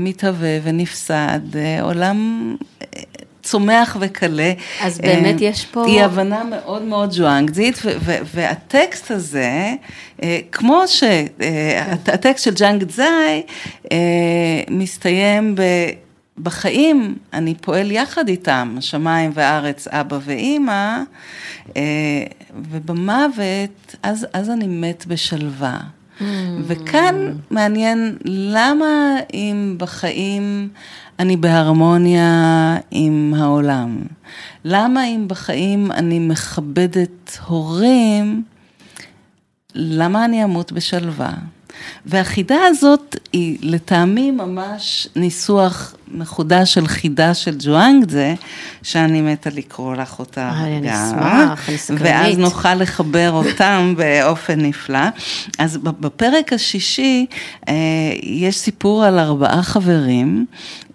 מתהווה 0.00 0.58
ונפסד, 0.62 1.40
עולם 1.82 2.56
צומח 3.50 3.96
וקלה. 4.00 4.52
אז 4.80 4.98
באמת 4.98 5.42
אה, 5.42 5.46
יש 5.46 5.64
פה... 5.64 5.86
היא 5.86 6.02
הבנה 6.02 6.44
מאוד 6.44 6.82
מאוד 6.82 7.10
ז'ואנגזית, 7.12 7.78
והטקסט 8.34 9.10
הזה, 9.10 9.74
אה, 10.22 10.38
כמו 10.52 10.82
שהטקסט 10.86 12.44
של 12.44 12.54
ג'אנג 12.54 12.90
זאי, 12.90 13.42
אה, 13.92 13.98
מסתיים 14.70 15.54
ב... 15.54 15.62
בחיים 16.42 17.16
אני 17.32 17.54
פועל 17.60 17.90
יחד 17.90 18.28
איתם, 18.28 18.76
שמיים 18.80 19.30
וארץ, 19.34 19.88
אבא 19.88 20.18
ואימא, 20.24 20.98
ובמוות, 22.70 23.96
אז, 24.02 24.26
אז 24.32 24.50
אני 24.50 24.66
מת 24.66 25.06
בשלווה. 25.06 25.78
Mm. 26.20 26.22
וכאן 26.66 27.32
מעניין 27.50 28.16
למה 28.24 29.16
אם 29.34 29.74
בחיים 29.78 30.68
אני 31.20 31.36
בהרמוניה 31.36 32.76
עם 32.90 33.34
העולם? 33.36 33.98
למה 34.64 35.06
אם 35.06 35.24
בחיים 35.28 35.92
אני 35.92 36.18
מכבדת 36.18 37.38
הורים, 37.46 38.42
למה 39.74 40.24
אני 40.24 40.44
אמות 40.44 40.72
בשלווה? 40.72 41.32
והחידה 42.06 42.56
הזאת 42.66 43.16
היא 43.32 43.58
לטעמי 43.62 44.30
ממש 44.30 45.08
ניסוח 45.16 45.94
מחודש 46.14 46.74
של 46.74 46.86
חידה 46.86 47.34
של 47.34 47.56
ג'ואנגזה, 47.58 48.34
שאני 48.82 49.20
מתה 49.20 49.50
לקרוא 49.54 49.96
לך 49.96 50.18
אותה 50.18 50.50
גם. 50.54 50.64
אני 50.64 50.94
אשמח, 50.94 51.68
אני 51.68 51.78
סקרנית. 51.78 52.02
ואז 52.04 52.38
נוכל 52.38 52.74
לחבר 52.74 53.30
אותם 53.32 53.94
באופן 53.98 54.60
נפלא. 54.60 55.08
אז 55.58 55.76
בפרק 55.76 56.52
השישי 56.52 57.26
אה, 57.68 57.74
יש 58.22 58.58
סיפור 58.58 59.04
על 59.04 59.18
ארבעה 59.18 59.62
חברים 59.62 60.46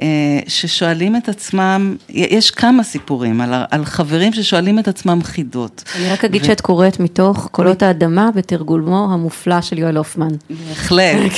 אה, 0.02 0.08
ששואלים 0.48 1.16
את 1.16 1.30
עצמם, 1.30 1.96
יש 2.10 2.52
כמה 2.52 2.84
סיפורים 2.84 3.42
על, 3.42 3.54
על 3.72 3.86
חברים 3.86 4.34
ששואלים 4.34 4.80
את 4.80 4.88
עצמם 4.88 5.20
חידות. 5.24 5.84
אני 5.96 6.10
רק 6.10 6.26
אגיד 6.26 6.42
ו... 6.42 6.46
שאת 6.46 6.62
קוראת 6.62 7.00
מתוך 7.00 7.48
קולות 7.52 7.84
האדמה 7.84 8.30
בתרגולמו 8.36 9.14
המופלא 9.14 9.62
של 9.62 9.78
יואל 9.78 9.98
הופמן. 9.98 10.32
בהחלט. 10.50 11.32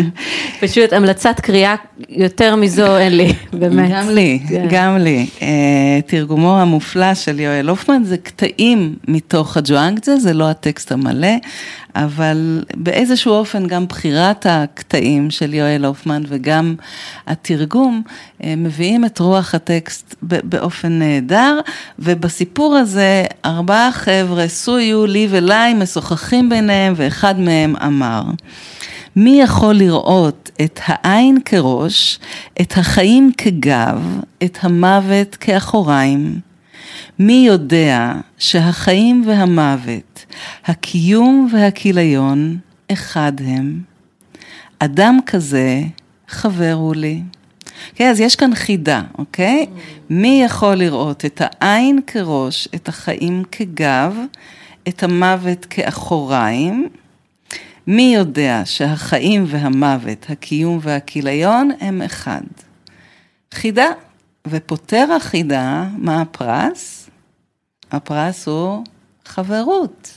פשוט 0.60 0.92
המלצת 0.92 1.40
קריאה 1.40 1.74
יותר 2.08 2.56
מזו 2.56 2.86
אין 3.06 3.16
לי, 3.16 3.32
באמת. 3.52 3.90
גם 3.90 4.08
לי, 4.10 4.40
כן. 4.48 4.66
גם 4.70 4.96
לי. 4.96 5.26
אה, 5.42 6.00
תרגומו 6.06 6.58
המופלא 6.58 7.14
של 7.14 7.40
יואל 7.40 7.68
הופמן 7.68 8.04
זה 8.04 8.16
קטעים 8.16 8.96
מתוך 9.08 9.56
הג'ואנגצה, 9.56 10.16
זה 10.16 10.32
לא 10.32 10.50
הטקסט 10.50 10.92
המלא, 10.92 11.34
אבל 11.94 12.64
באיזשהו 12.74 13.32
אופן 13.32 13.66
גם 13.66 13.86
בחירת 13.86 14.46
הקטעים 14.48 15.30
של 15.30 15.54
יואל 15.54 15.84
הופמן 15.84 16.22
וגם 16.28 16.74
התרגום 17.26 18.02
אה, 18.44 18.54
מביאים 18.56 19.04
את 19.04 19.18
רוח 19.18 19.54
הטקסט 19.54 20.14
באופן 20.22 20.98
נהדר, 20.98 21.60
ובסיפור 21.98 22.76
הזה 22.76 23.24
ארבעה 23.44 23.92
חבר'ה, 23.92 24.48
סויו, 24.48 25.06
לי 25.06 25.28
ולי, 25.30 25.74
משוחחים 25.74 26.48
ביניהם, 26.48 26.92
ואחד 26.96 27.40
מהם 27.40 27.76
אמר, 27.76 28.22
מי 29.16 29.40
יכול 29.42 29.74
לראות 29.74 30.50
את 30.64 30.80
העין 30.86 31.38
כראש, 31.44 32.18
את 32.60 32.72
החיים 32.72 33.32
כגב, 33.38 34.20
את 34.44 34.58
המוות 34.62 35.36
כאחוריים? 35.36 36.40
מי 37.18 37.44
יודע 37.46 38.12
שהחיים 38.38 39.24
והמוות, 39.26 40.26
הקיום 40.66 41.48
והכיליון, 41.52 42.58
אחד 42.92 43.32
הם? 43.44 43.80
אדם 44.78 45.18
כזה, 45.26 45.82
חבר 46.28 46.72
הוא 46.72 46.94
לי. 46.94 47.22
כן, 47.94 48.10
אז 48.10 48.20
יש 48.20 48.36
כאן 48.36 48.54
חידה, 48.54 49.02
אוקיי? 49.18 49.66
מי 50.10 50.42
יכול 50.44 50.74
לראות 50.74 51.24
את 51.24 51.42
העין 51.44 52.00
כראש, 52.06 52.68
את 52.74 52.88
החיים 52.88 53.42
כגב, 53.52 54.16
את 54.88 55.02
המוות 55.02 55.64
כאחוריים? 55.70 56.88
מי 57.86 58.14
יודע 58.14 58.62
שהחיים 58.64 59.44
והמוות, 59.46 60.26
הקיום 60.28 60.78
והכיליון 60.82 61.70
הם 61.80 62.02
אחד? 62.02 62.40
חידה, 63.54 63.86
ופותר 64.46 65.12
החידה, 65.16 65.84
מה 65.96 66.20
הפרס? 66.20 67.10
הפרס 67.90 68.48
הוא 68.48 68.84
חברות. 69.24 70.14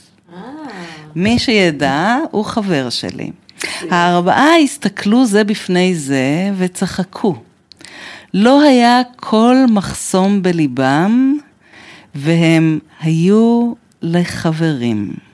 מי 1.14 1.38
שידע 1.38 2.16
הוא 2.30 2.44
חבר 2.44 2.90
שלי. 2.90 3.30
הארבעה 3.90 4.58
הסתכלו 4.58 5.26
זה 5.26 5.44
בפני 5.44 5.94
זה 5.94 6.50
וצחקו. 6.56 7.36
לא 8.34 8.62
היה 8.62 9.00
כל 9.16 9.56
מחסום 9.68 10.42
בליבם, 10.42 11.36
והם 12.14 12.78
היו 13.00 13.72
לחברים. 14.02 15.29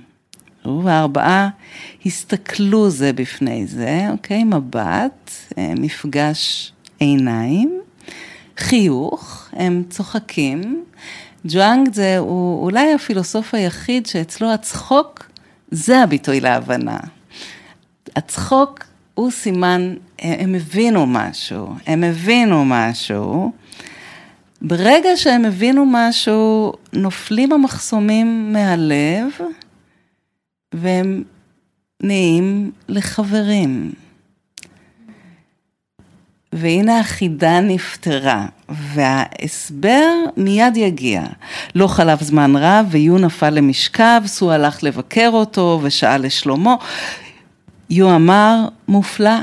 והארבעה 0.84 1.48
הסתכלו 2.06 2.90
זה 2.90 3.12
בפני 3.12 3.66
זה, 3.66 4.06
אוקיי? 4.10 4.44
מבט, 4.44 5.30
אה, 5.58 5.72
מפגש 5.78 6.72
עיניים, 6.98 7.80
חיוך, 8.56 9.48
הם 9.52 9.82
צוחקים. 9.90 10.84
ג'ואנג 11.46 11.94
זה 11.94 12.18
הוא 12.18 12.64
אולי 12.64 12.94
הפילוסוף 12.94 13.54
היחיד 13.54 14.06
שאצלו 14.06 14.52
הצחוק 14.52 15.30
זה 15.70 16.02
הביטוי 16.02 16.40
להבנה. 16.40 16.98
הצחוק 18.16 18.84
הוא 19.14 19.30
סימן, 19.30 19.94
הם 20.18 20.54
הבינו 20.54 21.06
משהו, 21.06 21.68
הם 21.86 22.04
הבינו 22.04 22.64
משהו. 22.64 23.52
ברגע 24.62 25.16
שהם 25.16 25.44
הבינו 25.44 25.84
משהו, 25.88 26.72
נופלים 26.92 27.52
המחסומים 27.52 28.52
מהלב, 28.52 29.28
והם 30.76 31.22
נהיים 32.02 32.70
לחברים. 32.88 33.92
והנה 36.52 37.00
החידה 37.00 37.60
נפתרה, 37.60 38.46
וההסבר 38.68 40.12
מיד 40.36 40.76
יגיע. 40.76 41.22
לא 41.74 41.86
חלף 41.86 42.22
זמן 42.22 42.56
רב, 42.56 42.86
ויו 42.90 43.18
נפל 43.18 43.50
למשכב, 43.50 44.22
סו 44.26 44.52
הלך 44.52 44.82
לבקר 44.84 45.30
אותו 45.32 45.80
ושאל 45.82 46.26
לשלומו. 46.26 46.78
יו 47.90 48.14
אמר, 48.14 48.68
מופלא, 48.88 49.38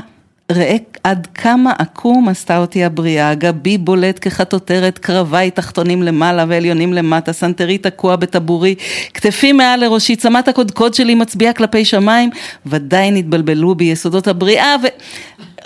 ראה 0.52 0.76
עד 1.04 1.26
כמה 1.34 1.72
עקום 1.78 2.28
עשתה 2.28 2.58
אותי 2.58 2.84
הבריאה, 2.84 3.34
גבי 3.34 3.78
בולט 3.78 4.18
כחטוטרת, 4.20 4.98
קרביי 4.98 5.50
תחתונים 5.50 6.02
למעלה 6.02 6.44
ועליונים 6.48 6.92
למטה, 6.92 7.32
סנטרי 7.32 7.78
תקוע 7.78 8.16
בטבורי, 8.16 8.74
כתפי 9.14 9.52
מעל 9.52 9.80
לראשי, 9.80 10.16
צמת 10.16 10.48
הקודקוד 10.48 10.94
שלי 10.94 11.14
מצביעה 11.14 11.52
כלפי 11.52 11.84
שמיים, 11.84 12.30
ודאי 12.66 13.10
נתבלבלו 13.10 13.74
ביסודות 13.74 14.28
הבריאה 14.28 14.76
ו... 14.82 14.86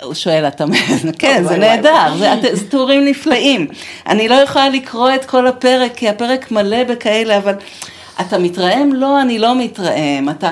הוא 0.03 0.13
שואל, 0.13 0.47
אתה... 0.47 0.65
כן, 1.19 1.43
זה 1.47 1.57
נהדר, 1.57 2.15
זה 2.53 2.69
תיאורים 2.69 3.05
נפלאים. 3.05 3.67
אני 4.07 4.27
לא 4.27 4.35
יכולה 4.35 4.69
לקרוא 4.69 5.09
את 5.15 5.25
כל 5.25 5.47
הפרק, 5.47 5.91
כי 5.95 6.09
הפרק 6.09 6.51
מלא 6.51 6.83
בכאלה, 6.83 7.37
אבל 7.37 7.53
אתה 8.21 8.37
מתרעם? 8.37 8.93
לא, 8.93 9.21
אני 9.21 9.39
לא 9.39 9.55
מתרעם. 9.55 10.29
אתה... 10.29 10.49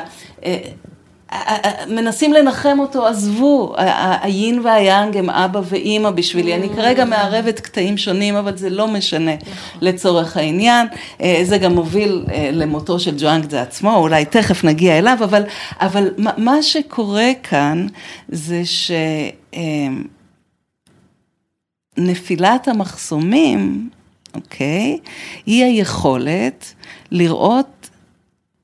מנסים 1.88 2.34
לנחם 2.34 2.80
אותו, 2.80 3.08
עזבו, 3.08 3.76
היין 4.22 4.60
והיאנג 4.60 5.18
הם 5.18 5.30
אבא 5.30 5.62
ואימא 5.64 6.10
בשבילי, 6.10 6.56
אני 6.56 6.70
כרגע 6.70 7.06
מערבת 7.06 7.60
קטעים 7.60 7.98
שונים, 7.98 8.36
אבל 8.36 8.58
זה 8.58 8.70
לא 8.70 8.88
משנה 8.88 9.32
לצורך 9.82 10.38
העניין, 10.38 10.88
זה 11.44 11.58
גם 11.58 11.74
מוביל 11.74 12.26
למותו 12.52 13.00
של 13.00 13.16
ג'ואנג 13.18 13.50
זה 13.50 13.62
עצמו, 13.62 13.96
אולי 13.96 14.26
תכף 14.26 14.64
נגיע 14.64 14.98
אליו, 14.98 15.18
אבל, 15.24 15.44
אבל 15.82 16.10
מה 16.18 16.64
שקורה 16.64 17.32
כאן 17.44 17.88
זה 18.28 18.62
שנפילת 21.98 22.68
המחסומים, 22.68 23.90
אוקיי, 24.36 25.00
היא 25.46 25.64
היכולת 25.64 26.74
לראות 27.12 27.77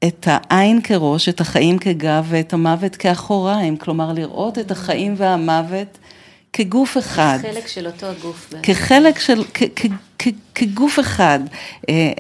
את 0.08 0.28
העין 0.32 0.82
כראש, 0.82 1.30
את 1.30 1.42
החיים 1.42 1.78
כגב 1.78 2.26
ואת 2.30 2.54
המוות 2.54 2.96
כאחוריים, 2.96 3.78
כלומר 3.78 4.14
לראות 4.14 4.60
את 4.60 4.72
החיים 4.72 5.14
והמוות 5.18 5.98
כגוף 6.54 6.98
אחד. 6.98 7.40
כחלק 7.42 7.68
של 7.68 7.88
אותו 7.88 8.08
גוף. 8.22 8.54
כחלק 8.64 9.20
של, 9.20 9.44
כ, 9.54 9.64
כ, 9.76 9.86
כ, 10.20 10.28
כגוף 10.56 11.00
אחד. 11.00 11.40
אה, 11.90 12.12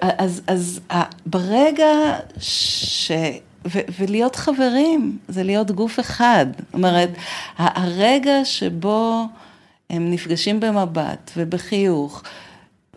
אז, 0.00 0.42
אז 0.46 0.80
ברגע 1.26 2.18
ש... 2.40 3.10
ו, 3.66 3.78
ולהיות 3.98 4.36
חברים, 4.36 5.18
זה 5.28 5.42
להיות 5.42 5.70
גוף 5.70 6.00
אחד. 6.00 6.46
זאת 6.56 6.74
אומרת, 6.74 7.10
הרגע 7.58 8.44
שבו 8.44 9.24
הם 9.90 10.10
נפגשים 10.10 10.60
במבט 10.60 11.30
ובחיוך, 11.36 12.22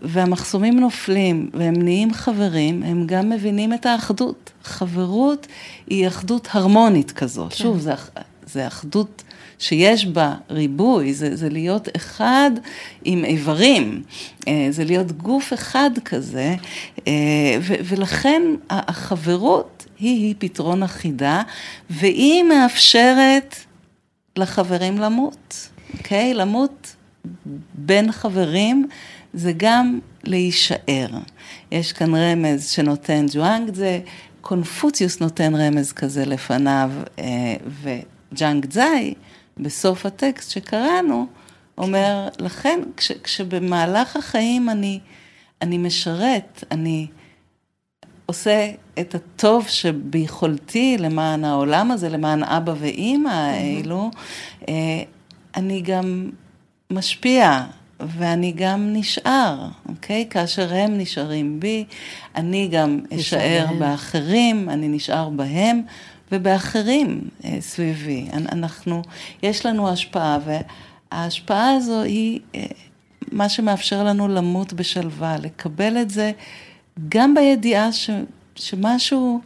והמחסומים 0.01 0.79
נופלים 0.79 1.49
והם 1.53 1.73
נהיים 1.77 2.13
חברים, 2.13 2.83
הם 2.83 3.07
גם 3.07 3.29
מבינים 3.29 3.73
את 3.73 3.85
האחדות. 3.85 4.51
חברות 4.63 5.47
היא 5.87 6.07
אחדות 6.07 6.47
הרמונית 6.51 7.11
כזו. 7.11 7.47
כן. 7.49 7.55
שוב, 7.55 7.79
זה, 7.79 7.93
זה 8.45 8.67
אחדות 8.67 9.23
שיש 9.59 10.05
בה 10.05 10.35
ריבוי, 10.49 11.13
זה, 11.13 11.35
זה 11.35 11.49
להיות 11.49 11.87
אחד 11.95 12.51
עם 13.05 13.25
איברים, 13.25 14.03
אה, 14.47 14.67
זה 14.69 14.83
להיות 14.83 15.11
גוף 15.11 15.53
אחד 15.53 15.91
כזה, 16.05 16.55
אה, 17.07 17.57
ו, 17.61 17.73
ולכן 17.83 18.41
החברות 18.69 19.85
היא, 19.99 20.25
היא 20.25 20.35
פתרון 20.39 20.83
אחידה, 20.83 21.41
והיא 21.89 22.43
מאפשרת 22.43 23.55
לחברים 24.35 24.97
למות, 24.97 25.69
אוקיי? 25.97 26.33
למות 26.33 26.95
בין 27.73 28.11
חברים. 28.11 28.87
זה 29.34 29.53
גם 29.57 29.99
להישאר. 30.23 31.07
יש 31.71 31.93
כאן 31.93 32.15
רמז 32.15 32.69
שנותן 32.69 33.25
ג'ואנג 33.34 33.73
זה, 33.73 33.99
קונפוציוס 34.41 35.19
נותן 35.19 35.55
רמז 35.55 35.91
כזה 35.91 36.25
לפניו, 36.25 36.91
אה, 37.19 37.55
וג'אנג 37.82 38.65
צזאי, 38.65 39.13
בסוף 39.57 40.05
הטקסט 40.05 40.51
שקראנו, 40.51 41.27
אומר, 41.77 42.27
לכן 42.39 42.79
כש, 42.97 43.11
כשבמהלך 43.11 44.15
החיים 44.15 44.69
אני, 44.69 44.99
אני 45.61 45.77
משרת, 45.77 46.63
אני 46.71 47.07
עושה 48.25 48.71
את 48.99 49.15
הטוב 49.15 49.67
שביכולתי 49.67 50.97
למען 50.99 51.45
העולם 51.45 51.91
הזה, 51.91 52.09
למען 52.09 52.43
אבא 52.43 52.73
ואימא 52.79 53.29
האלו, 53.29 54.11
אה, 54.69 54.73
אני 55.55 55.82
גם 55.82 56.29
משפיע 56.91 57.63
ואני 58.07 58.53
גם 58.55 58.93
נשאר, 58.93 59.67
אוקיי? 59.89 60.27
כאשר 60.29 60.73
הם 60.73 60.97
נשארים 60.97 61.59
בי, 61.59 61.85
אני 62.35 62.67
גם 62.71 62.99
אשאר 63.15 63.65
באחרים, 63.79 64.69
אני 64.69 64.87
נשאר 64.87 65.29
בהם 65.29 65.81
ובאחרים 66.31 67.21
אה, 67.45 67.57
סביבי. 67.59 68.27
אנחנו, 68.33 69.01
יש 69.43 69.65
לנו 69.65 69.89
השפעה, 69.89 70.37
וההשפעה 71.11 71.73
הזו 71.73 72.01
היא 72.01 72.39
אה, 72.55 72.65
מה 73.31 73.49
שמאפשר 73.49 74.03
לנו 74.03 74.27
למות 74.27 74.73
בשלווה, 74.73 75.37
לקבל 75.37 75.97
את 76.01 76.09
זה 76.09 76.31
גם 77.09 77.33
בידיעה 77.33 77.91
ש, 77.91 78.09
שמשהו 78.55 79.41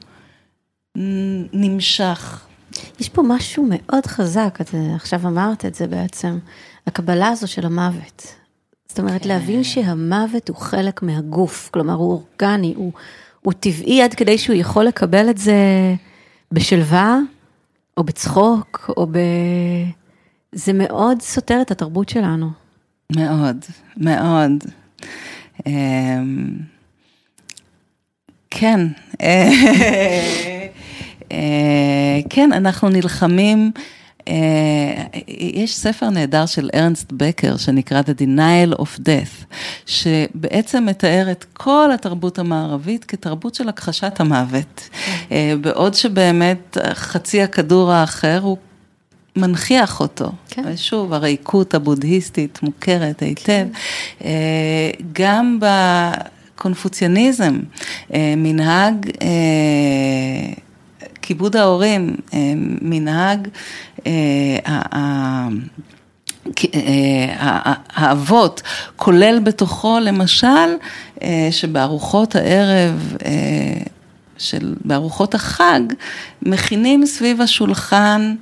נמשך. 1.53 2.47
יש 2.99 3.09
פה 3.09 3.21
משהו 3.27 3.67
מאוד 3.69 4.05
חזק, 4.05 4.57
את 4.61 4.69
עכשיו 4.95 5.27
אמרת 5.27 5.65
את 5.65 5.75
זה 5.75 5.87
בעצם, 5.87 6.39
הקבלה 6.87 7.27
הזו 7.27 7.47
של 7.47 7.65
המוות. 7.65 8.35
זאת 8.95 8.99
אומרת, 8.99 9.23
כן. 9.23 9.29
להבין 9.29 9.63
שהמוות 9.63 10.49
הוא 10.49 10.57
חלק 10.57 11.03
מהגוף, 11.03 11.69
כלומר, 11.73 11.93
הוא 11.93 12.11
אורגני, 12.11 12.73
הוא, 12.75 12.91
הוא 13.41 13.53
טבעי 13.53 14.01
עד 14.01 14.13
כדי 14.13 14.37
שהוא 14.37 14.55
יכול 14.55 14.85
לקבל 14.85 15.29
את 15.29 15.37
זה 15.37 15.55
בשלווה, 16.51 17.19
או 17.97 18.03
בצחוק, 18.03 18.91
או 18.97 19.07
ב... 19.07 19.17
זה 20.51 20.73
מאוד 20.73 21.21
סותר 21.21 21.61
את 21.61 21.71
התרבות 21.71 22.09
שלנו. 22.09 22.49
מאוד, 23.15 23.65
מאוד. 23.97 24.63
אמ, 25.67 26.49
כן, 28.49 28.79
אה, 31.31 32.19
כן, 32.29 32.53
אנחנו 32.53 32.89
נלחמים 32.89 33.71
יש 35.27 35.75
ספר 35.75 36.09
נהדר 36.09 36.45
של 36.45 36.69
ארנסט 36.75 37.11
בקר 37.11 37.57
שנקרא 37.57 38.01
The 38.01 38.21
Denial 38.21 38.77
of 38.77 38.99
Death, 38.99 39.55
שבעצם 39.85 40.85
מתאר 40.85 41.31
את 41.31 41.45
כל 41.53 41.89
התרבות 41.93 42.39
המערבית 42.39 43.05
כתרבות 43.05 43.55
של 43.55 43.69
הכחשת 43.69 44.19
המוות. 44.19 44.89
אה, 45.31 45.53
בעוד 45.61 45.93
שבאמת 45.93 46.77
חצי 46.93 47.41
הכדור 47.41 47.91
האחר 47.91 48.39
הוא 48.41 48.57
מנכיח 49.35 49.99
אותו. 49.99 50.31
כן. 50.49 50.63
ושוב, 50.65 51.13
הריקות 51.13 51.73
הבודהיסטית 51.73 52.59
מוכרת 52.63 53.21
היטב. 53.21 53.43
כן. 53.43 53.67
אה, 54.25 54.89
גם 55.13 55.59
בקונפוציאניזם, 56.55 57.59
מנהג 58.37 59.09
כיבוד 61.25 61.55
ההורים, 61.55 62.15
מנהג 62.81 63.47
אה, 64.07 64.57
האבות, 67.95 68.61
כולל 68.95 69.39
בתוכו 69.43 69.99
למשל, 70.01 70.75
שבארוחות 71.51 72.35
הערב 72.35 73.13
של, 74.37 74.73
בארוחות 74.85 75.35
החג, 75.35 75.79
מכינים 76.41 77.05
סביב 77.05 77.41
השולחן 77.41 78.35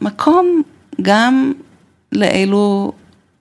מקום 0.00 0.62
גם 1.02 1.52
לאלו 2.12 2.92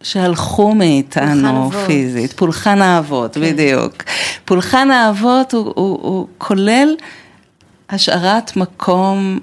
שהלכו 0.04 0.76
מאיתנו 0.76 1.70
פולחן 1.72 1.86
פיזית. 1.88 2.34
פולחן 2.34 2.82
האבות, 2.82 3.34
כן. 3.34 3.42
בדיוק. 3.42 4.04
פולחן 4.46 4.92
האבות 4.92 5.54
הוא, 5.54 5.74
הוא, 5.76 6.00
הוא 6.02 6.28
כולל 6.38 6.96
השארת 7.94 8.56
מקום 8.58 9.40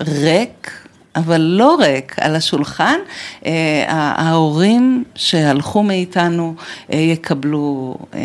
ריק, 0.00 0.70
אבל 1.16 1.40
לא 1.40 1.76
ריק 1.80 2.16
על 2.20 2.36
השולחן, 2.36 2.98
אה, 3.46 3.84
ההורים 3.88 5.04
שהלכו 5.14 5.82
מאיתנו 5.82 6.54
אה, 6.92 6.98
יקבלו 6.98 7.96
אה, 8.14 8.20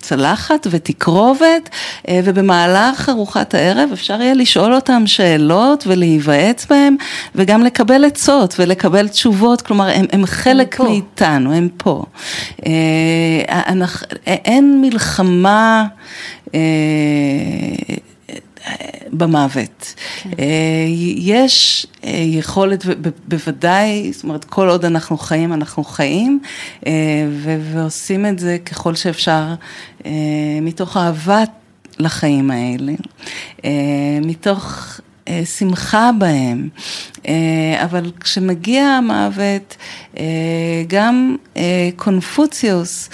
צלחת 0.00 0.66
ותקרובת, 0.70 1.68
אה, 2.08 2.20
ובמהלך 2.24 3.08
ארוחת 3.08 3.54
הערב 3.54 3.90
אפשר 3.92 4.22
יהיה 4.22 4.34
לשאול 4.34 4.74
אותם 4.74 5.02
שאלות 5.06 5.84
ולהיוועץ 5.86 6.66
בהם, 6.66 6.96
וגם 7.34 7.62
לקבל 7.62 8.04
עצות 8.04 8.54
ולקבל 8.58 9.08
תשובות, 9.08 9.62
כלומר 9.62 9.88
הם, 9.88 10.06
הם 10.12 10.26
חלק 10.26 10.80
הם 10.80 10.86
מאיתנו, 10.86 11.52
הם 11.52 11.68
פה. 11.76 12.04
אין 14.26 14.80
מלחמה 14.80 15.86
במוות. 19.12 19.94
כן. 20.22 20.30
יש 21.16 21.86
יכולת, 22.12 22.84
בוודאי, 23.28 24.12
זאת 24.12 24.24
אומרת, 24.24 24.44
כל 24.44 24.68
עוד 24.68 24.84
אנחנו 24.84 25.18
חיים, 25.18 25.52
אנחנו 25.52 25.84
חיים, 25.84 26.40
ועושים 27.72 28.26
את 28.26 28.38
זה 28.38 28.58
ככל 28.66 28.94
שאפשר 28.94 29.54
מתוך 30.62 30.96
אהבה 30.96 31.42
לחיים 31.98 32.50
האלה, 32.50 32.92
מתוך 34.22 34.90
שמחה 35.58 36.10
בהם, 36.18 36.68
אבל 37.84 38.10
כשמגיע 38.20 38.84
המוות, 38.84 39.76
גם 40.88 41.36
קונפוציוס 41.96 43.10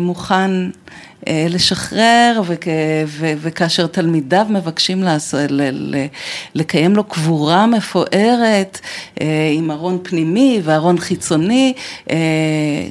מוכן 0.00 0.50
אה, 0.50 0.70
לשחרר, 1.28 2.42
וכ, 2.46 2.66
ו, 3.06 3.32
וכאשר 3.40 3.86
תלמידיו 3.86 4.46
מבקשים 4.50 5.02
לעשות, 5.02 5.40
ל, 5.50 5.60
ל, 5.70 6.06
לקיים 6.54 6.96
לו 6.96 7.04
קבורה 7.04 7.66
מפוארת 7.66 8.80
אה, 9.20 9.50
עם 9.54 9.70
ארון 9.70 9.98
פנימי 10.02 10.60
וארון 10.64 10.98
חיצוני, 10.98 11.72
אה, 12.10 12.16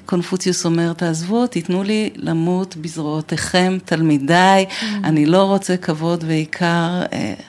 קונפוציוס 0.05 0.65
אומר, 0.65 0.93
תעזבו, 0.93 1.47
תיתנו 1.47 1.83
לי 1.83 2.09
למות 2.15 2.75
בזרועותיכם, 2.75 3.77
תלמידיי, 3.85 4.65
mm. 4.69 4.83
אני 5.03 5.25
לא 5.25 5.43
רוצה 5.43 5.77
כבוד 5.77 6.23
ועיקר, 6.27 7.01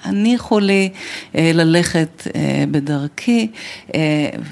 הניחו 0.04 0.58
לי 0.58 0.88
ללכת 1.34 2.26
בדרכי, 2.70 3.48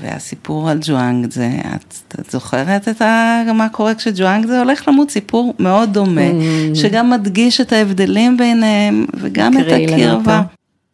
והסיפור 0.01 0.71
על 0.71 0.79
ג'ואנגזה, 0.83 1.51
את, 1.77 1.95
את 2.21 2.31
זוכרת 2.31 2.89
את 2.89 3.03
ה, 3.03 3.43
מה 3.55 3.69
קורה 3.69 3.95
כשג'ואנגזה 3.95 4.59
הולך 4.59 4.89
למות? 4.89 5.11
סיפור 5.11 5.55
מאוד 5.59 5.93
דומה. 5.93 6.18
דומה, 6.19 6.73
mm. 6.73 6.77
שגם 6.79 7.11
מדגיש 7.11 7.61
את 7.61 7.73
ההבדלים 7.73 8.37
ביניהם 8.37 9.07
וגם 9.15 9.59
את 9.59 9.67
הקרבה. 9.67 10.43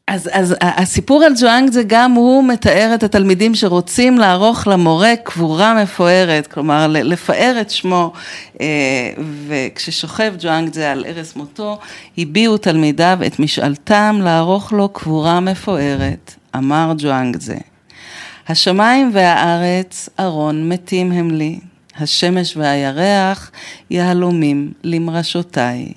אז, 0.09 0.31
אז 0.33 0.55
הסיפור 0.61 1.25
על 1.25 1.33
ג'ואנג 1.41 1.71
זה 1.71 1.83
גם 1.87 2.13
הוא 2.13 2.45
מתאר 2.45 2.91
את 2.95 3.03
התלמידים 3.03 3.55
שרוצים 3.55 4.19
לערוך 4.19 4.67
למורה 4.67 5.17
קבורה 5.23 5.83
מפוארת, 5.83 6.47
כלומר 6.47 6.87
לפאר 6.89 7.59
את 7.61 7.71
שמו, 7.71 8.13
אה, 8.61 8.67
וכששוכב 9.47 10.35
ג'ואנג 10.39 10.73
זה 10.73 10.93
על 10.93 11.05
ערש 11.09 11.37
מותו, 11.37 11.79
הביעו 12.19 12.59
תלמידיו 12.59 13.19
את 13.27 13.39
משאלתם 13.39 14.21
לערוך 14.23 14.73
לו 14.73 14.89
קבורה 14.89 15.41
מפוארת, 15.41 16.35
אמר 16.57 16.93
ג'ואנג 16.99 17.41
זה. 17.41 17.57
השמיים 18.49 19.11
והארץ 19.13 20.09
ארון 20.21 20.69
מתים 20.69 21.13
הם 21.13 21.31
לי, 21.31 21.59
השמש 21.99 22.57
והירח 22.57 23.51
יהלומים 23.91 24.73
למרשותיי. 24.85 25.93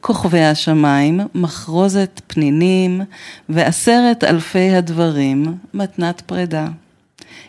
כוכבי 0.00 0.44
השמיים, 0.44 1.20
מחרוזת 1.34 2.20
פנינים, 2.26 3.00
ועשרת 3.48 4.24
אלפי 4.24 4.70
הדברים, 4.70 5.58
מתנת 5.74 6.20
פרידה. 6.20 6.68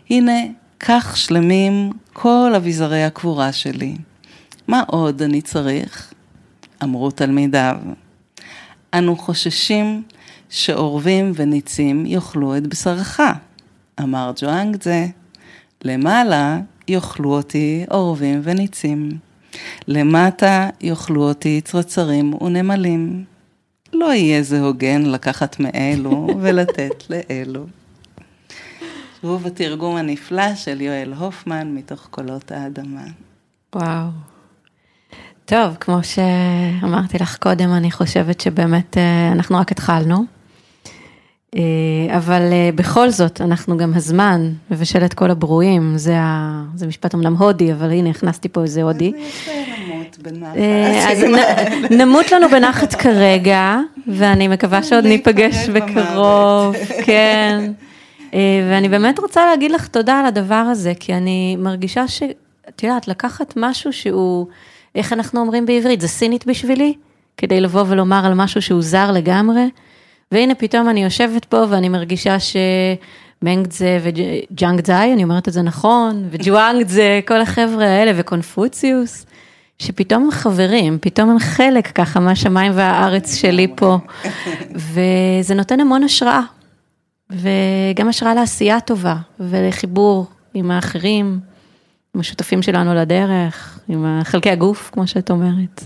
הנה, 0.10 0.40
כך 0.80 1.18
שלמים 1.18 1.92
כל 2.14 2.54
אביזרי 2.56 3.04
הקבורה 3.04 3.52
שלי. 3.52 3.96
מה 4.68 4.84
עוד 4.88 5.22
אני 5.22 5.42
צריך? 5.42 6.14
אמרו 6.84 7.12
תלמידיו. 7.12 7.78
אנו 8.94 9.18
חוששים 9.18 10.04
שעורבים 10.50 11.32
וניצים 11.36 12.06
יאכלו 12.06 12.58
את 12.58 12.68
בשרך, 12.68 13.20
אמר 14.00 14.32
ג'ואנגזה. 14.42 15.08
למעלה 15.84 16.60
יאכלו 16.88 17.34
אותי 17.38 17.86
עורבים 17.90 18.42
וניצים. 18.44 19.10
למטה 19.88 20.70
יאכלו 20.82 21.28
אותי 21.28 21.62
צרצרים 21.62 22.44
ונמלים. 22.44 23.24
לא 23.94 24.14
יהיה 24.14 24.44
זה 24.44 24.62
הוגן 24.62 25.02
לקחת 25.02 25.60
מאלו 25.60 26.28
ולתת 26.42 27.04
לאלו. 27.10 27.66
שוב 29.22 29.48
התרגום 29.48 29.96
הנפלא 29.96 30.56
של 30.56 30.82
יואל 30.82 31.14
הופמן 31.14 31.76
מתוך 31.76 32.08
קולות 32.12 32.52
האדמה. 32.52 33.04
וואו. 33.76 34.08
טוב, 35.46 35.78
כמו 35.80 36.00
שאמרתי 36.04 37.18
לך 37.18 37.38
קודם, 37.38 37.70
אני 37.74 37.92
חושבת 37.92 38.42
שבאמת 38.42 38.98
אה, 38.98 39.32
אנחנו 39.32 39.58
רק 39.58 39.72
התחלנו. 39.72 40.26
אה, 41.56 42.18
אבל 42.18 42.42
אה, 42.52 42.70
בכל 42.76 43.10
זאת, 43.10 43.42
אנחנו 43.42 43.78
גם 43.78 43.94
הזמן 43.96 44.52
מבשל 44.72 45.06
את 45.06 45.14
כל 45.14 45.32
הברואים, 45.32 45.98
זה, 45.98 46.18
ה... 46.18 46.64
זה 46.76 46.88
משפט 46.88 47.16
אמנם 47.16 47.36
הודי, 47.36 47.74
אבל 47.74 47.92
הנה 47.92 48.10
הכנסתי 48.10 48.50
פה 48.50 48.62
איזה 48.62 48.84
הודי. 48.84 49.12
אז 51.08 51.24
אה, 51.24 51.70
נמות 52.00 52.32
לנו 52.32 52.50
בנחת 52.50 52.94
כרגע, 52.94 53.80
ואני 54.08 54.48
מקווה 54.48 54.84
שעוד 54.84 55.06
ניפגש 55.06 55.70
בקרוב, 55.70 56.76
כן. 57.06 57.72
ואני 58.70 58.90
באמת 58.90 59.20
רוצה 59.20 59.46
להגיד 59.46 59.72
לך 59.72 59.88
תודה 59.88 60.20
על 60.20 60.26
הדבר 60.26 60.56
הזה, 60.56 60.94
כי 61.00 61.14
אני 61.14 61.56
מרגישה 61.60 62.08
שאת 62.08 62.84
יודעת, 62.84 63.08
לקחת 63.08 63.54
משהו 63.58 63.94
שהוא, 63.94 64.48
איך 64.96 65.14
אנחנו 65.14 65.42
אומרים 65.42 65.66
בעברית, 65.66 66.02
זה 66.02 66.08
סינית 66.08 66.48
בשבילי, 66.48 66.94
כדי 67.38 67.62
לבוא 67.62 67.84
ולומר 67.88 68.26
על 68.26 68.34
משהו 68.34 68.62
שהוא 68.62 68.82
זר 68.82 69.12
לגמרי. 69.12 69.68
והנה 70.34 70.56
פתאום 70.56 70.90
אני 70.90 71.04
יושבת 71.04 71.46
פה 71.46 71.66
ואני 71.70 71.90
מרגישה 71.90 72.38
שמנגדזה 72.40 74.00
וג'אנגדזאי, 74.04 75.14
אני 75.14 75.24
אומרת 75.24 75.48
את 75.48 75.54
זה 75.54 75.62
נכון, 75.62 76.28
וג'ואנגדזה, 76.32 77.20
כל 77.28 77.42
החבר'ה 77.42 77.86
האלה, 77.86 78.12
וקונפוציוס, 78.16 79.26
שפתאום 79.80 80.24
הם 80.24 80.32
חברים, 80.32 80.98
פתאום 81.02 81.30
הם 81.30 81.40
חלק 81.40 81.88
ככה 81.88 82.20
מהשמיים 82.20 82.72
והארץ 82.76 83.36
שלי 83.36 83.68
פה, 83.76 83.98
וזה 84.72 85.56
נותן 85.56 85.80
המון 85.80 86.04
השראה, 86.04 86.42
וגם 87.32 88.10
השראה 88.10 88.34
לעשייה 88.34 88.80
טובה, 88.80 89.16
ולחיבור 89.40 90.26
עם 90.54 90.72
האחרים, 90.72 91.40
עם 92.16 92.22
השותפים 92.22 92.62
שלנו 92.62 92.94
לדרך, 92.94 93.80
עם 93.88 94.20
חלקי 94.24 94.50
הגוף, 94.50 94.90
כמו 94.94 95.08
שאת 95.08 95.32
אומרת. 95.32 95.84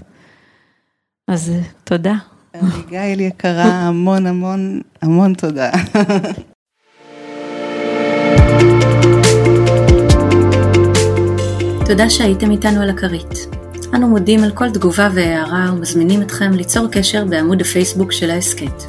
אז 1.27 1.53
תודה. 1.83 2.15
אביגיל 2.55 3.19
יקרה, 3.19 3.63
המון 3.63 4.25
המון 4.25 4.81
המון 5.01 5.33
תודה. 5.33 5.71
תודה 11.85 12.09
שהייתם 12.09 12.51
איתנו 12.51 12.81
על 12.81 12.89
הכרית. 12.89 13.47
אנו 13.93 14.07
מודים 14.07 14.43
על 14.43 14.51
כל 14.51 14.71
תגובה 14.71 15.09
והערה 15.13 15.71
ומזמינים 15.73 16.21
אתכם 16.21 16.51
ליצור 16.51 16.87
קשר 16.91 17.25
בעמוד 17.25 17.61
הפייסבוק 17.61 18.11
של 18.11 18.29
ההסכת. 18.29 18.83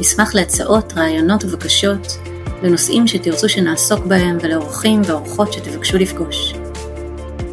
נשמח 0.00 0.34
להצעות, 0.34 0.92
רעיונות 0.96 1.44
ובקשות 1.44 2.18
לנושאים 2.62 3.06
שתרצו 3.06 3.48
שנעסוק 3.48 4.06
בהם 4.06 4.38
ולאורחים 4.40 5.02
ואורחות 5.04 5.52
שתבקשו 5.52 5.98
לפגוש. 5.98 6.54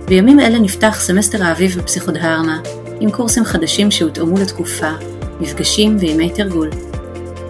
בימים 0.06 0.40
אלה 0.40 0.60
נפתח 0.60 0.98
סמסטר 1.00 1.44
האביב 1.44 1.78
בפסיכודהרמה 1.78 2.60
עם 3.00 3.12
קורסים 3.12 3.46
חדשים 3.46 3.92
שהותאמו 3.92 4.38
לתקופה 4.38 4.92
מפגשים 5.42 5.98
וימי 6.00 6.30
תרגול. 6.30 6.70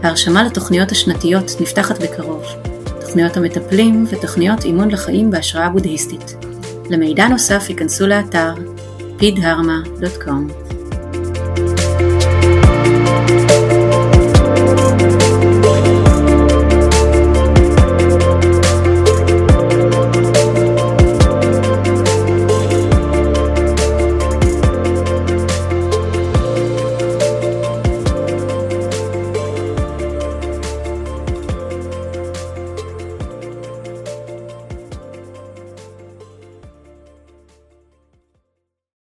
ההרשמה 0.03 0.43
לתוכניות 0.43 0.91
השנתיות 0.91 1.51
נפתחת 1.59 2.01
בקרוב, 2.01 2.43
תוכניות 3.01 3.37
המטפלים 3.37 4.05
ותוכניות 4.09 4.63
אימון 4.65 4.91
לחיים 4.91 5.31
בהשראה 5.31 5.69
בודהיסטית. 5.69 6.35
למידע 6.89 7.27
נוסף 7.27 7.65
היכנסו 7.69 8.07
לאתר 8.07 8.53
pidharma.com 9.19 10.71